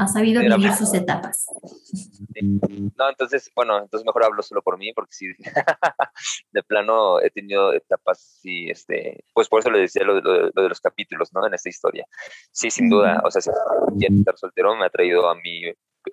ha 0.00 0.06
sabido 0.06 0.40
vivir 0.40 0.72
sus 0.72 0.94
etapas. 0.94 1.46
No, 2.96 3.10
entonces, 3.10 3.50
bueno, 3.54 3.78
entonces 3.82 4.06
mejor 4.06 4.24
hablo 4.24 4.42
solo 4.42 4.62
por 4.62 4.78
mí, 4.78 4.92
porque 4.94 5.12
sí, 5.12 5.26
de 6.52 6.62
plano 6.62 7.20
he 7.20 7.30
tenido 7.30 7.72
etapas, 7.74 8.38
sí, 8.40 8.70
este, 8.70 9.24
pues 9.34 9.48
por 9.48 9.60
eso 9.60 9.70
le 9.70 9.80
decía 9.80 10.04
lo 10.04 10.14
de, 10.20 10.68
los 10.68 10.80
capítulos, 10.80 11.30
¿no? 11.34 11.46
En 11.46 11.52
esta 11.52 11.68
historia. 11.68 12.06
Sí, 12.50 12.70
sin 12.70 12.88
duda, 12.88 13.20
o 13.24 13.30
sea, 13.30 13.40
estar 13.40 14.38
soltero 14.38 14.74
me 14.74 14.86
ha 14.86 14.90
traído 14.90 15.28
a 15.28 15.34
mí 15.34 15.64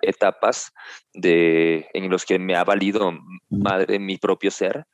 etapas 0.02 0.70
de, 1.14 1.88
en 1.94 2.10
los 2.10 2.26
que 2.26 2.38
me 2.38 2.56
ha 2.56 2.64
valido 2.64 3.10
madre 3.48 3.98
mi 3.98 4.18
propio 4.18 4.50
ser 4.50 4.84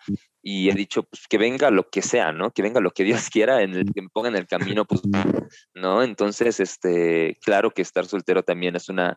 y 0.46 0.68
he 0.68 0.74
dicho 0.74 1.04
pues, 1.04 1.26
que 1.26 1.38
venga 1.38 1.70
lo 1.70 1.88
que 1.88 2.02
sea, 2.02 2.30
¿no? 2.30 2.50
Que 2.52 2.62
venga 2.62 2.80
lo 2.80 2.90
que 2.90 3.02
Dios 3.02 3.28
quiera, 3.32 3.62
en 3.62 3.74
el 3.74 3.92
que 3.92 4.02
me 4.02 4.08
ponga 4.10 4.28
en 4.28 4.36
el 4.36 4.46
camino, 4.46 4.84
pues, 4.84 5.00
¿no? 5.74 6.02
Entonces, 6.02 6.60
este, 6.60 7.38
claro 7.42 7.70
que 7.70 7.82
estar 7.82 8.04
soltero 8.06 8.42
también 8.42 8.76
es 8.76 8.88
una, 8.88 9.16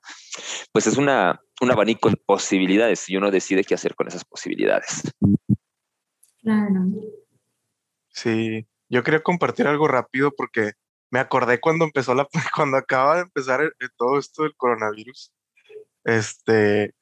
pues 0.71 0.87
es 0.87 0.97
una, 0.97 1.41
un 1.61 1.71
abanico 1.71 2.09
de 2.09 2.17
posibilidades 2.17 3.09
y 3.09 3.17
uno 3.17 3.29
decide 3.29 3.63
qué 3.63 3.75
hacer 3.75 3.93
con 3.93 4.07
esas 4.07 4.23
posibilidades. 4.23 5.03
Claro. 6.41 6.85
Sí, 8.09 8.65
yo 8.87 9.03
quería 9.03 9.21
compartir 9.21 9.67
algo 9.67 9.87
rápido 9.87 10.31
porque 10.35 10.71
me 11.11 11.19
acordé 11.19 11.59
cuando 11.59 11.83
empezó 11.83 12.15
la, 12.15 12.27
cuando 12.55 12.77
acaba 12.77 13.15
de 13.15 13.21
empezar 13.23 13.61
todo 13.97 14.17
esto 14.17 14.43
del 14.43 14.55
coronavirus 14.55 15.31
este, 16.07 16.95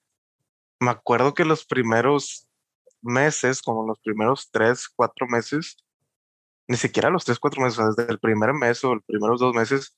me 0.80 0.90
acuerdo 0.90 1.36
que 1.36 1.46
los 1.46 1.66
primeros 1.66 2.45
meses, 3.06 3.62
como 3.62 3.88
los 3.88 4.00
primeros 4.00 4.50
tres, 4.52 4.90
cuatro 4.90 5.28
meses, 5.28 5.78
ni 6.68 6.78
siquiera 6.78 7.10
los 7.10 7.26
tres, 7.26 7.40
cuatro 7.40 7.62
meses, 7.64 7.96
desde 7.96 8.12
el 8.12 8.20
primer 8.20 8.54
mes 8.54 8.84
o 8.84 8.96
los 8.96 9.04
primeros 9.06 9.40
dos 9.40 9.54
meses, 9.54 9.96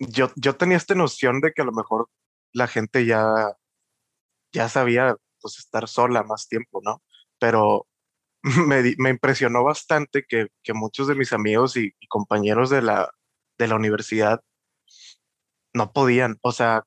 yo, 0.00 0.30
yo 0.36 0.56
tenía 0.56 0.76
esta 0.76 0.94
noción 0.94 1.40
de 1.40 1.52
que 1.52 1.62
a 1.62 1.64
lo 1.64 1.72
mejor 1.72 2.08
la 2.52 2.66
gente 2.66 3.06
ya, 3.06 3.26
ya 4.52 4.68
sabía 4.68 5.16
pues 5.40 5.58
estar 5.58 5.88
sola 5.88 6.22
más 6.22 6.48
tiempo, 6.48 6.80
¿no? 6.82 7.02
Pero 7.38 7.86
me, 8.66 8.94
me 8.98 9.10
impresionó 9.10 9.64
bastante 9.64 10.24
que, 10.28 10.48
que, 10.62 10.74
muchos 10.74 11.08
de 11.08 11.14
mis 11.14 11.32
amigos 11.32 11.76
y, 11.76 11.94
y 12.00 12.06
compañeros 12.08 12.70
de 12.70 12.82
la, 12.82 13.10
de 13.58 13.68
la 13.68 13.76
universidad 13.76 14.42
no 15.74 15.92
podían, 15.92 16.38
o 16.42 16.52
sea, 16.52 16.84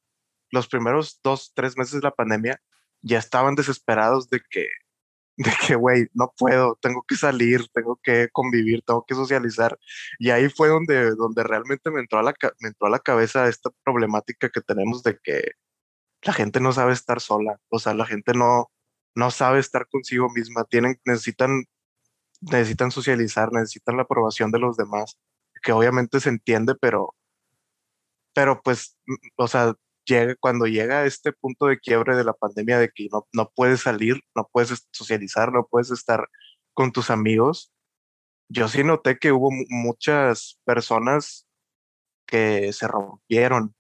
los 0.51 0.67
primeros 0.67 1.19
dos, 1.23 1.51
tres 1.55 1.77
meses 1.77 1.95
de 1.95 2.01
la 2.01 2.11
pandemia 2.11 2.61
ya 3.05 3.19
estaban 3.19 3.55
desesperados 3.55 4.29
de 4.29 4.41
que, 4.49 4.67
de 5.37 5.51
que, 5.67 5.75
güey, 5.75 6.07
no 6.13 6.33
puedo, 6.37 6.77
tengo 6.81 7.03
que 7.07 7.15
salir, 7.15 7.67
tengo 7.73 7.99
que 8.03 8.29
convivir, 8.31 8.81
tengo 8.85 9.05
que 9.07 9.15
socializar. 9.15 9.77
Y 10.19 10.31
ahí 10.31 10.49
fue 10.49 10.69
donde, 10.69 11.11
donde 11.15 11.43
realmente 11.43 11.91
me 11.91 12.01
entró, 12.01 12.19
a 12.19 12.23
la, 12.23 12.33
me 12.59 12.69
entró 12.69 12.87
a 12.87 12.89
la 12.91 12.99
cabeza 12.99 13.47
esta 13.47 13.69
problemática 13.83 14.49
que 14.49 14.61
tenemos 14.61 15.03
de 15.03 15.19
que 15.23 15.51
la 16.23 16.33
gente 16.33 16.59
no 16.59 16.73
sabe 16.73 16.93
estar 16.93 17.21
sola, 17.21 17.59
o 17.69 17.79
sea, 17.79 17.93
la 17.93 18.05
gente 18.05 18.33
no, 18.33 18.71
no 19.15 19.31
sabe 19.31 19.59
estar 19.59 19.87
consigo 19.87 20.29
misma, 20.29 20.65
tienen, 20.65 20.99
necesitan, 21.05 21.65
necesitan 22.41 22.91
socializar, 22.91 23.51
necesitan 23.53 23.97
la 23.97 24.03
aprobación 24.03 24.51
de 24.51 24.59
los 24.59 24.77
demás, 24.77 25.17
que 25.63 25.71
obviamente 25.71 26.19
se 26.19 26.29
entiende, 26.29 26.75
pero, 26.81 27.15
pero 28.33 28.61
pues, 28.63 28.97
o 29.37 29.47
sea, 29.47 29.75
llega, 30.05 30.35
cuando 30.39 30.65
llega 30.65 31.05
este 31.05 31.33
punto 31.33 31.67
de 31.67 31.79
quiebre 31.79 32.15
de 32.15 32.23
la 32.23 32.33
pandemia 32.33 32.79
de 32.79 32.89
que 32.89 33.07
no, 33.11 33.27
no 33.33 33.51
puedes 33.55 33.81
salir, 33.81 34.21
no 34.35 34.47
puedes 34.51 34.87
socializar, 34.91 35.51
no 35.51 35.67
puedes 35.69 35.91
estar 35.91 36.27
con 36.73 36.91
tus 36.91 37.09
amigos, 37.09 37.71
yo 38.49 38.67
sí 38.67 38.83
noté 38.83 39.17
que 39.17 39.31
hubo 39.31 39.49
muchas 39.69 40.59
personas 40.65 41.47
que 42.27 42.73
se 42.73 42.87
rompieron 42.87 43.75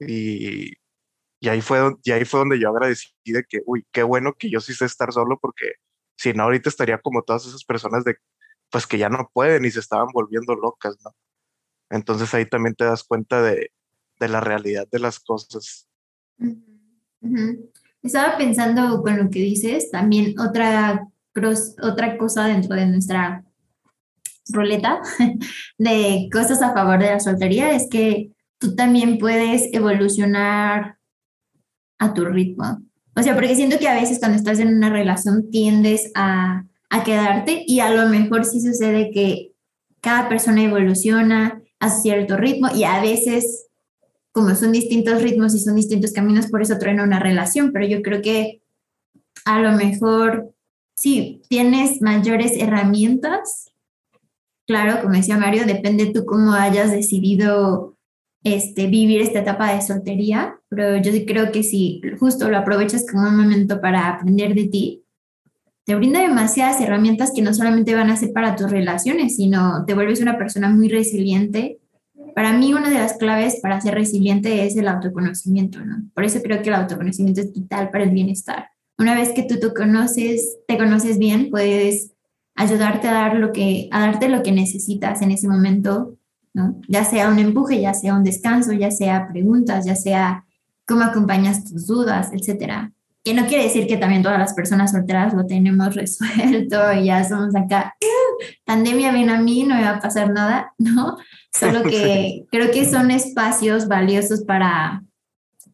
y, 0.00 0.74
y, 1.40 1.48
ahí 1.48 1.60
fue, 1.60 1.80
y 2.04 2.12
ahí 2.12 2.24
fue 2.24 2.40
donde 2.40 2.60
yo 2.60 2.70
agradecí 2.70 3.12
de 3.24 3.44
que, 3.48 3.60
uy, 3.66 3.86
qué 3.92 4.02
bueno 4.02 4.34
que 4.38 4.50
yo 4.50 4.60
sí 4.60 4.74
sé 4.74 4.84
estar 4.86 5.12
solo 5.12 5.38
porque 5.40 5.74
si 6.16 6.32
no, 6.32 6.44
ahorita 6.44 6.68
estaría 6.68 6.98
como 7.00 7.22
todas 7.22 7.46
esas 7.46 7.64
personas 7.64 8.04
de, 8.04 8.16
pues 8.70 8.86
que 8.86 8.98
ya 8.98 9.08
no 9.08 9.30
pueden 9.32 9.64
y 9.64 9.70
se 9.70 9.80
estaban 9.80 10.08
volviendo 10.12 10.54
locas, 10.54 10.96
¿no? 11.04 11.12
Entonces 11.90 12.32
ahí 12.34 12.46
también 12.46 12.74
te 12.74 12.84
das 12.84 13.04
cuenta 13.04 13.42
de, 13.42 13.70
de 14.22 14.28
la 14.28 14.40
realidad 14.40 14.86
de 14.90 15.00
las 15.00 15.18
cosas. 15.18 15.88
Estaba 18.02 18.38
pensando 18.38 19.02
con 19.02 19.18
lo 19.18 19.30
que 19.30 19.40
dices, 19.40 19.90
también 19.90 20.38
otra, 20.38 21.08
otra 21.82 22.16
cosa 22.16 22.46
dentro 22.46 22.76
de 22.76 22.86
nuestra 22.86 23.44
ruleta 24.48 25.00
de 25.78 26.28
cosas 26.32 26.62
a 26.62 26.72
favor 26.72 27.00
de 27.00 27.06
la 27.06 27.20
soltería 27.20 27.74
es 27.74 27.88
que 27.90 28.30
tú 28.58 28.76
también 28.76 29.18
puedes 29.18 29.72
evolucionar 29.72 30.98
a 31.98 32.14
tu 32.14 32.24
ritmo. 32.24 32.80
O 33.16 33.22
sea, 33.22 33.34
porque 33.34 33.56
siento 33.56 33.78
que 33.78 33.88
a 33.88 34.00
veces 34.00 34.20
cuando 34.20 34.38
estás 34.38 34.60
en 34.60 34.68
una 34.68 34.88
relación 34.88 35.50
tiendes 35.50 36.12
a, 36.14 36.64
a 36.90 37.04
quedarte 37.04 37.64
y 37.66 37.80
a 37.80 37.90
lo 37.90 38.08
mejor 38.08 38.44
sí 38.44 38.60
sucede 38.60 39.10
que 39.12 39.52
cada 40.00 40.28
persona 40.28 40.62
evoluciona 40.62 41.60
a 41.78 41.90
cierto 41.90 42.36
ritmo 42.36 42.68
y 42.74 42.84
a 42.84 43.00
veces 43.00 43.66
como 44.32 44.54
son 44.54 44.72
distintos 44.72 45.22
ritmos 45.22 45.54
y 45.54 45.60
son 45.60 45.76
distintos 45.76 46.12
caminos, 46.12 46.46
por 46.46 46.62
eso 46.62 46.78
traen 46.78 47.00
una 47.00 47.20
relación, 47.20 47.72
pero 47.72 47.86
yo 47.86 48.02
creo 48.02 48.22
que 48.22 48.62
a 49.44 49.60
lo 49.60 49.72
mejor 49.72 50.52
sí, 50.96 51.42
tienes 51.48 52.00
mayores 52.02 52.52
herramientas 52.56 53.72
claro, 54.72 55.02
como 55.02 55.14
decía 55.14 55.36
Mario, 55.36 55.66
depende 55.66 56.06
tú 56.06 56.24
cómo 56.24 56.52
hayas 56.52 56.90
decidido 56.90 57.94
este, 58.42 58.86
vivir 58.86 59.20
esta 59.20 59.40
etapa 59.40 59.74
de 59.74 59.82
soltería, 59.82 60.56
pero 60.70 60.96
yo 60.96 61.12
creo 61.26 61.52
que 61.52 61.62
si 61.62 62.00
justo 62.18 62.48
lo 62.48 62.56
aprovechas 62.56 63.04
como 63.10 63.28
un 63.28 63.36
momento 63.36 63.82
para 63.82 64.08
aprender 64.08 64.54
de 64.54 64.68
ti, 64.68 65.04
te 65.84 65.94
brinda 65.94 66.20
demasiadas 66.20 66.80
herramientas 66.80 67.32
que 67.34 67.42
no 67.42 67.52
solamente 67.52 67.94
van 67.94 68.08
a 68.08 68.16
ser 68.16 68.32
para 68.32 68.56
tus 68.56 68.70
relaciones, 68.70 69.36
sino 69.36 69.84
te 69.84 69.92
vuelves 69.92 70.22
una 70.22 70.38
persona 70.38 70.70
muy 70.70 70.88
resiliente. 70.88 71.80
Para 72.34 72.52
mí 72.52 72.72
una 72.72 72.88
de 72.88 72.98
las 72.98 73.14
claves 73.14 73.60
para 73.60 73.80
ser 73.80 73.94
resiliente 73.94 74.64
es 74.66 74.76
el 74.76 74.88
autoconocimiento, 74.88 75.84
¿no? 75.84 76.04
Por 76.14 76.24
eso 76.24 76.40
creo 76.42 76.62
que 76.62 76.68
el 76.68 76.74
autoconocimiento 76.74 77.40
es 77.40 77.52
vital 77.52 77.90
para 77.90 78.04
el 78.04 78.10
bienestar. 78.10 78.70
Una 78.98 79.14
vez 79.14 79.30
que 79.30 79.42
tú 79.42 79.58
te 79.58 79.72
conoces, 79.72 80.58
te 80.66 80.78
conoces 80.78 81.18
bien, 81.18 81.50
puedes 81.50 82.12
ayudarte 82.54 83.08
a 83.08 83.12
dar 83.12 83.36
lo 83.36 83.52
que 83.52 83.88
a 83.90 84.00
darte 84.00 84.28
lo 84.28 84.42
que 84.42 84.52
necesitas 84.52 85.22
en 85.22 85.30
ese 85.30 85.48
momento, 85.48 86.16
¿no? 86.54 86.80
Ya 86.88 87.04
sea 87.04 87.28
un 87.28 87.38
empuje, 87.38 87.80
ya 87.80 87.94
sea 87.94 88.14
un 88.14 88.24
descanso, 88.24 88.72
ya 88.72 88.90
sea 88.90 89.28
preguntas, 89.28 89.84
ya 89.84 89.96
sea 89.96 90.44
cómo 90.86 91.02
acompañas 91.02 91.64
tus 91.64 91.86
dudas, 91.86 92.30
etcétera 92.32 92.92
que 93.24 93.34
no 93.34 93.46
quiere 93.46 93.64
decir 93.64 93.86
que 93.86 93.96
también 93.96 94.22
todas 94.22 94.38
las 94.38 94.52
personas 94.52 94.92
solteras 94.92 95.32
lo 95.34 95.46
tenemos 95.46 95.94
resuelto 95.94 96.92
y 96.94 97.06
ya 97.06 97.24
somos 97.24 97.54
acá, 97.54 97.94
pandemia 98.64 99.12
ven 99.12 99.30
a 99.30 99.40
mí, 99.40 99.64
no 99.64 99.76
me 99.76 99.82
va 99.82 99.96
a 99.96 100.00
pasar 100.00 100.30
nada, 100.30 100.72
¿no? 100.78 101.16
Solo 101.52 101.82
que 101.88 102.44
creo 102.50 102.70
que 102.70 102.84
son 102.84 103.10
espacios 103.10 103.88
valiosos 103.88 104.42
para, 104.42 105.04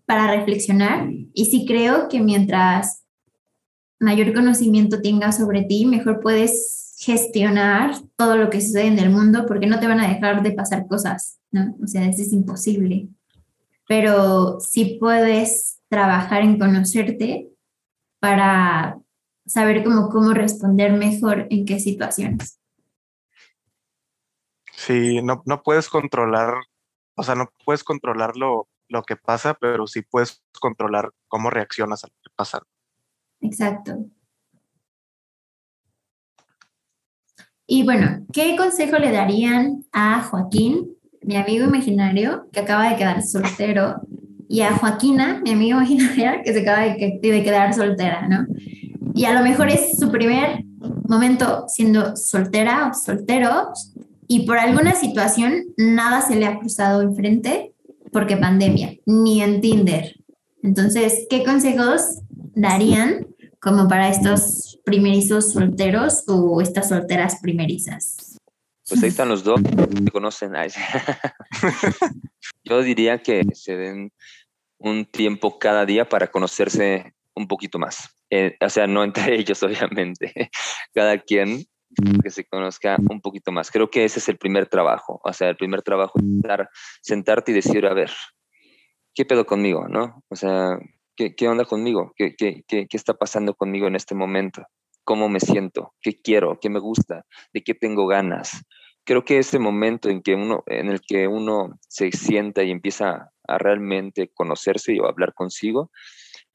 para 0.05 0.35
reflexionar 0.37 1.09
y 1.33 1.47
sí 1.47 1.65
creo 1.67 2.09
que 2.09 2.21
mientras 2.21 3.05
mayor 4.01 4.33
conocimiento 4.35 5.01
tengas 5.01 5.39
sobre 5.39 5.63
ti, 5.63 5.87
mejor 5.87 6.21
puedes 6.21 6.95
gestionar 6.99 7.95
todo 8.17 8.37
lo 8.37 8.51
que 8.51 8.61
sucede 8.61 8.87
en 8.87 8.99
el 8.99 9.11
mundo 9.11 9.47
porque 9.47 9.67
no 9.67 9.79
te 9.79 9.87
van 9.87 10.01
a 10.01 10.09
dejar 10.09 10.43
de 10.43 10.53
pasar 10.53 10.87
cosas, 10.87 11.39
¿no? 11.51 11.77
O 11.83 11.87
sea, 11.87 12.05
eso 12.09 12.23
es 12.23 12.33
imposible. 12.33 13.09
Pero 13.87 14.59
sí 14.61 14.99
puedes 15.01 15.78
trabajar 15.89 16.43
en 16.43 16.59
conocerte 16.59 17.49
para 18.21 18.99
saber 19.47 19.83
cómo, 19.83 20.09
cómo 20.11 20.35
responder 20.35 20.93
mejor 20.93 21.47
en 21.51 21.65
qué 21.65 21.81
situaciones. 21.81 22.61
Sí, 24.73 25.21
no, 25.23 25.43
no 25.45 25.63
puedes 25.63 25.89
controlar, 25.89 26.55
o 27.17 27.23
sea, 27.23 27.35
no 27.35 27.51
puedes 27.65 27.83
controlar 27.83 28.37
lo, 28.37 28.69
lo 28.89 29.03
que 29.03 29.17
pasa, 29.17 29.55
pero 29.55 29.87
sí 29.87 30.03
puedes 30.03 30.43
controlar 30.61 31.11
cómo 31.27 31.51
reaccionas 31.51 32.05
a 32.05 32.09
lo 32.09 32.15
que 32.23 32.31
pasa. 32.35 32.63
Exacto. 33.41 33.99
Y 37.67 37.85
bueno, 37.85 38.25
¿qué 38.33 38.57
consejo 38.57 38.99
le 38.99 39.13
darían 39.13 39.85
a 39.93 40.23
Joaquín, 40.23 40.97
mi 41.23 41.37
amigo 41.37 41.67
imaginario, 41.67 42.49
que 42.51 42.61
acaba 42.61 42.89
de 42.89 42.97
quedar 42.97 43.23
soltero 43.23 44.01
y 44.49 44.63
a 44.63 44.77
Joaquina, 44.77 45.41
mi 45.45 45.51
amiga 45.51 45.77
imaginaria, 45.77 46.43
que 46.43 46.53
se 46.53 46.61
acaba 46.61 46.83
de, 46.83 47.19
de 47.21 47.43
quedar 47.43 47.75
soltera, 47.75 48.27
¿no? 48.29 48.47
Y 49.15 49.25
a 49.25 49.35
lo 49.35 49.43
mejor 49.43 49.69
es 49.69 49.99
su 49.99 50.11
primer 50.11 50.65
momento 51.09 51.65
siendo 51.69 52.17
soltera 52.17 52.89
o 52.89 52.95
soltero 52.95 53.73
y 54.27 54.47
por 54.47 54.59
alguna 54.59 54.95
situación 54.95 55.65
nada 55.77 56.21
se 56.21 56.37
le 56.37 56.47
ha 56.47 56.59
cruzado 56.59 57.03
enfrente 57.03 57.73
porque 58.13 58.37
pandemia, 58.37 58.97
ni 59.07 59.43
en 59.43 59.61
Tinder. 59.61 60.15
Entonces, 60.63 61.27
¿qué 61.29 61.45
consejos 61.45 62.21
darían 62.55 63.27
como 63.61 63.89
para 63.89 64.09
estos 64.09 64.81
primerizos 64.85 65.53
solteros 65.53 66.25
o 66.27 66.61
estas 66.61 66.89
solteras 66.89 67.39
primerizas? 67.41 68.39
Pues 68.89 69.03
ahí 69.03 69.11
están 69.11 69.29
los 69.29 69.45
dos, 69.45 69.61
se 69.63 70.11
conocen. 70.11 70.53
Yo 72.65 72.83
diría 72.83 73.19
que 73.19 73.45
se 73.53 73.77
den 73.77 74.13
un 74.79 75.05
tiempo 75.07 75.59
cada 75.59 75.85
día 75.85 76.09
para 76.09 76.29
conocerse 76.29 77.15
un 77.35 77.47
poquito 77.47 77.79
más. 77.79 78.17
Eh, 78.31 78.57
o 78.61 78.69
sea, 78.69 78.87
no 78.87 79.05
entre 79.05 79.35
ellos, 79.39 79.63
obviamente, 79.63 80.51
cada 80.95 81.19
quien 81.19 81.65
que 82.23 82.31
se 82.31 82.45
conozca 82.45 82.97
un 83.11 83.21
poquito 83.21 83.51
más. 83.51 83.71
Creo 83.71 83.91
que 83.91 84.05
ese 84.05 84.19
es 84.19 84.29
el 84.29 84.37
primer 84.37 84.67
trabajo. 84.67 85.21
O 85.25 85.33
sea, 85.33 85.49
el 85.49 85.57
primer 85.57 85.83
trabajo 85.83 86.19
es 86.19 86.67
sentarte 87.01 87.53
y 87.53 87.55
decir, 87.55 87.87
a 87.87 87.95
ver, 87.95 88.13
¿qué 89.15 89.25
pedo 89.25 89.47
conmigo? 89.47 89.89
¿No? 89.89 90.23
O 90.29 90.37
sea, 90.37 90.79
¿qué, 91.17 91.35
qué 91.35 91.49
onda 91.49 91.65
conmigo? 91.65 92.13
¿Qué, 92.15 92.35
qué, 92.37 92.63
qué, 92.69 92.87
qué 92.87 92.97
está 92.97 93.15
pasando 93.15 93.55
conmigo 93.55 93.87
en 93.87 93.97
este 93.97 94.15
momento? 94.15 94.65
¿Cómo 95.03 95.29
me 95.29 95.41
siento? 95.41 95.95
¿Qué 96.01 96.21
quiero? 96.21 96.59
¿Qué 96.61 96.69
me 96.69 96.79
gusta? 96.79 97.25
¿De 97.53 97.63
qué 97.63 97.75
tengo 97.75 98.07
ganas? 98.07 98.63
Creo 99.05 99.25
que 99.25 99.39
ese 99.39 99.59
momento 99.59 100.11
en, 100.11 100.23
que 100.23 100.35
uno, 100.35 100.63
en 100.67 100.89
el 100.91 101.01
que 101.01 101.27
uno 101.27 101.79
se 101.89 102.13
sienta 102.13 102.63
y 102.63 102.71
empieza 102.71 103.31
a 103.49 103.59
realmente 103.59 104.31
conocerse 104.33 104.95
y 104.95 104.99
hablar 104.99 105.35
consigo, 105.35 105.91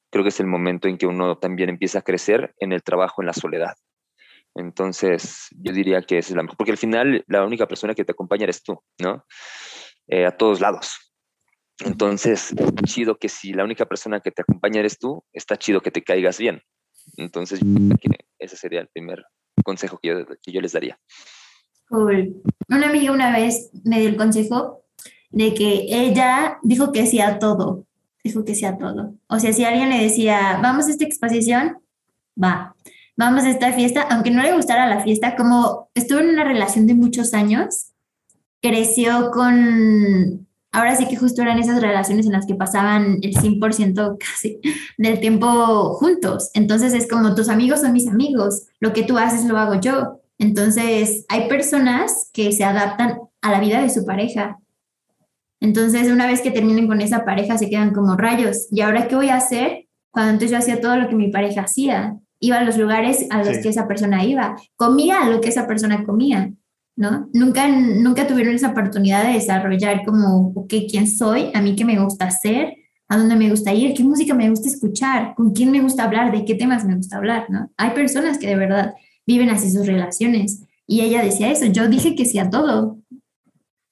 creo 0.10 0.24
que 0.24 0.30
es 0.30 0.40
el 0.40 0.48
momento 0.48 0.88
en 0.88 0.98
que 0.98 1.08
uno 1.08 1.38
también 1.38 1.70
empieza 1.70 2.00
a 2.00 2.04
crecer 2.04 2.54
en 2.60 2.72
el 2.72 2.84
trabajo 2.84 3.22
en 3.22 3.26
la 3.26 3.34
soledad. 3.34 3.76
Entonces, 4.56 5.48
yo 5.52 5.74
diría 5.74 6.02
que 6.04 6.20
es 6.20 6.30
la 6.32 6.44
mejor, 6.44 6.58
porque 6.58 6.72
al 6.72 6.78
final 6.78 7.24
la 7.28 7.44
única 7.44 7.68
persona 7.68 7.96
que 7.96 8.06
te 8.06 8.12
acompaña 8.12 8.44
eres 8.44 8.62
tú, 8.62 8.80
¿no? 9.00 9.26
Eh, 10.08 10.26
a 10.26 10.38
todos 10.38 10.62
lados. 10.62 11.14
Entonces, 11.80 12.52
es 12.52 12.94
chido 12.94 13.18
que 13.18 13.30
si 13.30 13.54
la 13.54 13.64
única 13.64 13.86
persona 13.86 14.20
que 14.20 14.32
te 14.32 14.44
acompaña 14.44 14.80
eres 14.80 15.00
tú, 15.00 15.24
está 15.34 15.58
chido 15.58 15.82
que 15.82 15.90
te 15.90 16.04
caigas 16.04 16.38
bien. 16.38 16.62
Entonces, 17.18 17.60
ese 18.38 18.56
sería 18.56 18.82
el 18.82 18.90
primer 18.90 19.26
consejo 19.64 19.98
que 20.00 20.10
yo, 20.10 20.26
que 20.26 20.52
yo 20.52 20.62
les 20.62 20.74
daría. 20.74 21.00
Cool. 21.90 22.42
Una 22.70 22.90
amiga 22.90 23.12
una 23.12 23.36
vez 23.36 23.72
me 23.84 24.00
dio 24.00 24.10
el 24.10 24.16
consejo 24.16 24.83
de 25.34 25.54
que 25.56 25.88
ella 25.90 26.60
dijo 26.62 26.92
que 26.92 27.06
sí 27.08 27.20
todo, 27.40 27.86
dijo 28.24 28.46
que 28.46 28.56
sí 28.56 28.66
todo. 28.80 29.16
O 29.28 29.40
sea, 29.40 29.52
si 29.52 29.66
alguien 29.66 29.90
le 29.90 30.02
decía, 30.02 30.60
vamos 30.62 30.88
a 30.88 30.92
esta 30.92 31.04
exposición, 31.04 31.80
va. 32.42 32.76
Vamos 33.18 33.44
a 33.44 33.50
esta 33.50 33.74
fiesta, 33.74 34.04
aunque 34.10 34.32
no 34.32 34.44
le 34.44 34.54
gustara 34.54 34.88
la 34.88 35.04
fiesta, 35.04 35.36
como 35.36 35.90
estuvo 35.96 36.20
en 36.20 36.30
una 36.30 36.44
relación 36.44 36.88
de 36.88 36.94
muchos 36.94 37.34
años, 37.34 37.88
creció 38.62 39.32
con, 39.32 40.48
ahora 40.72 40.96
sí 40.96 41.08
que 41.08 41.18
justo 41.18 41.42
eran 41.42 41.60
esas 41.60 41.82
relaciones 41.82 42.28
en 42.28 42.32
las 42.32 42.46
que 42.46 42.56
pasaban 42.56 43.18
el 43.24 43.36
100% 43.36 44.18
casi 44.20 44.60
del 45.00 45.20
tiempo 45.20 45.96
juntos. 45.96 46.52
Entonces 46.54 46.94
es 46.94 47.08
como 47.08 47.34
tus 47.34 47.50
amigos 47.50 47.82
son 47.82 47.94
mis 47.94 48.08
amigos, 48.08 48.68
lo 48.80 48.94
que 48.94 49.04
tú 49.04 49.18
haces 49.18 49.46
lo 49.46 49.58
hago 49.58 49.82
yo. 49.82 50.22
Entonces 50.38 51.26
hay 51.28 51.50
personas 51.50 52.30
que 52.34 52.52
se 52.52 52.64
adaptan 52.64 53.18
a 53.42 53.52
la 53.52 53.60
vida 53.60 53.82
de 53.82 53.90
su 53.90 54.06
pareja 54.06 54.60
entonces, 55.64 56.12
una 56.12 56.28
vez 56.28 56.42
que 56.42 56.52
terminen 56.52 56.88
con 56.88 57.00
esa 57.00 57.24
pareja, 57.24 57.58
se 57.58 57.70
quedan 57.70 57.94
como 57.94 58.18
rayos. 58.18 58.68
¿Y 58.70 58.82
ahora 58.82 59.08
qué 59.08 59.16
voy 59.16 59.30
a 59.30 59.38
hacer? 59.38 59.88
Cuando 60.12 60.32
antes 60.32 60.52
yo 60.52 60.58
hacía 60.58 60.82
todo 60.82 60.98
lo 60.98 61.08
que 61.08 61.16
mi 61.16 61.30
pareja 61.30 61.62
hacía. 61.62 62.18
Iba 62.42 62.58
a 62.58 62.66
los 62.66 62.78
lugares 62.78 63.28
a 63.30 63.42
los 63.46 63.60
que 63.60 63.70
esa 63.70 63.88
persona 63.88 64.26
iba. 64.26 64.58
Comía 64.76 65.24
lo 65.30 65.40
que 65.40 65.48
esa 65.48 65.66
persona 65.66 66.04
comía, 66.04 66.52
¿no? 66.98 67.30
Nunca, 67.32 67.70
nunca 67.70 68.28
tuvieron 68.28 68.56
esa 68.56 68.72
oportunidad 68.72 69.26
de 69.26 69.36
desarrollar 69.36 70.04
como, 70.04 70.52
ok, 70.54 70.74
¿quién 70.92 71.08
soy? 71.08 71.50
¿A 71.54 71.62
mí 71.62 71.78
qué 71.78 71.86
me 71.86 71.98
gusta 71.98 72.26
hacer? 72.26 72.74
¿A 73.08 73.16
dónde 73.16 73.38
me 73.38 73.50
gusta 73.50 73.74
ir? 73.74 73.94
¿Qué 73.94 74.04
música 74.04 74.34
me 74.34 74.50
gusta 74.50 74.68
escuchar? 74.68 75.34
¿Con 75.34 75.54
quién 75.54 75.72
me 75.72 75.80
gusta 75.80 76.04
hablar? 76.04 76.34
¿De 76.34 76.44
qué 76.44 76.56
temas 76.56 76.84
me 76.84 76.98
gusta 76.98 77.16
hablar? 77.16 77.46
¿no? 77.48 77.72
Hay 77.78 77.92
personas 77.92 78.38
que 78.38 78.48
de 78.48 78.58
verdad 78.58 78.96
viven 79.26 79.50
así 79.50 79.72
sus 79.72 79.88
relaciones. 79.88 80.66
Y 80.86 81.02
ella 81.02 81.24
decía 81.24 81.50
eso, 81.50 81.68
yo 81.68 81.88
dije 81.88 82.16
que 82.16 82.26
sí 82.26 82.38
a 82.38 82.50
todo, 82.50 82.98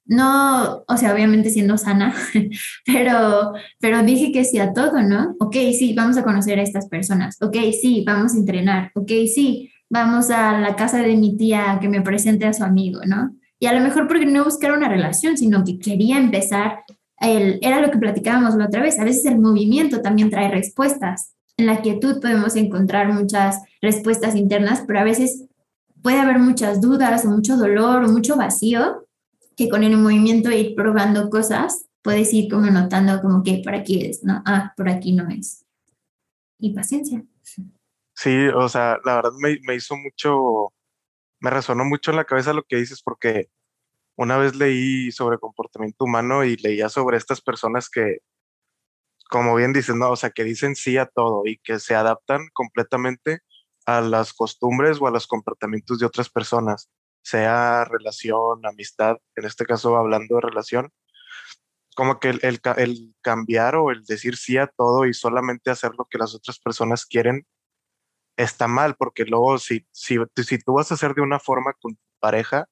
no, 0.05 0.83
o 0.87 0.97
sea, 0.97 1.13
obviamente 1.13 1.49
siendo 1.49 1.77
sana, 1.77 2.13
pero, 2.85 3.53
pero 3.79 4.03
dije 4.03 4.31
que 4.31 4.43
sí 4.43 4.59
a 4.59 4.73
todo, 4.73 5.01
¿no? 5.01 5.35
Ok, 5.39 5.55
sí, 5.77 5.93
vamos 5.95 6.17
a 6.17 6.23
conocer 6.23 6.59
a 6.59 6.63
estas 6.63 6.87
personas, 6.87 7.37
ok, 7.41 7.57
sí, 7.79 8.03
vamos 8.05 8.33
a 8.33 8.37
entrenar, 8.37 8.91
ok, 8.95 9.11
sí, 9.33 9.71
vamos 9.89 10.29
a 10.29 10.59
la 10.59 10.75
casa 10.75 10.99
de 10.99 11.15
mi 11.15 11.37
tía 11.37 11.77
que 11.81 11.89
me 11.89 12.01
presente 12.01 12.45
a 12.45 12.53
su 12.53 12.63
amigo, 12.63 13.01
¿no? 13.05 13.35
Y 13.59 13.67
a 13.67 13.73
lo 13.73 13.81
mejor 13.81 14.07
porque 14.07 14.25
no 14.25 14.43
buscar 14.43 14.71
una 14.71 14.89
relación, 14.89 15.37
sino 15.37 15.63
que 15.63 15.77
quería 15.77 16.17
empezar, 16.17 16.79
el, 17.17 17.59
era 17.61 17.79
lo 17.79 17.91
que 17.91 17.99
platicábamos 17.99 18.55
la 18.55 18.65
otra 18.65 18.81
vez, 18.81 18.97
a 18.99 19.03
veces 19.03 19.25
el 19.25 19.39
movimiento 19.39 20.01
también 20.01 20.31
trae 20.31 20.49
respuestas. 20.49 21.35
En 21.57 21.67
la 21.67 21.81
quietud 21.81 22.19
podemos 22.19 22.55
encontrar 22.55 23.13
muchas 23.13 23.61
respuestas 23.81 24.35
internas, 24.35 24.83
pero 24.87 24.99
a 24.99 25.03
veces 25.03 25.45
puede 26.01 26.19
haber 26.19 26.39
muchas 26.39 26.81
dudas 26.81 27.23
o 27.25 27.29
mucho 27.29 27.55
dolor 27.55 28.03
o 28.03 28.09
mucho 28.09 28.35
vacío 28.35 29.05
que 29.61 29.69
con 29.69 29.83
el 29.83 29.95
movimiento 29.95 30.49
ir 30.49 30.73
probando 30.73 31.29
cosas, 31.29 31.85
puedes 32.01 32.33
ir 32.33 32.51
como 32.51 32.65
notando 32.71 33.21
como 33.21 33.43
que 33.43 33.61
por 33.63 33.75
aquí 33.75 34.03
es, 34.03 34.23
¿no? 34.23 34.41
Ah, 34.43 34.73
por 34.75 34.89
aquí 34.89 35.13
no 35.13 35.29
es. 35.29 35.65
Y 36.57 36.73
paciencia. 36.73 37.23
Sí, 38.15 38.47
o 38.47 38.67
sea, 38.69 38.97
la 39.05 39.17
verdad 39.17 39.31
me, 39.39 39.59
me 39.67 39.75
hizo 39.75 39.95
mucho, 39.95 40.73
me 41.39 41.51
resonó 41.51 41.85
mucho 41.85 42.09
en 42.09 42.17
la 42.17 42.25
cabeza 42.25 42.53
lo 42.53 42.63
que 42.63 42.77
dices 42.77 43.03
porque 43.03 43.49
una 44.15 44.37
vez 44.37 44.55
leí 44.55 45.11
sobre 45.11 45.37
comportamiento 45.37 46.05
humano 46.05 46.43
y 46.43 46.57
leía 46.57 46.89
sobre 46.89 47.17
estas 47.17 47.39
personas 47.39 47.87
que, 47.87 48.17
como 49.29 49.55
bien 49.55 49.73
dices, 49.73 49.95
no, 49.95 50.09
o 50.09 50.15
sea, 50.15 50.31
que 50.31 50.43
dicen 50.43 50.75
sí 50.75 50.97
a 50.97 51.05
todo 51.05 51.43
y 51.45 51.59
que 51.59 51.77
se 51.77 51.93
adaptan 51.93 52.47
completamente 52.53 53.41
a 53.85 54.01
las 54.01 54.33
costumbres 54.33 54.99
o 54.99 55.05
a 55.05 55.11
los 55.11 55.27
comportamientos 55.27 55.99
de 55.99 56.07
otras 56.07 56.29
personas. 56.29 56.89
Sea 57.23 57.85
relación, 57.85 58.65
amistad, 58.65 59.17
en 59.35 59.45
este 59.45 59.65
caso 59.65 59.95
hablando 59.95 60.35
de 60.35 60.41
relación, 60.41 60.91
como 61.95 62.19
que 62.19 62.29
el, 62.29 62.39
el, 62.77 63.15
cambiar 63.21 63.75
o 63.75 63.91
el 63.91 64.03
decir 64.03 64.37
sí 64.37 64.57
a 64.57 64.67
todo 64.67 65.05
y 65.05 65.13
solamente 65.13 65.71
hacer 65.71 65.91
lo 65.97 66.05
que 66.05 66.17
las 66.17 66.33
otras 66.33 66.59
personas 66.59 67.05
quieren 67.05 67.45
está 68.37 68.67
mal, 68.67 68.95
porque 68.95 69.25
luego 69.25 69.57
si, 69.59 69.85
si, 69.91 70.17
si 70.35 70.57
tú 70.59 70.73
vas 70.73 70.91
a 70.91 70.95
hacer 70.95 71.13
de 71.13 71.21
una 71.21 71.39
forma 71.39 71.73
con 71.73 71.95
tu 71.95 72.01
pareja 72.19 72.67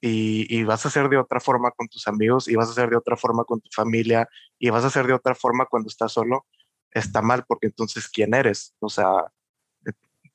y, 0.00 0.46
y, 0.54 0.64
vas 0.64 0.84
a 0.84 0.88
hacer 0.88 1.08
de 1.08 1.18
otra 1.18 1.40
forma 1.40 1.70
con 1.70 1.88
tus 1.88 2.08
amigos 2.08 2.48
y 2.48 2.56
vas 2.56 2.68
a 2.68 2.72
hacer 2.72 2.90
de 2.90 2.96
otra 2.96 3.16
forma 3.16 3.44
con 3.44 3.60
tu 3.60 3.70
familia 3.72 4.28
y 4.58 4.70
vas 4.70 4.84
a 4.84 4.88
hacer 4.88 5.06
de 5.06 5.12
otra 5.12 5.34
forma 5.34 5.66
cuando 5.66 5.88
estás 5.88 6.12
solo, 6.12 6.46
está 6.90 7.22
mal, 7.22 7.44
porque 7.46 7.68
entonces 7.68 8.08
¿quién 8.08 8.34
eres? 8.34 8.74
O 8.80 8.88
sea, 8.88 9.32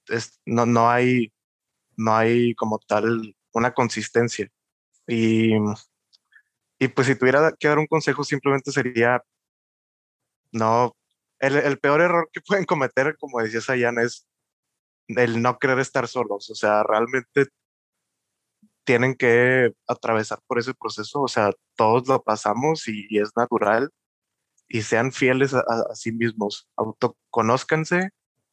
es, 0.07 0.39
no, 0.45 0.65
no, 0.65 0.89
hay, 0.89 1.33
no 1.97 2.15
hay 2.15 2.55
como 2.55 2.79
tal 2.79 3.35
una 3.53 3.73
consistencia. 3.73 4.49
Y, 5.07 5.53
y 6.79 6.87
pues 6.89 7.07
si 7.07 7.15
tuviera 7.15 7.53
que 7.59 7.67
dar 7.67 7.79
un 7.79 7.87
consejo, 7.87 8.23
simplemente 8.23 8.71
sería, 8.71 9.23
no, 10.51 10.95
el, 11.39 11.57
el 11.57 11.79
peor 11.79 12.01
error 12.01 12.29
que 12.31 12.41
pueden 12.47 12.65
cometer, 12.65 13.17
como 13.17 13.41
decía 13.41 13.61
Sayan, 13.61 13.99
es 13.99 14.27
el 15.07 15.41
no 15.41 15.57
querer 15.59 15.79
estar 15.79 16.07
solos. 16.07 16.49
O 16.49 16.55
sea, 16.55 16.83
realmente 16.83 17.47
tienen 18.83 19.15
que 19.15 19.73
atravesar 19.87 20.39
por 20.47 20.59
ese 20.59 20.73
proceso. 20.73 21.21
O 21.21 21.27
sea, 21.27 21.51
todos 21.75 22.07
lo 22.07 22.23
pasamos 22.23 22.87
y, 22.87 23.07
es 23.17 23.31
natural. 23.35 23.89
Y 24.69 24.81
sean 24.81 25.11
fieles 25.11 25.53
a, 25.53 25.59
a, 25.59 25.95
sí 25.95 26.11
mismos. 26.11 26.67
Autoconózcanse, 26.75 28.09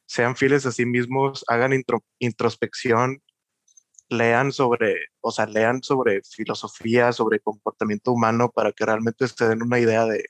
sean 0.06 0.36
fieles 0.36 0.66
a 0.66 0.72
sí 0.72 0.86
mismos, 0.86 1.44
hagan 1.48 1.72
introspección, 2.18 3.22
lean 4.14 4.52
sobre, 4.52 4.94
o 5.20 5.30
sea, 5.30 5.46
lean 5.46 5.82
sobre 5.82 6.22
filosofía, 6.22 7.12
sobre 7.12 7.40
comportamiento 7.40 8.12
humano 8.12 8.50
para 8.50 8.72
que 8.72 8.86
realmente 8.86 9.28
se 9.28 9.48
den 9.48 9.62
una 9.62 9.78
idea 9.78 10.06
de, 10.06 10.24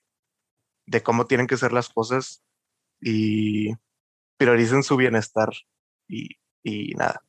de 0.86 1.02
cómo 1.02 1.26
tienen 1.26 1.46
que 1.46 1.56
ser 1.56 1.72
las 1.72 1.88
cosas 1.88 2.42
y 3.00 3.72
prioricen 4.36 4.82
su 4.82 4.96
bienestar 4.96 5.50
y, 6.08 6.30
y 6.62 6.94
nada. 6.94 7.22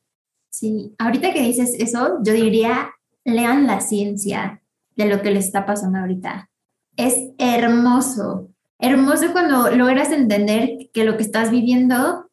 Sí, 0.50 0.94
ahorita 0.98 1.32
que 1.32 1.42
dices 1.42 1.74
eso, 1.78 2.18
yo 2.22 2.32
diría, 2.32 2.90
lean 3.24 3.66
la 3.66 3.80
ciencia 3.80 4.62
de 4.96 5.06
lo 5.06 5.22
que 5.22 5.30
le 5.30 5.38
está 5.38 5.66
pasando 5.66 5.98
ahorita. 5.98 6.50
Es 6.96 7.14
hermoso, 7.38 8.48
hermoso 8.78 9.32
cuando 9.32 9.70
logras 9.70 10.10
entender 10.10 10.90
que 10.92 11.04
lo 11.04 11.16
que 11.16 11.22
estás 11.22 11.50
viviendo 11.50 12.25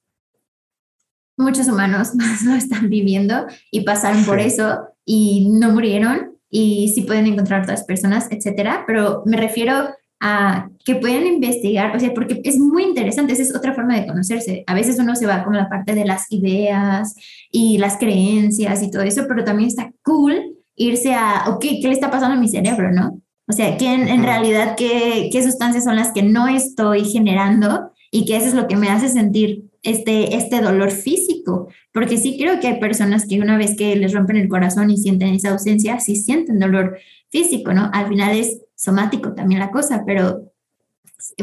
muchos 1.38 1.68
humanos 1.68 2.16
más 2.16 2.44
lo 2.44 2.54
están 2.54 2.90
viviendo 2.90 3.46
y 3.72 3.82
pasaron 3.82 4.24
por 4.26 4.40
eso 4.40 4.88
y 5.06 5.50
no 5.50 5.72
murieron 5.72 6.34
y 6.50 6.92
sí 6.94 7.02
pueden 7.02 7.26
encontrar 7.26 7.64
otras 7.64 7.84
personas, 7.84 8.28
etcétera, 8.30 8.84
pero 8.86 9.24
me 9.26 9.38
refiero 9.38 9.90
a 10.20 10.70
que 10.86 10.96
pueden 10.96 11.28
investigar, 11.28 11.96
o 11.96 12.00
sea, 12.00 12.14
porque 12.14 12.42
es 12.46 12.58
muy 12.58 12.84
interesante, 12.84 13.34
esa 13.34 13.42
es 13.42 13.56
otra 13.56 13.74
forma 13.74 14.00
de 14.00 14.08
conocerse. 14.08 14.64
A 14.68 14.74
veces 14.74 14.98
uno 15.00 15.16
se 15.16 15.26
va 15.26 15.44
con 15.44 15.58
la 15.58 15.68
parte 15.68 15.94
de 15.96 16.06
las 16.06 16.32
ideas 16.32 17.16
y 17.52 17.78
las 17.78 17.98
creencias 17.98 18.82
y 18.84 18.90
todo 18.90 19.02
eso, 19.02 19.26
pero 19.28 19.44
también 19.44 19.68
está 19.68 19.92
cool 20.04 20.56
irse 20.76 21.14
a, 21.14 21.46
ok, 21.48 21.60
¿qué 21.60 21.88
le 21.88 21.92
está 21.92 22.10
pasando 22.10 22.38
a 22.38 22.40
mi 22.40 22.48
cerebro, 22.48 22.92
no? 22.92 23.20
O 23.48 23.54
sea, 23.54 23.76
¿qué 23.76 23.94
en, 23.94 24.08
en 24.08 24.24
realidad 24.24 24.76
qué, 24.78 25.30
qué 25.32 25.44
sustancias 25.44 25.84
son 25.84 25.98
las 25.98 26.14
que 26.14 26.24
no 26.24 26.48
estoy 26.48 27.04
generando 27.04 27.92
y 28.10 28.26
qué 28.26 28.38
eso 28.38 28.48
es 28.48 28.54
lo 28.54 28.68
que 28.68 28.78
me 28.78 28.90
hace 28.90 29.10
sentir 29.10 29.66
este, 29.84 30.36
este 30.36 30.62
dolor 30.62 30.92
físico, 30.92 31.68
porque 31.92 32.18
sí 32.18 32.38
creo 32.38 32.60
que 32.60 32.68
hay 32.68 32.80
personas 32.80 33.28
que 33.28 33.40
una 33.40 33.58
vez 33.58 33.76
que 33.76 33.96
les 33.96 34.14
rompen 34.14 34.38
el 34.38 34.48
corazón 34.48 34.90
y 34.90 34.98
sienten 34.98 35.34
esa 35.36 35.52
ausencia, 35.52 36.00
sí 36.00 36.16
sienten 36.16 36.60
dolor 36.60 36.98
físico, 37.30 37.74
¿no? 37.74 37.90
Al 37.94 38.08
final 38.08 38.38
es 38.38 38.62
somático 38.76 39.34
también 39.34 39.60
la 39.60 39.72
cosa, 39.72 40.04
pero 40.06 40.52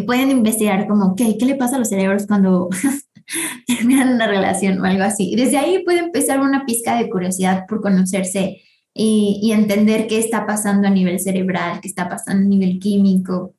pueden 0.06 0.30
investigar 0.30 0.86
como, 0.88 1.14
¿qué, 1.14 1.36
qué 1.38 1.44
le 1.44 1.56
pasa 1.56 1.76
a 1.76 1.78
los 1.78 1.88
cerebros 1.88 2.26
cuando 2.26 2.70
terminan 3.66 4.14
una 4.14 4.26
relación 4.26 4.80
o 4.80 4.84
algo 4.84 5.04
así? 5.04 5.34
Desde 5.36 5.58
ahí 5.58 5.84
puede 5.84 5.98
empezar 5.98 6.40
una 6.40 6.64
pizca 6.64 6.96
de 6.96 7.10
curiosidad 7.10 7.66
por 7.68 7.82
conocerse 7.82 8.62
y, 8.94 9.38
y 9.42 9.52
entender 9.52 10.06
qué 10.06 10.18
está 10.18 10.46
pasando 10.46 10.88
a 10.88 10.90
nivel 10.90 11.20
cerebral, 11.20 11.80
qué 11.80 11.88
está 11.88 12.08
pasando 12.08 12.46
a 12.46 12.48
nivel 12.48 12.78
químico. 12.78 13.54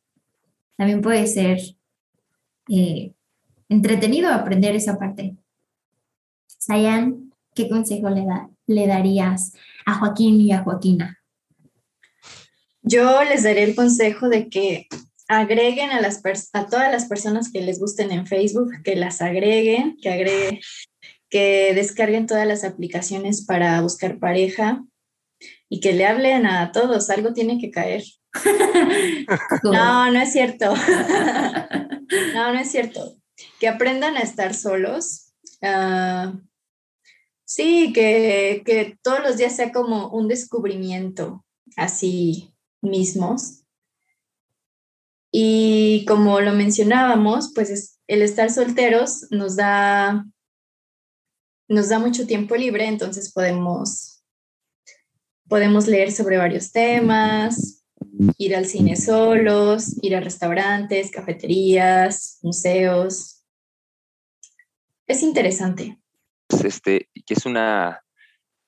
También 0.75 1.01
puede 1.01 1.27
ser 1.27 1.59
eh, 2.69 3.13
entretenido 3.71 4.29
aprender 4.29 4.75
esa 4.75 4.99
parte. 4.99 5.37
Sayan, 6.45 7.33
¿qué 7.55 7.69
consejo 7.69 8.09
le, 8.09 8.25
da, 8.25 8.49
le 8.67 8.85
darías 8.85 9.53
a 9.85 9.95
Joaquín 9.95 10.41
y 10.41 10.51
a 10.51 10.61
Joaquina? 10.61 11.19
Yo 12.81 13.23
les 13.23 13.43
daré 13.43 13.63
el 13.63 13.73
consejo 13.73 14.27
de 14.27 14.49
que 14.49 14.87
agreguen 15.29 15.91
a, 15.91 16.01
las 16.01 16.21
a 16.51 16.67
todas 16.67 16.91
las 16.91 17.05
personas 17.05 17.49
que 17.49 17.61
les 17.61 17.79
gusten 17.79 18.11
en 18.11 18.27
Facebook, 18.27 18.71
que 18.83 18.97
las 18.97 19.21
agreguen, 19.21 19.95
que 20.01 20.09
agreguen, 20.09 20.59
que 21.29 21.71
descarguen 21.73 22.27
todas 22.27 22.45
las 22.45 22.65
aplicaciones 22.65 23.45
para 23.45 23.79
buscar 23.79 24.19
pareja 24.19 24.83
y 25.69 25.79
que 25.79 25.93
le 25.93 26.05
hablen 26.05 26.45
a 26.45 26.73
todos, 26.73 27.09
algo 27.09 27.31
tiene 27.31 27.57
que 27.57 27.71
caer. 27.71 28.03
no, 29.63 30.11
no 30.11 30.21
es 30.21 30.33
cierto. 30.33 30.73
no, 32.33 32.53
no 32.53 32.59
es 32.59 32.69
cierto 32.69 33.20
que 33.61 33.67
aprendan 33.67 34.17
a 34.17 34.21
estar 34.21 34.55
solos. 34.55 35.35
Uh, 35.61 36.35
sí, 37.45 37.93
que, 37.93 38.63
que 38.65 38.97
todos 39.03 39.19
los 39.19 39.37
días 39.37 39.55
sea 39.55 39.71
como 39.71 40.09
un 40.09 40.27
descubrimiento 40.27 41.45
así 41.77 42.55
mismos. 42.81 43.61
Y 45.31 46.05
como 46.07 46.41
lo 46.41 46.53
mencionábamos, 46.53 47.51
pues 47.53 47.99
el 48.07 48.23
estar 48.23 48.49
solteros 48.49 49.27
nos 49.29 49.57
da, 49.57 50.25
nos 51.67 51.89
da 51.89 51.99
mucho 51.99 52.25
tiempo 52.25 52.55
libre, 52.55 52.87
entonces 52.87 53.31
podemos, 53.31 54.23
podemos 55.47 55.85
leer 55.85 56.11
sobre 56.11 56.37
varios 56.37 56.71
temas, 56.71 57.85
ir 58.39 58.55
al 58.55 58.65
cine 58.65 58.95
solos, 58.95 59.97
ir 60.01 60.15
a 60.15 60.19
restaurantes, 60.19 61.11
cafeterías, 61.11 62.39
museos, 62.41 63.40
es 65.07 65.23
interesante. 65.23 65.99
Este, 66.63 67.09
que 67.25 67.33
es 67.33 67.45
una, 67.45 68.03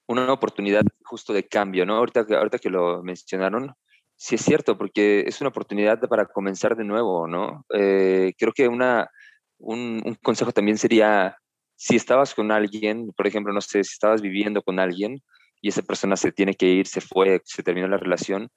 una 0.07 0.31
oportunidad 0.31 0.83
justo 1.03 1.33
de 1.33 1.47
cambio, 1.47 1.85
¿no? 1.85 1.95
Ahorita, 1.95 2.25
ahorita 2.29 2.59
que 2.59 2.69
lo 2.69 3.03
mencionaron, 3.03 3.73
sí 4.15 4.35
es 4.35 4.41
cierto, 4.41 4.77
porque 4.77 5.23
es 5.27 5.41
una 5.41 5.49
oportunidad 5.49 5.99
para 6.07 6.25
comenzar 6.25 6.75
de 6.75 6.85
nuevo, 6.85 7.27
¿no? 7.27 7.65
Eh, 7.73 8.33
creo 8.37 8.53
que 8.53 8.67
una, 8.67 9.09
un, 9.57 10.01
un, 10.05 10.15
consejo 10.15 10.51
también 10.51 10.77
sería, 10.77 11.37
si 11.75 11.95
estabas 11.95 12.33
con 12.33 12.51
alguien, 12.51 13.11
por 13.15 13.27
ejemplo, 13.27 13.53
no 13.53 13.61
sé, 13.61 13.83
si 13.83 13.93
estabas 13.93 14.21
viviendo 14.21 14.61
con 14.61 14.79
alguien 14.79 15.21
y 15.61 15.69
esa 15.69 15.81
persona 15.81 16.15
se 16.15 16.31
tiene 16.31 16.53
que 16.55 16.67
ir, 16.67 16.87
se 16.87 17.01
fue, 17.01 17.41
se 17.45 17.63
terminó 17.63 17.87
la 17.87 17.97
relación, 17.97 18.49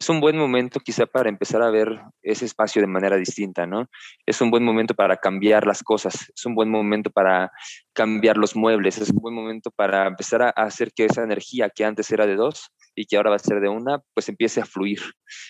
es 0.00 0.08
un 0.08 0.18
buen 0.18 0.36
momento 0.36 0.80
quizá 0.80 1.04
para 1.04 1.28
empezar 1.28 1.60
a 1.62 1.70
ver 1.70 2.00
ese 2.22 2.46
espacio 2.46 2.80
de 2.80 2.88
manera 2.88 3.18
distinta, 3.18 3.66
¿no? 3.66 3.86
Es 4.24 4.40
un 4.40 4.50
buen 4.50 4.64
momento 4.64 4.94
para 4.94 5.18
cambiar 5.18 5.66
las 5.66 5.82
cosas, 5.82 6.32
es 6.34 6.46
un 6.46 6.54
buen 6.54 6.70
momento 6.70 7.10
para 7.10 7.52
cambiar 7.92 8.38
los 8.38 8.56
muebles, 8.56 8.96
es 8.96 9.10
un 9.10 9.18
buen 9.18 9.34
momento 9.34 9.70
para 9.70 10.06
empezar 10.06 10.40
a 10.40 10.48
hacer 10.48 10.92
que 10.94 11.04
esa 11.04 11.22
energía 11.22 11.68
que 11.68 11.84
antes 11.84 12.10
era 12.10 12.26
de 12.26 12.36
dos 12.36 12.70
y 12.94 13.04
que 13.04 13.18
ahora 13.18 13.28
va 13.28 13.36
a 13.36 13.40
ser 13.40 13.60
de 13.60 13.68
una, 13.68 14.00
pues 14.14 14.30
empiece 14.30 14.62
a 14.62 14.64
fluir. 14.64 15.02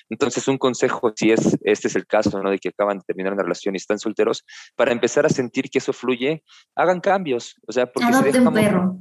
Entonces, 0.09 0.48
un 0.48 0.59
consejo, 0.59 1.12
si 1.14 1.30
es, 1.30 1.57
este 1.62 1.86
es 1.86 1.94
el 1.94 2.07
caso, 2.07 2.42
¿no? 2.42 2.51
De 2.51 2.59
que 2.59 2.70
acaban 2.70 2.98
de 2.98 3.05
terminar 3.07 3.34
una 3.34 3.44
relación 3.44 3.76
y 3.76 3.78
están 3.78 4.01
solteros, 4.01 4.44
para 4.74 4.90
empezar 4.90 5.24
a 5.26 5.28
sentir 5.28 5.70
que 5.70 5.78
eso 5.78 5.92
fluye, 5.92 6.42
hagan 6.74 6.98
cambios. 6.98 7.55
O 7.68 7.72
sea, 7.72 7.86
porque 7.86 8.09
Adopte 8.09 8.40
un 8.40 8.53
perro. 8.53 8.98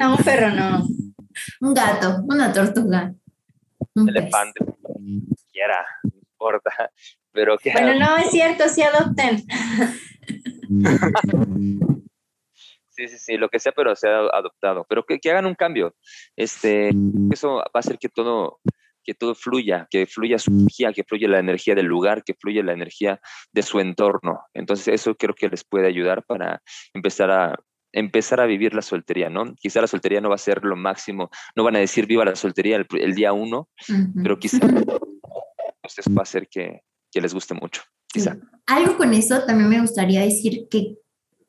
No, 0.00 0.16
un 0.16 0.24
perro 0.24 0.50
no. 0.50 0.86
Un 1.60 1.74
gato, 1.74 2.22
una 2.26 2.52
tortuga 2.52 3.14
elefante, 4.08 4.64
quiera, 5.52 5.86
no 6.02 6.12
importa. 6.30 6.90
Pero 7.32 7.58
que 7.58 7.70
bueno, 7.72 7.98
no 7.98 8.16
es 8.16 8.30
cierto, 8.30 8.68
sí 8.68 8.82
adopten. 8.82 9.44
Sí, 12.96 13.08
sí, 13.08 13.18
sí, 13.18 13.36
lo 13.36 13.50
que 13.50 13.58
sea, 13.58 13.72
pero 13.72 13.94
sea 13.94 14.20
adoptado. 14.32 14.86
Pero 14.88 15.04
que, 15.04 15.18
que, 15.18 15.30
hagan 15.30 15.44
un 15.44 15.54
cambio. 15.54 15.94
Este, 16.34 16.90
eso 17.30 17.56
va 17.56 17.70
a 17.74 17.78
hacer 17.78 17.98
que 17.98 18.08
todo, 18.08 18.58
que 19.04 19.14
todo 19.14 19.34
fluya, 19.34 19.86
que 19.90 20.06
fluya 20.06 20.38
su 20.38 20.50
energía, 20.50 20.92
que 20.94 21.04
fluya 21.04 21.28
la 21.28 21.38
energía 21.38 21.74
del 21.74 21.86
lugar, 21.86 22.24
que 22.24 22.34
fluya 22.34 22.62
la 22.62 22.72
energía 22.72 23.20
de 23.52 23.62
su 23.62 23.80
entorno. 23.80 24.40
Entonces, 24.54 24.88
eso 24.88 25.14
creo 25.14 25.34
que 25.34 25.48
les 25.48 25.62
puede 25.62 25.86
ayudar 25.86 26.24
para 26.24 26.62
empezar 26.94 27.30
a 27.30 27.54
empezar 27.96 28.40
a 28.40 28.46
vivir 28.46 28.74
la 28.74 28.82
soltería, 28.82 29.30
¿no? 29.30 29.54
Quizá 29.54 29.80
la 29.80 29.86
soltería 29.86 30.20
no 30.20 30.28
va 30.28 30.34
a 30.34 30.38
ser 30.38 30.62
lo 30.64 30.76
máximo, 30.76 31.30
no 31.56 31.64
van 31.64 31.76
a 31.76 31.78
decir 31.78 32.06
viva 32.06 32.24
la 32.24 32.36
soltería 32.36 32.76
el, 32.76 33.14
día 33.14 33.32
uno, 33.32 33.68
pero 34.22 34.38
quizá 34.38 34.58
pues, 34.60 35.96
va 36.08 36.20
a 36.20 36.22
hacer 36.22 36.46
que, 36.48 36.82
que 37.10 37.20
les 37.22 37.32
guste 37.32 37.54
mucho, 37.54 37.82
quizá. 38.06 38.36
Algo 38.66 38.98
con 38.98 39.14
eso 39.14 39.44
también 39.44 39.70
me 39.70 39.80
gustaría 39.80 40.20
decir 40.20 40.68
que 40.70 40.96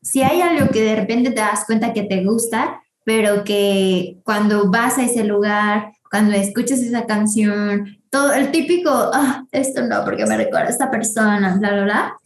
si 0.01 0.23
hay 0.23 0.41
algo 0.41 0.69
que 0.69 0.81
de 0.81 0.95
repente 0.95 1.31
te 1.31 1.41
das 1.41 1.65
cuenta 1.65 1.91
que 1.91 2.03
te 2.03 2.23
gusta, 2.23 2.81
pero 3.03 3.43
que 3.43 4.19
cuando 4.23 4.71
vas 4.71 4.97
a 4.97 5.03
ese 5.03 5.25
lugar, 5.25 5.91
cuando 6.09 6.33
escuchas 6.33 6.79
esa 6.79 7.05
canción, 7.05 7.97
todo 8.09 8.33
el 8.33 8.51
típico, 8.51 8.89
ah, 8.89 9.43
esto 9.51 9.85
no, 9.85 10.05
porque 10.05 10.25
me 10.25 10.37
recuerda 10.37 10.67
a 10.67 10.71
esta 10.71 10.89
persona, 10.89 11.57
bla, 11.57 11.73
bla, 11.73 11.83
bla. 11.83 12.17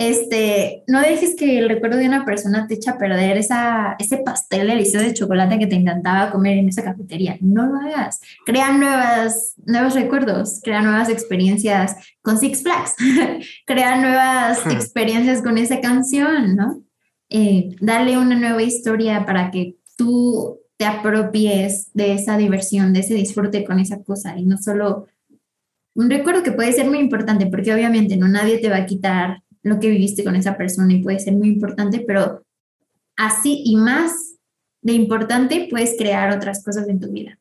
Este, 0.00 0.82
no 0.86 1.02
dejes 1.02 1.36
que 1.36 1.58
el 1.58 1.68
recuerdo 1.68 1.98
de 1.98 2.06
una 2.06 2.24
persona 2.24 2.66
te 2.66 2.72
eche 2.72 2.88
a 2.88 2.96
perder 2.96 3.36
esa, 3.36 3.96
ese 3.98 4.16
pastel 4.16 4.66
delicioso 4.66 5.04
de 5.04 5.12
chocolate 5.12 5.58
que 5.58 5.66
te 5.66 5.76
encantaba 5.76 6.30
comer 6.30 6.56
en 6.56 6.70
esa 6.70 6.82
cafetería. 6.82 7.36
No 7.42 7.66
lo 7.66 7.76
hagas. 7.78 8.18
Crea 8.46 8.72
nuevas, 8.72 9.52
nuevos 9.66 9.94
recuerdos, 9.94 10.62
crea 10.64 10.80
nuevas 10.80 11.10
experiencias 11.10 11.96
con 12.22 12.38
Six 12.38 12.62
Flags, 12.62 12.94
crea 13.66 14.00
nuevas 14.00 14.64
hmm. 14.64 14.70
experiencias 14.70 15.42
con 15.42 15.58
esa 15.58 15.82
canción, 15.82 16.56
¿no? 16.56 16.82
Eh, 17.28 17.76
dale 17.82 18.16
una 18.16 18.36
nueva 18.36 18.62
historia 18.62 19.26
para 19.26 19.50
que 19.50 19.76
tú 19.98 20.60
te 20.78 20.86
apropies 20.86 21.90
de 21.92 22.14
esa 22.14 22.38
diversión, 22.38 22.94
de 22.94 23.00
ese 23.00 23.12
disfrute 23.12 23.64
con 23.64 23.78
esa 23.78 24.02
cosa 24.02 24.38
y 24.38 24.46
no 24.46 24.56
solo 24.56 25.08
un 25.94 26.08
recuerdo 26.08 26.42
que 26.42 26.52
puede 26.52 26.72
ser 26.72 26.88
muy 26.88 27.00
importante 27.00 27.48
porque 27.48 27.74
obviamente 27.74 28.16
no 28.16 28.28
nadie 28.28 28.56
te 28.60 28.70
va 28.70 28.76
a 28.76 28.86
quitar 28.86 29.42
lo 29.62 29.78
que 29.78 29.90
viviste 29.90 30.24
con 30.24 30.36
esa 30.36 30.56
persona 30.56 30.92
y 30.92 31.02
puede 31.02 31.18
ser 31.18 31.34
muy 31.34 31.48
importante, 31.48 32.04
pero 32.06 32.44
así 33.16 33.62
y 33.64 33.76
más 33.76 34.36
de 34.82 34.94
importante 34.94 35.68
puedes 35.70 35.96
crear 35.98 36.34
otras 36.34 36.64
cosas 36.64 36.88
en 36.88 37.00
tu 37.00 37.10
vida. 37.12 37.38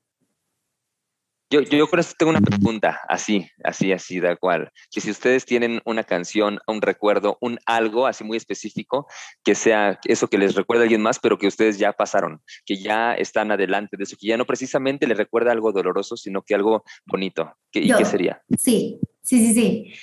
Yo, 1.52 1.62
yo 1.62 1.88
con 1.88 2.00
esto 2.00 2.14
tengo 2.16 2.30
una 2.30 2.42
pregunta, 2.42 3.02
así, 3.10 3.50
así, 3.64 3.92
así, 3.92 4.20
da 4.20 4.36
cual. 4.36 4.72
Que 4.92 5.02
si 5.02 5.10
ustedes 5.10 5.46
tienen 5.46 5.82
una 5.84 6.04
canción, 6.04 6.60
un 6.68 6.80
recuerdo, 6.80 7.40
un 7.42 7.58
algo 7.66 8.06
así 8.06 8.24
muy 8.24 8.38
específico, 8.38 9.08
que 9.44 9.56
sea 9.56 10.00
eso 10.04 10.28
que 10.28 10.38
les 10.38 10.54
recuerda 10.54 10.84
a 10.84 10.86
alguien 10.86 11.02
más, 11.02 11.18
pero 11.18 11.40
que 11.40 11.48
ustedes 11.48 11.80
ya 11.80 11.92
pasaron, 11.92 12.40
que 12.68 12.76
ya 12.76 13.16
están 13.16 13.52
adelante 13.52 13.98
de 13.98 14.04
eso, 14.04 14.16
que 14.20 14.28
ya 14.28 14.38
no 14.38 14.46
precisamente 14.46 15.08
les 15.08 15.18
recuerda 15.18 15.52
algo 15.52 15.72
doloroso, 15.72 16.16
sino 16.18 16.44
que 16.44 16.54
algo 16.54 16.84
bonito. 17.08 17.52
¿Y 17.74 17.92
qué 17.92 18.06
sería? 18.06 18.44
Sí, 18.56 19.00
sí, 19.24 19.48
sí, 19.48 19.54
sí 19.56 19.94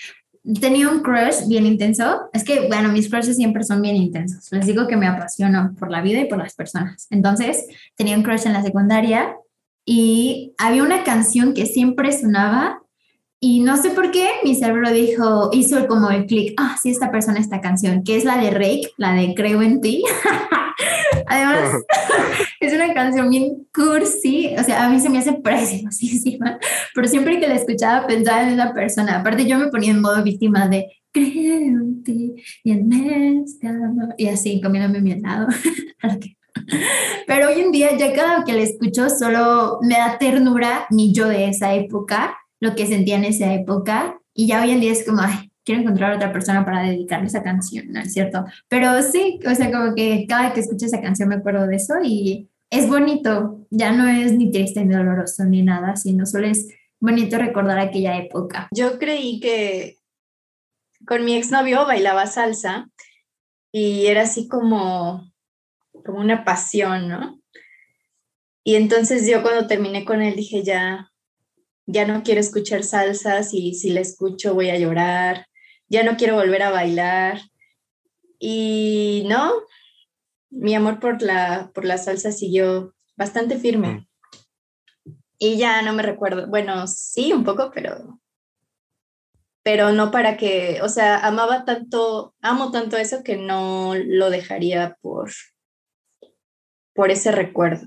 tenía 0.61 0.89
un 0.89 1.01
crush 1.01 1.47
bien 1.49 1.67
intenso. 1.67 2.29
Es 2.33 2.45
que, 2.45 2.69
bueno, 2.69 2.91
mis 2.91 3.11
crushes 3.11 3.37
siempre 3.37 3.65
son 3.65 3.83
bien 3.83 3.97
intensos. 3.97 4.51
Les 4.53 4.67
digo 4.67 4.87
que 4.87 4.97
me 4.97 5.07
apasiono 5.07 5.75
por 5.79 5.91
la 5.91 6.03
vida 6.03 6.21
y 6.21 6.29
por 6.29 6.39
las 6.39 6.55
personas. 6.55 7.07
Entonces, 7.11 7.67
tenía 7.97 8.17
un 8.17 8.23
crush 8.23 8.47
en 8.47 8.53
la 8.53 8.63
secundaria 8.63 9.37
y 9.85 10.55
había 10.59 10.83
una 10.83 11.05
canción 11.05 11.55
que 11.55 11.67
siempre 11.67 12.13
sonaba 12.13 12.81
y 13.39 13.61
no 13.61 13.77
sé 13.77 13.91
por 13.91 14.11
qué 14.11 14.29
mi 14.45 14.55
cerebro 14.55 14.91
dijo, 14.91 15.51
hizo 15.53 15.87
como 15.87 16.11
el 16.11 16.27
clic, 16.27 16.55
ah, 16.57 16.77
sí, 16.81 16.91
esta 16.91 17.11
persona, 17.11 17.39
esta 17.39 17.61
canción, 17.61 18.03
que 18.03 18.17
es 18.17 18.25
la 18.25 18.39
de 18.39 18.51
Rake, 18.51 18.93
la 18.97 19.13
de 19.13 19.35
Creo 19.35 19.63
en 19.63 19.81
ti. 19.81 20.03
Además, 21.27 21.83
es 22.61 22.73
una 22.73 22.95
canción 22.95 23.31
bien 23.31 23.67
cursi, 23.75 24.55
o 24.59 24.63
sea, 24.63 24.85
a 24.85 24.89
mí 24.89 25.01
se 25.01 25.09
me 25.09 25.19
hace 25.19 25.35
preciosísima, 25.35 26.59
pero 26.95 27.09
siempre 27.09 27.41
que 27.41 27.49
la 27.49 27.55
escuchaba 27.55 28.07
pensaba 28.07 28.43
en 28.43 28.55
esa 28.55 28.73
persona. 28.73 29.21
Aparte, 29.21 29.47
yo 29.47 29.59
me 29.59 29.69
ponía 29.69 29.91
en 29.91 30.01
modo 30.01 30.23
víctima 30.23 30.69
de 30.69 30.87
creo 31.13 31.57
en 31.57 32.03
ti 32.03 32.35
y 32.63 32.73
en 32.73 32.93
este 32.93 33.69
y 34.19 34.29
así, 34.29 34.61
comiéndome 34.61 35.01
mi 35.01 35.13
helado. 35.13 35.49
pero 37.27 37.49
hoy 37.49 37.61
en 37.61 37.73
día, 37.73 37.97
ya 37.97 38.13
cada 38.15 38.45
que 38.45 38.53
la 38.53 38.63
escucho, 38.63 39.09
solo 39.09 39.79
me 39.83 39.95
da 39.95 40.19
ternura 40.19 40.87
mi 40.91 41.13
yo 41.13 41.29
de 41.29 41.49
esa 41.49 41.75
época, 41.75 42.37
lo 42.61 42.75
que 42.75 42.87
sentía 42.87 43.17
en 43.17 43.25
esa 43.25 43.53
época, 43.53 44.19
y 44.35 44.47
ya 44.47 44.63
hoy 44.63 44.71
en 44.71 44.81
día 44.81 44.93
es 44.93 45.05
como, 45.05 45.23
ay, 45.23 45.51
quiero 45.67 45.83
encontrar 45.83 46.13
a 46.13 46.17
otra 46.17 46.33
persona 46.33 46.65
para 46.65 46.83
dedicarle 46.83 47.27
esa 47.27 47.43
canción, 47.43 47.91
¿no 47.91 48.01
es 48.01 48.13
cierto? 48.13 48.45
Pero 48.69 49.03
sí, 49.03 49.41
o 49.45 49.55
sea, 49.55 49.71
como 49.71 49.95
que 49.95 50.25
cada 50.29 50.55
que 50.55 50.61
escucho 50.61 50.87
esa 50.87 51.03
canción 51.03 51.29
me 51.29 51.35
acuerdo 51.35 51.67
de 51.67 51.77
eso 51.77 51.95
y 52.03 52.49
es 52.71 52.89
bonito, 52.89 53.67
ya 53.71 53.93
no 53.93 54.09
es 54.09 54.33
ni 54.33 54.51
triste 54.53 54.85
ni 54.85 54.95
doloroso 54.95 55.45
ni 55.45 55.63
nada, 55.63 55.97
sino 55.97 56.25
solo 56.25 56.47
es 56.47 56.69
bonito 57.01 57.37
recordar 57.37 57.81
aquella 57.81 58.17
época. 58.17 58.69
Yo 58.71 58.99
creí 58.99 59.41
que 59.41 59.99
con 61.05 61.25
mi 61.25 61.35
exnovio 61.35 61.85
bailaba 61.85 62.27
salsa 62.27 62.89
y 63.73 64.07
era 64.07 64.23
así 64.23 64.47
como, 64.47 65.33
como 66.05 66.21
una 66.21 66.45
pasión, 66.45 67.09
¿no? 67.09 67.41
Y 68.65 68.77
entonces 68.77 69.29
yo 69.29 69.43
cuando 69.43 69.67
terminé 69.67 70.05
con 70.05 70.23
él 70.23 70.37
dije, 70.37 70.63
ya, 70.63 71.13
ya 71.87 72.07
no 72.07 72.23
quiero 72.23 72.41
escuchar 72.41 72.85
salsas 72.85 73.53
y 73.53 73.75
si 73.75 73.91
la 73.91 74.01
escucho 74.01 74.55
voy 74.55 74.71
a 74.71 74.79
llorar 74.79 75.47
ya 75.89 76.03
no 76.03 76.17
quiero 76.17 76.35
volver 76.35 76.63
a 76.63 76.71
bailar. 76.71 77.41
Y 78.39 79.25
no, 79.29 79.53
mi 80.51 80.75
amor 80.75 81.01
por 81.01 81.23
la, 81.23 81.71
por 81.75 81.85
la 81.85 81.99
salsa 81.99 82.33
siguió 82.33 82.95
bastante 83.17 83.59
firme. 83.59 84.09
Y 85.39 85.59
ya 85.59 85.83
no 85.83 85.93
me 85.93 86.03
recuerdo, 86.03 86.47
bueno, 86.49 86.87
sí, 86.87 87.33
un 87.33 87.45
poco, 87.45 87.71
pero, 87.75 88.21
pero 89.63 89.93
no 89.93 90.11
para 90.11 90.37
que, 90.37 90.81
o 90.83 90.89
sea, 90.89 91.27
amaba 91.27 91.65
tanto, 91.65 92.35
amo 92.41 92.71
tanto 92.71 92.97
eso 92.97 93.23
que 93.23 93.37
no 93.37 93.95
lo 93.95 94.31
dejaría 94.31 94.97
por, 95.03 95.31
por 96.95 97.11
ese 97.11 97.33
recuerdo. 97.33 97.87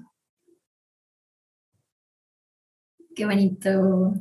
Qué 3.15 3.25
bonito. 3.25 4.13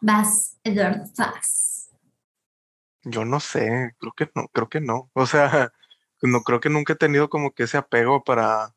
Vas, 0.00 0.58
Edward, 0.64 1.06
vas. 1.16 1.77
Yo 3.10 3.24
no 3.24 3.40
sé, 3.40 3.94
creo 3.98 4.12
que 4.12 4.30
no, 4.34 4.48
creo 4.48 4.68
que 4.68 4.80
no. 4.80 5.10
O 5.14 5.26
sea, 5.26 5.72
no 6.22 6.42
creo 6.42 6.60
que 6.60 6.70
nunca 6.70 6.94
he 6.94 6.96
tenido 6.96 7.28
como 7.28 7.52
que 7.52 7.64
ese 7.64 7.76
apego 7.76 8.22
para, 8.24 8.74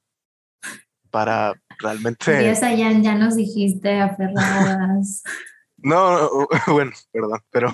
para 1.09 1.53
realmente. 1.79 2.43
Y 2.43 2.47
esa 2.47 2.73
ya, 2.73 2.91
ya 2.91 3.15
nos 3.15 3.35
dijiste 3.35 3.99
aferradas. 3.99 5.23
No, 5.83 6.47
bueno, 6.67 6.91
perdón, 7.11 7.39
pero 7.49 7.73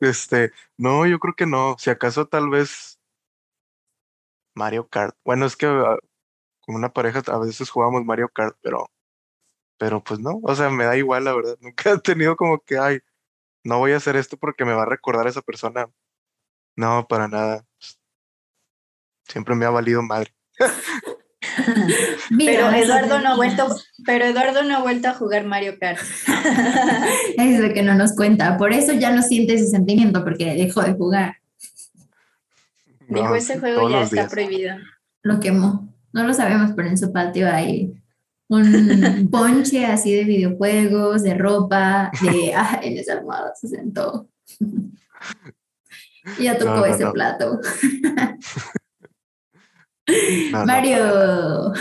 este, 0.00 0.52
no, 0.76 1.06
yo 1.06 1.18
creo 1.18 1.34
que 1.34 1.46
no. 1.46 1.76
Si 1.78 1.88
acaso 1.88 2.26
tal 2.26 2.50
vez 2.50 2.98
Mario 4.54 4.88
Kart. 4.88 5.16
Bueno, 5.24 5.46
es 5.46 5.56
que 5.56 5.66
ah, 5.66 5.98
con 6.60 6.74
una 6.76 6.92
pareja 6.92 7.22
a 7.28 7.38
veces 7.38 7.70
jugamos 7.70 8.04
Mario 8.04 8.28
Kart, 8.28 8.56
pero, 8.62 8.90
pero 9.78 10.02
pues 10.02 10.20
no, 10.20 10.40
o 10.42 10.54
sea, 10.54 10.70
me 10.70 10.84
da 10.84 10.96
igual, 10.96 11.24
la 11.24 11.34
verdad. 11.34 11.56
Nunca 11.60 11.92
he 11.92 11.98
tenido 12.00 12.36
como 12.36 12.60
que, 12.60 12.78
ay, 12.78 13.00
no 13.66 13.78
voy 13.78 13.92
a 13.92 13.96
hacer 13.96 14.14
esto 14.14 14.36
porque 14.36 14.64
me 14.64 14.72
va 14.72 14.82
a 14.82 14.86
recordar 14.86 15.26
a 15.26 15.30
esa 15.30 15.42
persona. 15.42 15.88
No, 16.76 17.06
para 17.08 17.26
nada. 17.26 17.64
Siempre 19.24 19.56
me 19.56 19.66
ha 19.66 19.70
valido 19.70 20.02
madre. 20.02 20.32
pero 22.38 22.70
Eduardo 22.70 23.18
no 23.18 23.30
ha 23.30 23.36
vuelto, 23.36 23.66
pero 24.04 24.24
Eduardo 24.24 24.62
no 24.62 24.76
ha 24.76 24.82
vuelto 24.82 25.08
a 25.08 25.14
jugar 25.14 25.44
Mario 25.46 25.78
Kart. 25.80 25.98
es 27.38 27.58
lo 27.58 27.74
que 27.74 27.82
no 27.82 27.94
nos 27.94 28.14
cuenta. 28.14 28.56
Por 28.56 28.72
eso 28.72 28.92
ya 28.92 29.10
no 29.10 29.22
siente 29.22 29.54
ese 29.54 29.66
sentimiento, 29.66 30.22
porque 30.22 30.54
dejó 30.54 30.82
de 30.82 30.94
jugar. 30.94 31.38
Dijo, 33.08 33.34
ese 33.34 33.58
juego 33.58 33.90
ya 33.90 34.02
está 34.02 34.28
prohibido. 34.28 34.76
Lo 35.22 35.40
quemó. 35.40 35.92
No 36.12 36.24
lo 36.24 36.34
sabemos, 36.34 36.70
pero 36.76 36.88
en 36.88 36.98
su 36.98 37.12
patio 37.12 37.52
hay 37.52 38.00
un 38.48 39.28
ponche 39.30 39.86
así 39.86 40.14
de 40.14 40.24
videojuegos, 40.24 41.22
de 41.22 41.34
ropa, 41.34 42.10
de 42.22 42.54
ah, 42.54 42.80
en 42.82 42.98
esa 42.98 43.14
almohada 43.14 43.54
se 43.54 43.68
sentó. 43.68 44.28
ya 46.40 46.58
tocó 46.58 46.86
ese 46.86 47.06
plato. 47.10 47.60
Mario. 50.66 51.72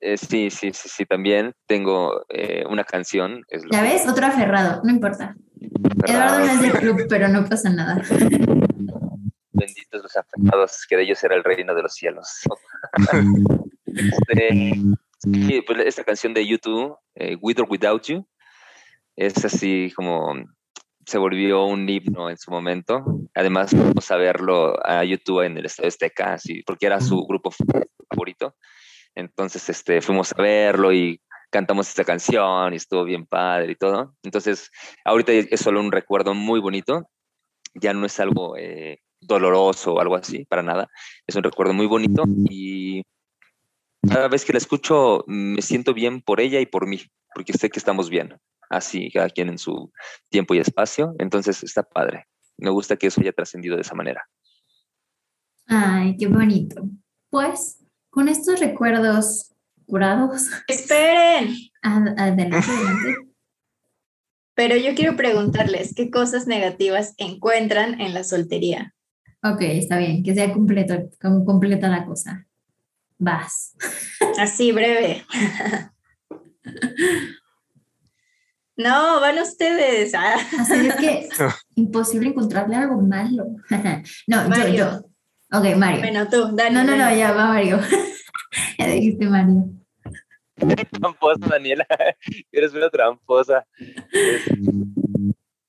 Eh, 0.00 0.16
sí, 0.16 0.50
sí, 0.50 0.70
sí, 0.72 0.88
sí, 0.88 1.04
también 1.04 1.52
tengo 1.66 2.24
eh, 2.28 2.64
una 2.68 2.84
canción. 2.84 3.42
¿Ya 3.70 3.82
ves? 3.82 4.06
Otro 4.06 4.26
aferrado, 4.26 4.80
no 4.84 4.90
importa. 4.90 5.34
Eduardo 6.06 6.38
no 6.40 6.52
es 6.52 6.60
del 6.60 6.72
club, 6.72 7.06
pero 7.08 7.28
no 7.28 7.44
pasa 7.44 7.70
nada. 7.70 8.02
Benditos 9.52 10.02
los 10.02 10.16
aferrados, 10.16 10.86
que 10.88 10.96
de 10.96 11.04
ellos 11.04 11.24
era 11.24 11.34
el 11.34 11.42
reino 11.42 11.74
de 11.74 11.82
los 11.82 11.94
cielos. 11.94 12.42
Este, 13.96 15.62
pues, 15.66 15.78
esta 15.86 16.04
canción 16.04 16.34
de 16.34 16.46
YouTube, 16.46 16.96
eh, 17.14 17.36
With 17.40 17.60
or 17.60 17.66
Without 17.70 18.02
You, 18.06 18.26
es 19.16 19.42
así 19.44 19.90
como 19.96 20.34
se 21.06 21.18
volvió 21.18 21.64
un 21.64 21.88
himno 21.88 22.28
en 22.28 22.36
su 22.36 22.50
momento. 22.50 23.04
Además, 23.34 23.72
vamos 23.72 24.10
a 24.10 24.16
verlo 24.16 24.74
a 24.84 25.04
YouTube 25.04 25.42
en 25.42 25.56
el 25.56 25.66
Estadio 25.66 25.88
Azteca, 25.88 26.34
así, 26.34 26.62
porque 26.64 26.86
era 26.86 27.00
su 27.00 27.24
grupo 27.26 27.50
favorito. 28.10 28.56
Entonces, 29.14 29.68
este, 29.70 30.02
fuimos 30.02 30.32
a 30.32 30.42
verlo 30.42 30.92
y 30.92 31.20
cantamos 31.50 31.88
esta 31.88 32.04
canción 32.04 32.72
y 32.72 32.76
estuvo 32.76 33.04
bien 33.04 33.24
padre 33.24 33.72
y 33.72 33.76
todo. 33.76 34.14
Entonces, 34.22 34.70
ahorita 35.04 35.32
es 35.32 35.60
solo 35.60 35.80
un 35.80 35.92
recuerdo 35.92 36.34
muy 36.34 36.60
bonito. 36.60 37.08
Ya 37.74 37.94
no 37.94 38.04
es 38.04 38.18
algo 38.20 38.56
eh, 38.56 39.00
doloroso 39.26 39.94
o 39.94 40.00
algo 40.00 40.16
así, 40.16 40.44
para 40.44 40.62
nada. 40.62 40.88
Es 41.26 41.36
un 41.36 41.42
recuerdo 41.42 41.72
muy 41.72 41.86
bonito 41.86 42.24
y 42.48 43.02
cada 44.08 44.28
vez 44.28 44.44
que 44.44 44.52
la 44.52 44.58
escucho 44.58 45.24
me 45.26 45.62
siento 45.62 45.94
bien 45.94 46.20
por 46.22 46.40
ella 46.40 46.60
y 46.60 46.66
por 46.66 46.86
mí, 46.86 47.02
porque 47.34 47.52
sé 47.52 47.70
que 47.70 47.78
estamos 47.78 48.08
bien, 48.08 48.36
así 48.70 49.10
cada 49.10 49.28
quien 49.30 49.48
en 49.48 49.58
su 49.58 49.92
tiempo 50.30 50.54
y 50.54 50.58
espacio, 50.58 51.14
entonces 51.18 51.62
está 51.62 51.82
padre. 51.82 52.26
Me 52.58 52.70
gusta 52.70 52.96
que 52.96 53.08
eso 53.08 53.20
haya 53.20 53.32
trascendido 53.32 53.76
de 53.76 53.82
esa 53.82 53.94
manera. 53.94 54.26
Ay, 55.66 56.16
qué 56.16 56.26
bonito. 56.26 56.88
Pues, 57.28 57.84
con 58.10 58.28
estos 58.28 58.60
recuerdos 58.60 59.52
curados. 59.86 60.48
Esperen. 60.68 61.54
Adelante, 61.82 62.56
adelante. 62.56 63.16
Pero 64.54 64.76
yo 64.76 64.94
quiero 64.94 65.16
preguntarles, 65.16 65.94
¿qué 65.94 66.10
cosas 66.10 66.46
negativas 66.46 67.14
encuentran 67.18 68.00
en 68.00 68.14
la 68.14 68.24
soltería? 68.24 68.95
Ok, 69.52 69.60
está 69.60 69.98
bien, 69.98 70.22
que 70.22 70.34
sea 70.34 70.52
completo, 70.52 70.94
completa 71.44 71.88
la 71.88 72.04
cosa. 72.04 72.46
Vas. 73.18 73.76
Así, 74.38 74.72
breve. 74.72 75.24
No, 78.76 79.20
van 79.20 79.38
ustedes. 79.38 80.14
Ah. 80.14 80.36
Así 80.58 80.86
es 80.86 80.94
que 80.96 81.28
imposible 81.76 82.28
encontrarle 82.28 82.76
algo 82.76 83.00
malo. 83.00 83.46
no, 84.26 84.54
yo, 84.54 84.68
yo. 84.68 85.00
Ok, 85.52 85.76
Mario. 85.76 86.00
Bueno, 86.00 86.28
tú, 86.28 86.54
Dani. 86.54 86.74
No, 86.74 86.84
no, 86.84 86.96
no, 86.96 87.16
ya 87.16 87.32
va 87.32 87.46
Mario. 87.46 87.80
ya 88.78 88.86
dijiste 88.88 89.26
Mario. 89.26 89.70
tramposa, 90.90 91.46
Daniela. 91.48 91.86
Eres 92.52 92.74
una 92.74 92.90
tramposa. 92.90 93.66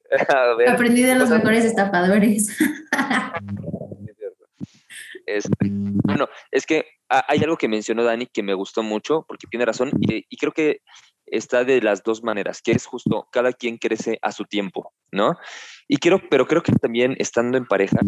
Aprendí 0.68 1.03
de 1.03 1.16
los 1.16 1.30
mejores 1.30 1.66
estafadores. 1.66 2.58
bueno, 6.05 6.28
es 6.51 6.66
que 6.66 6.86
hay 7.10 7.39
algo 7.39 7.58
que 7.58 7.68
mencionó 7.68 8.03
Dani 8.03 8.28
que 8.28 8.43
me 8.43 8.53
gustó 8.53 8.84
mucho, 8.84 9.26
porque 9.28 9.47
tiene 9.49 9.66
razón, 9.66 9.91
y, 9.99 10.38
creo 10.38 10.51
que 10.51 10.82
está 11.26 11.64
de 11.64 11.82
las 11.82 12.03
dos 12.03 12.24
maneras, 12.24 12.62
que 12.62 12.72
es 12.72 12.86
justo, 12.86 13.28
cada 13.32 13.53
quien 13.53 13.78
crece 13.78 14.20
a 14.22 14.32
su 14.32 14.45
tiempo, 14.45 14.93
¿no? 15.12 15.38
Y 15.88 15.97
quiero, 15.97 16.22
pero 16.30 16.47
creo 16.47 16.64
que 16.64 16.72
también 16.74 17.16
estando 17.20 17.58
en 17.58 17.66
pareja, 17.66 17.99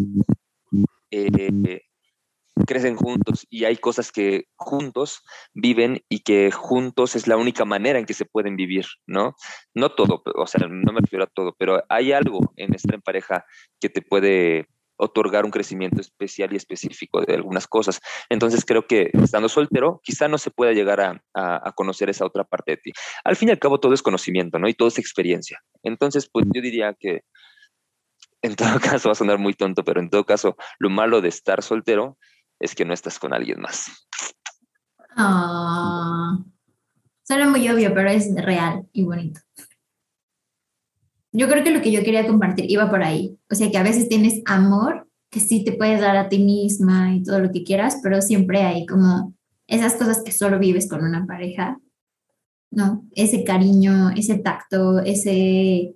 eh, 1.12 1.82
crecen 2.66 2.95
juntos 2.95 3.45
y 3.49 3.66
hay 3.66 3.78
cosas 3.78 4.12
que 4.12 4.45
juntos 4.55 5.22
viven 5.53 6.03
y 6.10 6.20
que 6.20 6.51
juntos 6.51 7.16
es 7.16 7.28
la 7.28 7.38
única 7.38 7.66
manera 7.66 7.99
en 7.99 8.05
que 8.05 8.14
se 8.14 8.26
pueden 8.26 8.55
vivir, 8.55 8.86
¿no? 9.07 9.36
No 9.74 9.89
todo, 9.89 10.22
o 10.36 10.47
sea, 10.47 10.68
no 10.68 10.93
me 10.93 11.01
refiero 11.01 11.26
a 11.26 11.28
todo, 11.28 11.55
pero 11.57 11.84
hay 11.89 12.12
algo 12.12 12.53
en 12.55 12.74
estar 12.74 12.95
en 12.95 13.01
pareja 13.01 13.45
que 13.80 13.89
te 13.89 14.01
puede 14.01 14.68
otorgar 14.99 15.45
un 15.45 15.51
crecimiento 15.51 16.01
especial 16.01 16.51
y 16.51 16.57
específico 16.57 17.22
de 17.22 17.34
algunas 17.34 17.68
cosas. 17.68 18.01
Entonces 18.30 18.66
creo 18.66 18.86
que 18.86 19.10
estando 19.14 19.47
soltero, 19.47 20.01
quizá 20.03 20.28
no 20.28 20.38
se 20.38 20.51
pueda 20.51 20.74
llegar 20.74 20.99
a, 20.99 21.22
a, 21.34 21.72
conocer 21.72 22.10
esa 22.10 22.26
otra 22.26 22.43
parte 22.43 22.72
de 22.72 22.78
ti. 22.78 22.91
Al 23.24 23.38
fin 23.38 23.47
y 23.47 23.51
al 23.51 23.60
cabo 23.60 23.80
todo 23.80 23.93
es 23.93 24.01
conocimiento, 24.01 24.60
¿no? 24.60 24.68
Y 24.68 24.74
todo 24.74 24.89
es 24.89 24.99
experiencia. 24.99 25.62
Entonces, 25.84 26.30
pues 26.30 26.45
yo 26.53 26.62
diría 26.62 26.93
que 26.99 27.22
en 28.41 28.55
todo 28.55 28.70
caso 28.82 29.10
va 29.10 29.14
a 29.14 29.16
sonar 29.16 29.38
muy 29.38 29.53
tonto, 29.53 29.84
pero 29.84 29.99
en 29.99 30.10
todo 30.10 30.26
caso, 30.26 30.57
lo 30.80 30.89
malo 30.89 31.22
de 31.22 31.30
estar 31.30 31.64
soltero 31.64 32.18
es 32.60 32.76
que 32.76 32.86
no 32.86 32.93
estás 32.93 33.20
con 33.20 33.34
alguien 33.34 33.62
más. 33.62 33.88
Ah, 35.16 36.38
suena 37.24 37.49
muy 37.49 37.68
obvio, 37.70 37.93
pero 37.93 38.10
es 38.10 38.34
real 38.36 38.88
y 38.93 39.03
bonito. 39.03 39.41
Yo 41.32 41.47
creo 41.47 41.64
que 41.64 41.72
lo 41.72 41.82
que 41.82 41.91
yo 41.91 42.03
quería 42.03 42.26
compartir 42.26 42.70
iba 42.70 42.89
por 42.89 43.03
ahí. 43.03 43.38
O 43.49 43.55
sea, 43.55 43.70
que 43.70 43.78
a 43.78 43.84
veces 43.84 44.10
tienes 44.10 44.41
amor 44.45 45.07
que 45.30 45.39
sí 45.39 45.64
te 45.64 45.74
puedes 45.74 46.01
dar 46.01 46.18
a 46.18 46.30
ti 46.30 46.39
misma 46.39 47.14
y 47.14 47.24
todo 47.24 47.39
lo 47.39 47.51
que 47.51 47.64
quieras, 47.64 47.99
pero 48.01 48.22
siempre 48.22 48.64
hay 48.64 48.86
como 48.86 49.36
esas 49.68 49.95
cosas 49.95 50.24
que 50.24 50.32
solo 50.32 50.57
vives 50.57 50.89
con 50.89 51.03
una 51.03 51.28
pareja, 51.28 51.80
¿no? 52.72 53.05
Ese 53.14 53.43
cariño, 53.43 54.10
ese 54.10 54.39
tacto, 54.39 54.99
ese, 54.99 55.95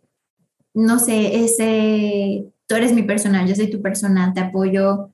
no 0.76 1.00
sé, 1.00 1.44
ese, 1.44 2.46
tú 2.68 2.76
eres 2.76 2.94
mi 2.94 3.02
persona, 3.02 3.46
yo 3.48 3.56
soy 3.56 3.72
tu 3.72 3.82
persona, 3.82 4.34
te 4.34 4.42
apoyo, 4.42 5.13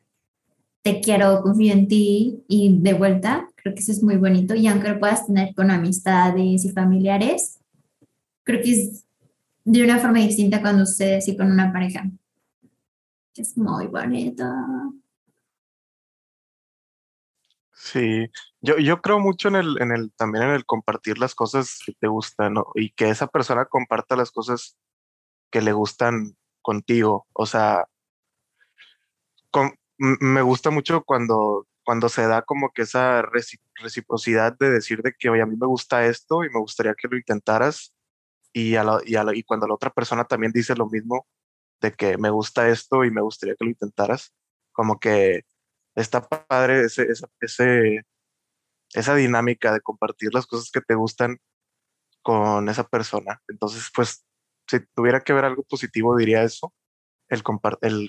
te 0.82 1.02
quiero, 1.02 1.42
confío 1.42 1.74
en 1.74 1.88
ti 1.88 2.44
y 2.48 2.80
de 2.80 2.94
vuelta, 2.94 3.48
creo 3.56 3.74
que 3.74 3.82
eso 3.82 3.92
es 3.92 4.02
muy 4.02 4.18
bonito. 4.18 4.56
Y 4.56 4.68
aunque 4.68 4.90
lo 4.90 5.00
puedas 5.00 5.28
tener 5.28 5.54
con 5.54 5.72
amistades 5.72 6.66
y 6.66 6.70
familiares, 6.72 7.60
creo 8.44 8.62
que 8.62 8.72
es 8.72 9.06
de 9.66 9.84
una 9.84 10.00
forma 10.00 10.20
distinta 10.20 10.62
cuando 10.62 10.86
sucede 10.86 11.18
así 11.18 11.36
con 11.36 11.52
una 11.52 11.72
pareja. 11.72 12.10
Es 13.36 13.58
muy 13.58 13.88
bonito. 13.88 14.44
Sí, 17.74 18.28
yo, 18.62 18.78
yo 18.78 19.02
creo 19.02 19.20
mucho 19.20 19.48
en 19.48 19.56
el, 19.56 19.82
en 19.82 19.92
el, 19.92 20.12
también 20.12 20.46
en 20.46 20.52
el 20.52 20.66
compartir 20.66 21.18
las 21.18 21.34
cosas 21.34 21.80
que 21.86 21.94
te 21.94 22.08
gustan 22.08 22.56
y 22.76 22.92
que 22.92 23.10
esa 23.10 23.28
persona 23.28 23.66
comparta 23.66 24.16
las 24.16 24.32
cosas 24.32 24.78
que 25.50 25.62
le 25.62 25.72
gustan 25.72 26.36
contigo. 26.62 27.26
O 27.34 27.46
sea, 27.46 27.86
me 30.00 30.42
gusta 30.42 30.72
mucho 30.72 31.04
cuando, 31.04 31.68
cuando 31.84 32.10
se 32.10 32.26
da 32.28 32.42
como 32.44 32.72
que 32.72 32.84
esa 32.84 33.22
reciprocidad 33.22 34.58
de 34.58 34.70
decir 34.72 35.02
de 35.04 35.14
que, 35.18 35.30
oye, 35.30 35.42
a 35.42 35.46
mí 35.46 35.56
me 35.58 35.68
gusta 35.68 36.06
esto 36.06 36.44
y 36.46 36.50
me 36.50 36.60
gustaría 36.60 36.96
que 36.96 37.08
lo 37.10 37.18
intentaras. 37.18 37.94
Y, 38.54 38.76
a 38.78 38.86
y, 39.06 39.44
cuando 39.44 39.68
la 39.68 39.76
otra 39.76 39.92
persona 39.92 40.26
también 40.26 40.52
dice 40.54 40.76
lo 40.76 40.88
mismo, 40.90 41.28
de 41.82 41.94
que 41.94 42.18
me 42.18 42.30
gusta 42.32 42.70
esto 42.70 43.06
y 43.06 43.12
me 43.12 43.22
gustaría 43.22 43.56
que 43.56 43.66
lo 43.66 43.72
intentaras, 43.72 44.34
como 44.72 45.00
que 45.00 45.44
está 45.96 46.28
padre 46.28 46.86
ese, 46.86 47.08
ese, 47.42 48.06
esa 48.94 49.16
dinámica 49.16 49.74
de 49.74 49.82
compartir 49.82 50.34
las 50.34 50.48
cosas 50.48 50.72
que 50.72 50.82
te 50.82 50.96
gustan 50.96 51.40
con 52.24 52.70
esa 52.70 52.86
persona. 52.88 53.42
Entonces, 53.50 53.90
pues, 53.96 54.26
si 54.68 54.80
tuviera 54.96 55.22
que 55.22 55.34
ver 55.34 55.46
algo 55.46 55.64
positivo, 55.64 56.18
diría 56.18 56.44
eso 56.44 56.74
el, 57.30 57.44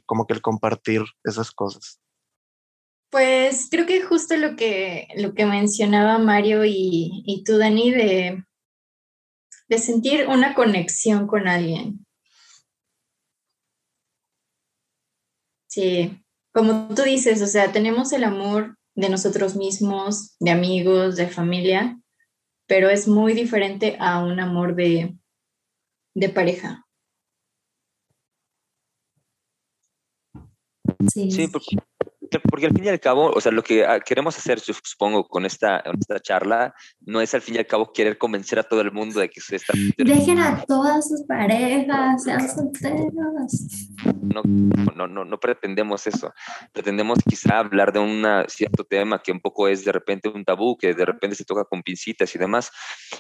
como 0.05 0.27
que 0.27 0.35
el 0.35 0.43
compartir 0.43 1.03
esas 1.25 1.51
cosas? 1.51 2.01
Pues 3.11 3.69
creo 3.71 3.87
que 3.87 4.03
justo 4.03 4.37
lo 4.37 4.55
que, 4.57 5.09
lo 5.17 5.35
que 5.35 5.45
mencionaba 5.45 6.19
Mario 6.19 6.65
y, 6.65 7.23
y 7.27 7.43
tú, 7.45 7.59
Dani, 7.59 7.91
de, 7.91 8.45
de 9.69 9.79
sentir 9.79 10.29
una 10.29 10.55
conexión 10.55 11.27
con 11.27 11.49
alguien. 11.49 12.07
Sí, 15.69 16.21
como 16.53 16.93
tú 16.95 17.03
dices, 17.03 17.43
o 17.43 17.47
sea, 17.47 17.73
tenemos 17.73 18.13
el 18.13 18.25
amor 18.25 18.77
de 18.97 19.09
nosotros 19.09 19.57
mismos, 19.57 20.37
de 20.41 20.51
amigos, 20.51 21.17
de 21.17 21.29
familia, 21.29 22.01
pero 22.67 22.91
es 22.91 23.07
muy 23.07 23.35
diferente 23.35 23.97
a 24.01 24.23
un 24.23 24.41
amor 24.41 24.75
de, 24.75 25.17
de 26.15 26.29
pareja. 26.29 26.87
Sí, 31.09 31.49
porque, 31.49 31.77
porque, 32.49 32.67
al 32.67 32.73
fin 32.73 32.85
y 32.85 32.89
al 32.89 33.01
cabo, 33.01 33.31
o 33.31 33.41
sea, 33.41 33.51
lo 33.53 33.63
que 33.63 33.87
ah, 33.87 34.01
queremos 34.01 34.37
hacer, 34.37 34.61
supongo, 34.61 35.27
con 35.27 35.47
esta, 35.47 35.79
esta 35.79 36.21
charla, 36.21 36.75
no 37.01 37.21
es 37.21 37.35
al 37.35 37.41
fin 37.41 37.55
y 37.55 37.59
al 37.59 37.67
cabo 37.67 37.93
querer 37.93 38.19
convencer 38.19 38.59
a 38.59 38.63
todo 38.63 38.81
el 38.83 38.93
mundo 38.93 39.21
de 39.21 39.29
que 39.29 39.41
se 39.41 39.57
está... 39.57 39.73
Dejen 39.97 40.39
a 40.39 40.63
todas 40.67 41.09
sus 41.09 41.23
parejas, 41.23 42.23
sean 42.23 42.49
solteros. 42.49 43.13
No, 44.23 44.43
no, 44.95 45.07
no, 45.07 45.25
no 45.25 45.41
pretendemos 45.41 46.07
eso. 46.07 46.33
Pretendemos 46.73 47.19
quizá 47.27 47.59
hablar 47.59 47.93
de 47.93 47.99
un 47.99 48.25
cierto 48.49 48.85
tema 48.85 49.23
que 49.23 49.33
un 49.33 49.41
poco 49.41 49.69
es 49.69 49.85
de 49.85 49.93
repente 49.93 50.29
un 50.29 50.45
tabú, 50.45 50.77
que 50.77 50.95
de 50.95 51.05
repente 51.05 51.37
se 51.37 51.45
toca 51.45 51.65
con 51.65 51.83
pincitas 51.83 52.35
y 52.35 52.39
demás. 52.39 52.71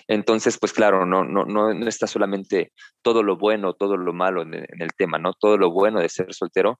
Entonces, 0.07 0.59
pues 0.59 0.73
claro, 0.73 1.07
no, 1.07 1.25
no, 1.25 1.45
no, 1.45 1.73
no 1.73 1.89
está 1.89 2.07
solamente 2.07 2.73
todo 3.03 3.23
lo 3.23 3.39
bueno, 3.39 3.73
todo 3.73 3.97
lo 3.97 4.13
malo 4.13 4.43
en, 4.43 4.55
en 4.55 4.83
el 4.83 4.91
tema, 4.97 5.19
¿no? 5.19 5.33
Todo 5.33 5.57
lo 5.57 5.73
bueno 5.73 6.01
de 6.01 6.09
ser 6.09 6.33
soltero, 6.35 6.79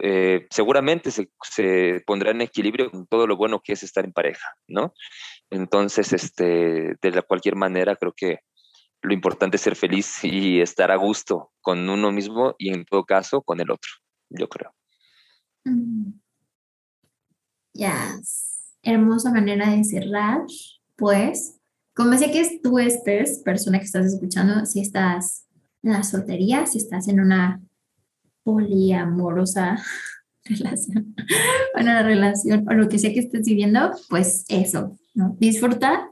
eh, 0.00 0.46
seguramente 0.50 1.10
se, 1.10 1.30
se, 1.42 2.02
pondrá 2.06 2.30
en 2.30 2.42
equilibrio 2.42 2.90
con 2.90 3.06
todo 3.06 3.26
lo 3.26 3.36
bueno 3.36 3.60
que 3.62 3.72
es 3.72 3.82
estar 3.82 4.04
en 4.04 4.12
pareja, 4.12 4.54
¿no? 4.68 4.92
Entonces, 5.50 6.12
este, 6.12 6.96
de 7.00 7.22
cualquier 7.26 7.56
manera, 7.56 7.96
creo 7.96 8.12
que 8.14 8.40
lo 9.02 9.14
importante 9.14 9.56
es 9.56 9.62
ser 9.62 9.76
feliz 9.76 10.24
y 10.24 10.60
estar 10.60 10.90
a 10.90 10.96
gusto 10.96 11.52
con 11.60 11.88
uno 11.88 12.10
mismo 12.10 12.54
y 12.58 12.70
en 12.70 12.84
todo 12.84 13.04
caso 13.04 13.42
con 13.42 13.60
el 13.60 13.70
otro, 13.70 13.90
yo 14.28 14.48
creo. 14.48 14.74
Mm. 15.64 16.12
Ya, 17.74 18.18
hermosa 18.82 19.30
manera 19.30 19.70
de 19.70 19.84
cerrar, 19.84 20.40
pues, 20.96 21.60
como 21.94 22.16
sé 22.16 22.30
que 22.30 22.60
tú 22.62 22.78
estés, 22.78 23.42
persona 23.44 23.78
que 23.78 23.84
estás 23.84 24.06
escuchando, 24.06 24.64
si 24.66 24.80
estás 24.80 25.46
en 25.82 25.92
la 25.92 26.02
soltería, 26.02 26.66
si 26.66 26.78
estás 26.78 27.08
en 27.08 27.20
una 27.20 27.60
poliamorosa 28.46 29.76
relación, 30.44 31.16
una 31.78 32.02
relación 32.04 32.64
o 32.68 32.72
lo 32.74 32.88
que 32.88 33.00
sea 33.00 33.12
que 33.12 33.18
estés 33.18 33.44
viviendo, 33.44 33.90
pues 34.08 34.44
eso, 34.48 34.96
¿no? 35.14 35.36
Disfruta. 35.40 36.10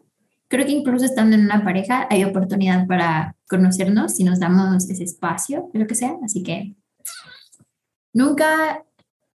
Creo 0.48 0.66
que 0.66 0.72
incluso 0.72 1.04
estando 1.04 1.36
en 1.36 1.44
una 1.44 1.62
pareja 1.62 2.08
hay 2.10 2.24
oportunidad 2.24 2.88
para 2.88 3.36
conocernos 3.48 4.16
si 4.16 4.24
nos 4.24 4.40
damos 4.40 4.90
ese 4.90 5.04
espacio, 5.04 5.70
lo 5.72 5.86
que 5.86 5.94
sea. 5.94 6.16
Así 6.24 6.42
que 6.42 6.74
nunca 8.12 8.84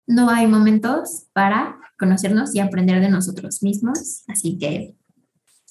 no 0.07 0.29
hay 0.29 0.47
momentos 0.47 1.25
para 1.33 1.77
conocernos 1.99 2.55
y 2.55 2.59
aprender 2.59 3.01
de 3.01 3.09
nosotros 3.09 3.61
mismos. 3.61 4.23
Así 4.29 4.57
que 4.57 4.95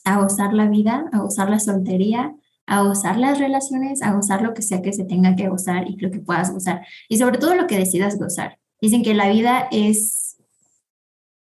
a 0.04 0.20
gozar 0.20 0.52
la 0.52 0.68
vida, 0.68 1.08
a 1.12 1.20
gozar 1.20 1.48
la 1.48 1.58
soltería, 1.58 2.34
a 2.66 2.82
gozar 2.82 3.18
las 3.18 3.38
relaciones, 3.38 4.02
a 4.02 4.12
gozar 4.12 4.42
lo 4.42 4.54
que 4.54 4.62
sea 4.62 4.82
que 4.82 4.92
se 4.92 5.04
tenga 5.04 5.36
que 5.36 5.48
gozar 5.48 5.88
y 5.88 5.96
lo 5.96 6.10
que 6.10 6.20
puedas 6.20 6.52
gozar. 6.52 6.86
Y 7.08 7.18
sobre 7.18 7.38
todo 7.38 7.54
lo 7.54 7.66
que 7.66 7.78
decidas 7.78 8.18
gozar. 8.18 8.58
Dicen 8.80 9.02
que 9.02 9.14
la 9.14 9.28
vida 9.28 9.68
es 9.70 10.36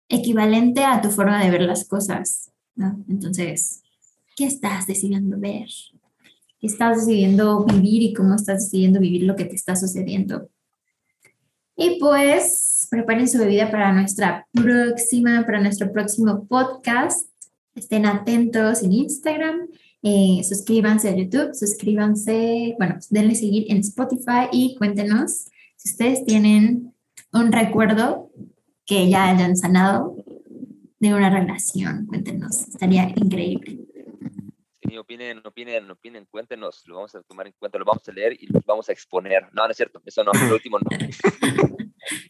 equivalente 0.10 0.84
a 0.84 1.02
tu 1.02 1.10
forma 1.10 1.44
de 1.44 1.50
ver 1.50 1.62
las 1.62 1.88
cosas. 1.88 2.52
Entonces, 3.10 3.84
¿qué 4.36 4.46
estás 4.46 4.88
decidiendo 4.88 5.40
ver? 5.40 5.68
¿Qué 6.60 6.68
estás 6.68 7.00
decidiendo 7.00 7.66
vivir 7.66 8.04
y 8.04 8.14
cómo 8.14 8.36
estás 8.36 8.64
decidiendo 8.64 9.00
vivir 9.00 9.24
lo 9.24 9.36
que 9.36 9.46
te 9.46 9.56
está 9.56 9.76
sucediendo? 9.76 10.50
Y 11.76 12.00
pues, 12.00 12.88
preparen 12.90 13.28
su 13.28 13.38
bebida 13.38 13.70
para 13.70 13.94
nuestra 13.94 14.48
próxima, 14.52 15.46
para 15.46 15.62
nuestro 15.62 15.92
próximo 15.92 16.46
podcast. 16.46 17.30
Estén 17.76 18.08
atentos 18.08 18.82
en 18.82 18.94
Instagram 18.94 19.68
eh, 20.08 20.42
suscríbanse 20.42 21.10
a 21.10 21.16
YouTube, 21.16 21.54
suscríbanse, 21.54 22.76
bueno, 22.78 22.96
denle 23.10 23.36
seguir 23.36 23.66
en 23.70 23.80
Spotify 23.80 24.48
y 24.54 24.76
cuéntenos 24.78 25.50
si 25.76 25.90
ustedes 25.90 26.24
tienen 26.24 26.94
un 27.34 27.52
recuerdo 27.52 28.32
que 28.86 29.10
ya 29.10 29.30
hayan 29.30 29.58
sanado 29.58 30.16
de 31.00 31.14
una 31.14 31.30
relación. 31.30 32.06
Cuéntenos, 32.06 32.70
estaría 32.70 33.12
increíble. 33.18 33.80
Sí, 34.82 34.98
opinen, 34.98 35.46
opinen, 35.46 35.92
opinen, 35.92 36.26
cuéntenos, 36.32 36.84
lo 36.86 36.96
vamos 36.96 37.14
a 37.16 37.22
tomar 37.24 37.48
en 37.48 37.54
cuenta, 37.60 37.78
lo 37.78 37.84
vamos 37.84 38.08
a 38.08 38.14
leer 38.14 38.38
y 38.40 38.48
lo 38.48 38.62
vamos 38.66 38.88
a 38.88 38.94
exponer. 38.94 39.44
No, 39.52 39.66
no 39.66 39.72
es 39.72 39.76
cierto, 39.76 40.02
eso 40.06 40.24
no, 40.24 40.32
lo 40.32 40.54
último 40.56 40.80
no. 40.80 40.88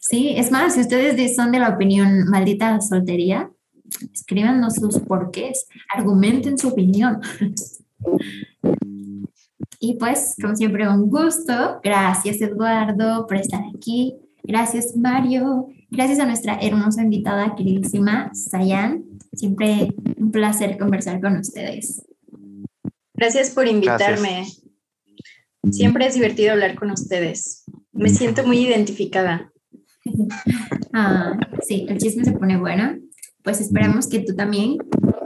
Sí, 0.00 0.34
es 0.36 0.50
más, 0.50 0.74
si 0.74 0.80
ustedes 0.80 1.36
son 1.36 1.52
de 1.52 1.60
la 1.60 1.68
opinión 1.68 2.28
maldita 2.28 2.80
soltería, 2.80 3.52
escríbanos 4.12 4.74
sus 4.74 4.98
porqués, 5.00 5.66
argumenten 5.94 6.58
su 6.58 6.68
opinión. 6.68 7.20
Y 9.80 9.94
pues, 9.94 10.34
como 10.40 10.56
siempre, 10.56 10.88
un 10.88 11.08
gusto. 11.08 11.80
Gracias, 11.82 12.40
Eduardo, 12.40 13.26
por 13.26 13.36
estar 13.36 13.62
aquí. 13.74 14.16
Gracias, 14.42 14.96
Mario. 14.96 15.68
Gracias 15.90 16.18
a 16.18 16.26
nuestra 16.26 16.58
hermosa 16.60 17.02
invitada, 17.02 17.54
queridísima 17.54 18.30
Sayan. 18.34 19.04
Siempre 19.32 19.94
un 20.16 20.32
placer 20.32 20.78
conversar 20.78 21.20
con 21.20 21.36
ustedes. 21.36 22.02
Gracias 23.14 23.50
por 23.50 23.68
invitarme. 23.68 24.46
Siempre 25.70 26.06
es 26.06 26.14
divertido 26.14 26.52
hablar 26.52 26.74
con 26.76 26.90
ustedes. 26.90 27.64
Me 27.92 28.08
siento 28.10 28.46
muy 28.46 28.58
identificada. 28.58 29.52
ah, 30.92 31.38
sí, 31.62 31.86
el 31.88 31.98
chisme 31.98 32.24
se 32.24 32.32
pone 32.32 32.56
bueno 32.56 32.96
pues 33.48 33.62
esperamos 33.62 34.06
que 34.06 34.20
tú 34.20 34.34
también, 34.34 34.76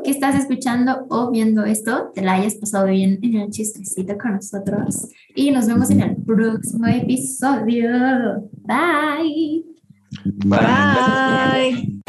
que 0.04 0.12
estás 0.12 0.36
escuchando 0.36 1.06
o 1.10 1.32
viendo 1.32 1.64
esto, 1.64 2.12
te 2.14 2.22
la 2.22 2.34
hayas 2.34 2.54
pasado 2.54 2.86
bien 2.86 3.18
en 3.20 3.34
el 3.34 3.50
chistecito 3.50 4.16
con 4.16 4.34
nosotros. 4.34 5.08
Y 5.34 5.50
nos 5.50 5.66
vemos 5.66 5.90
en 5.90 6.02
el 6.02 6.16
próximo 6.18 6.86
episodio. 6.86 8.48
Bye. 8.64 9.64
Bye. 10.46 12.01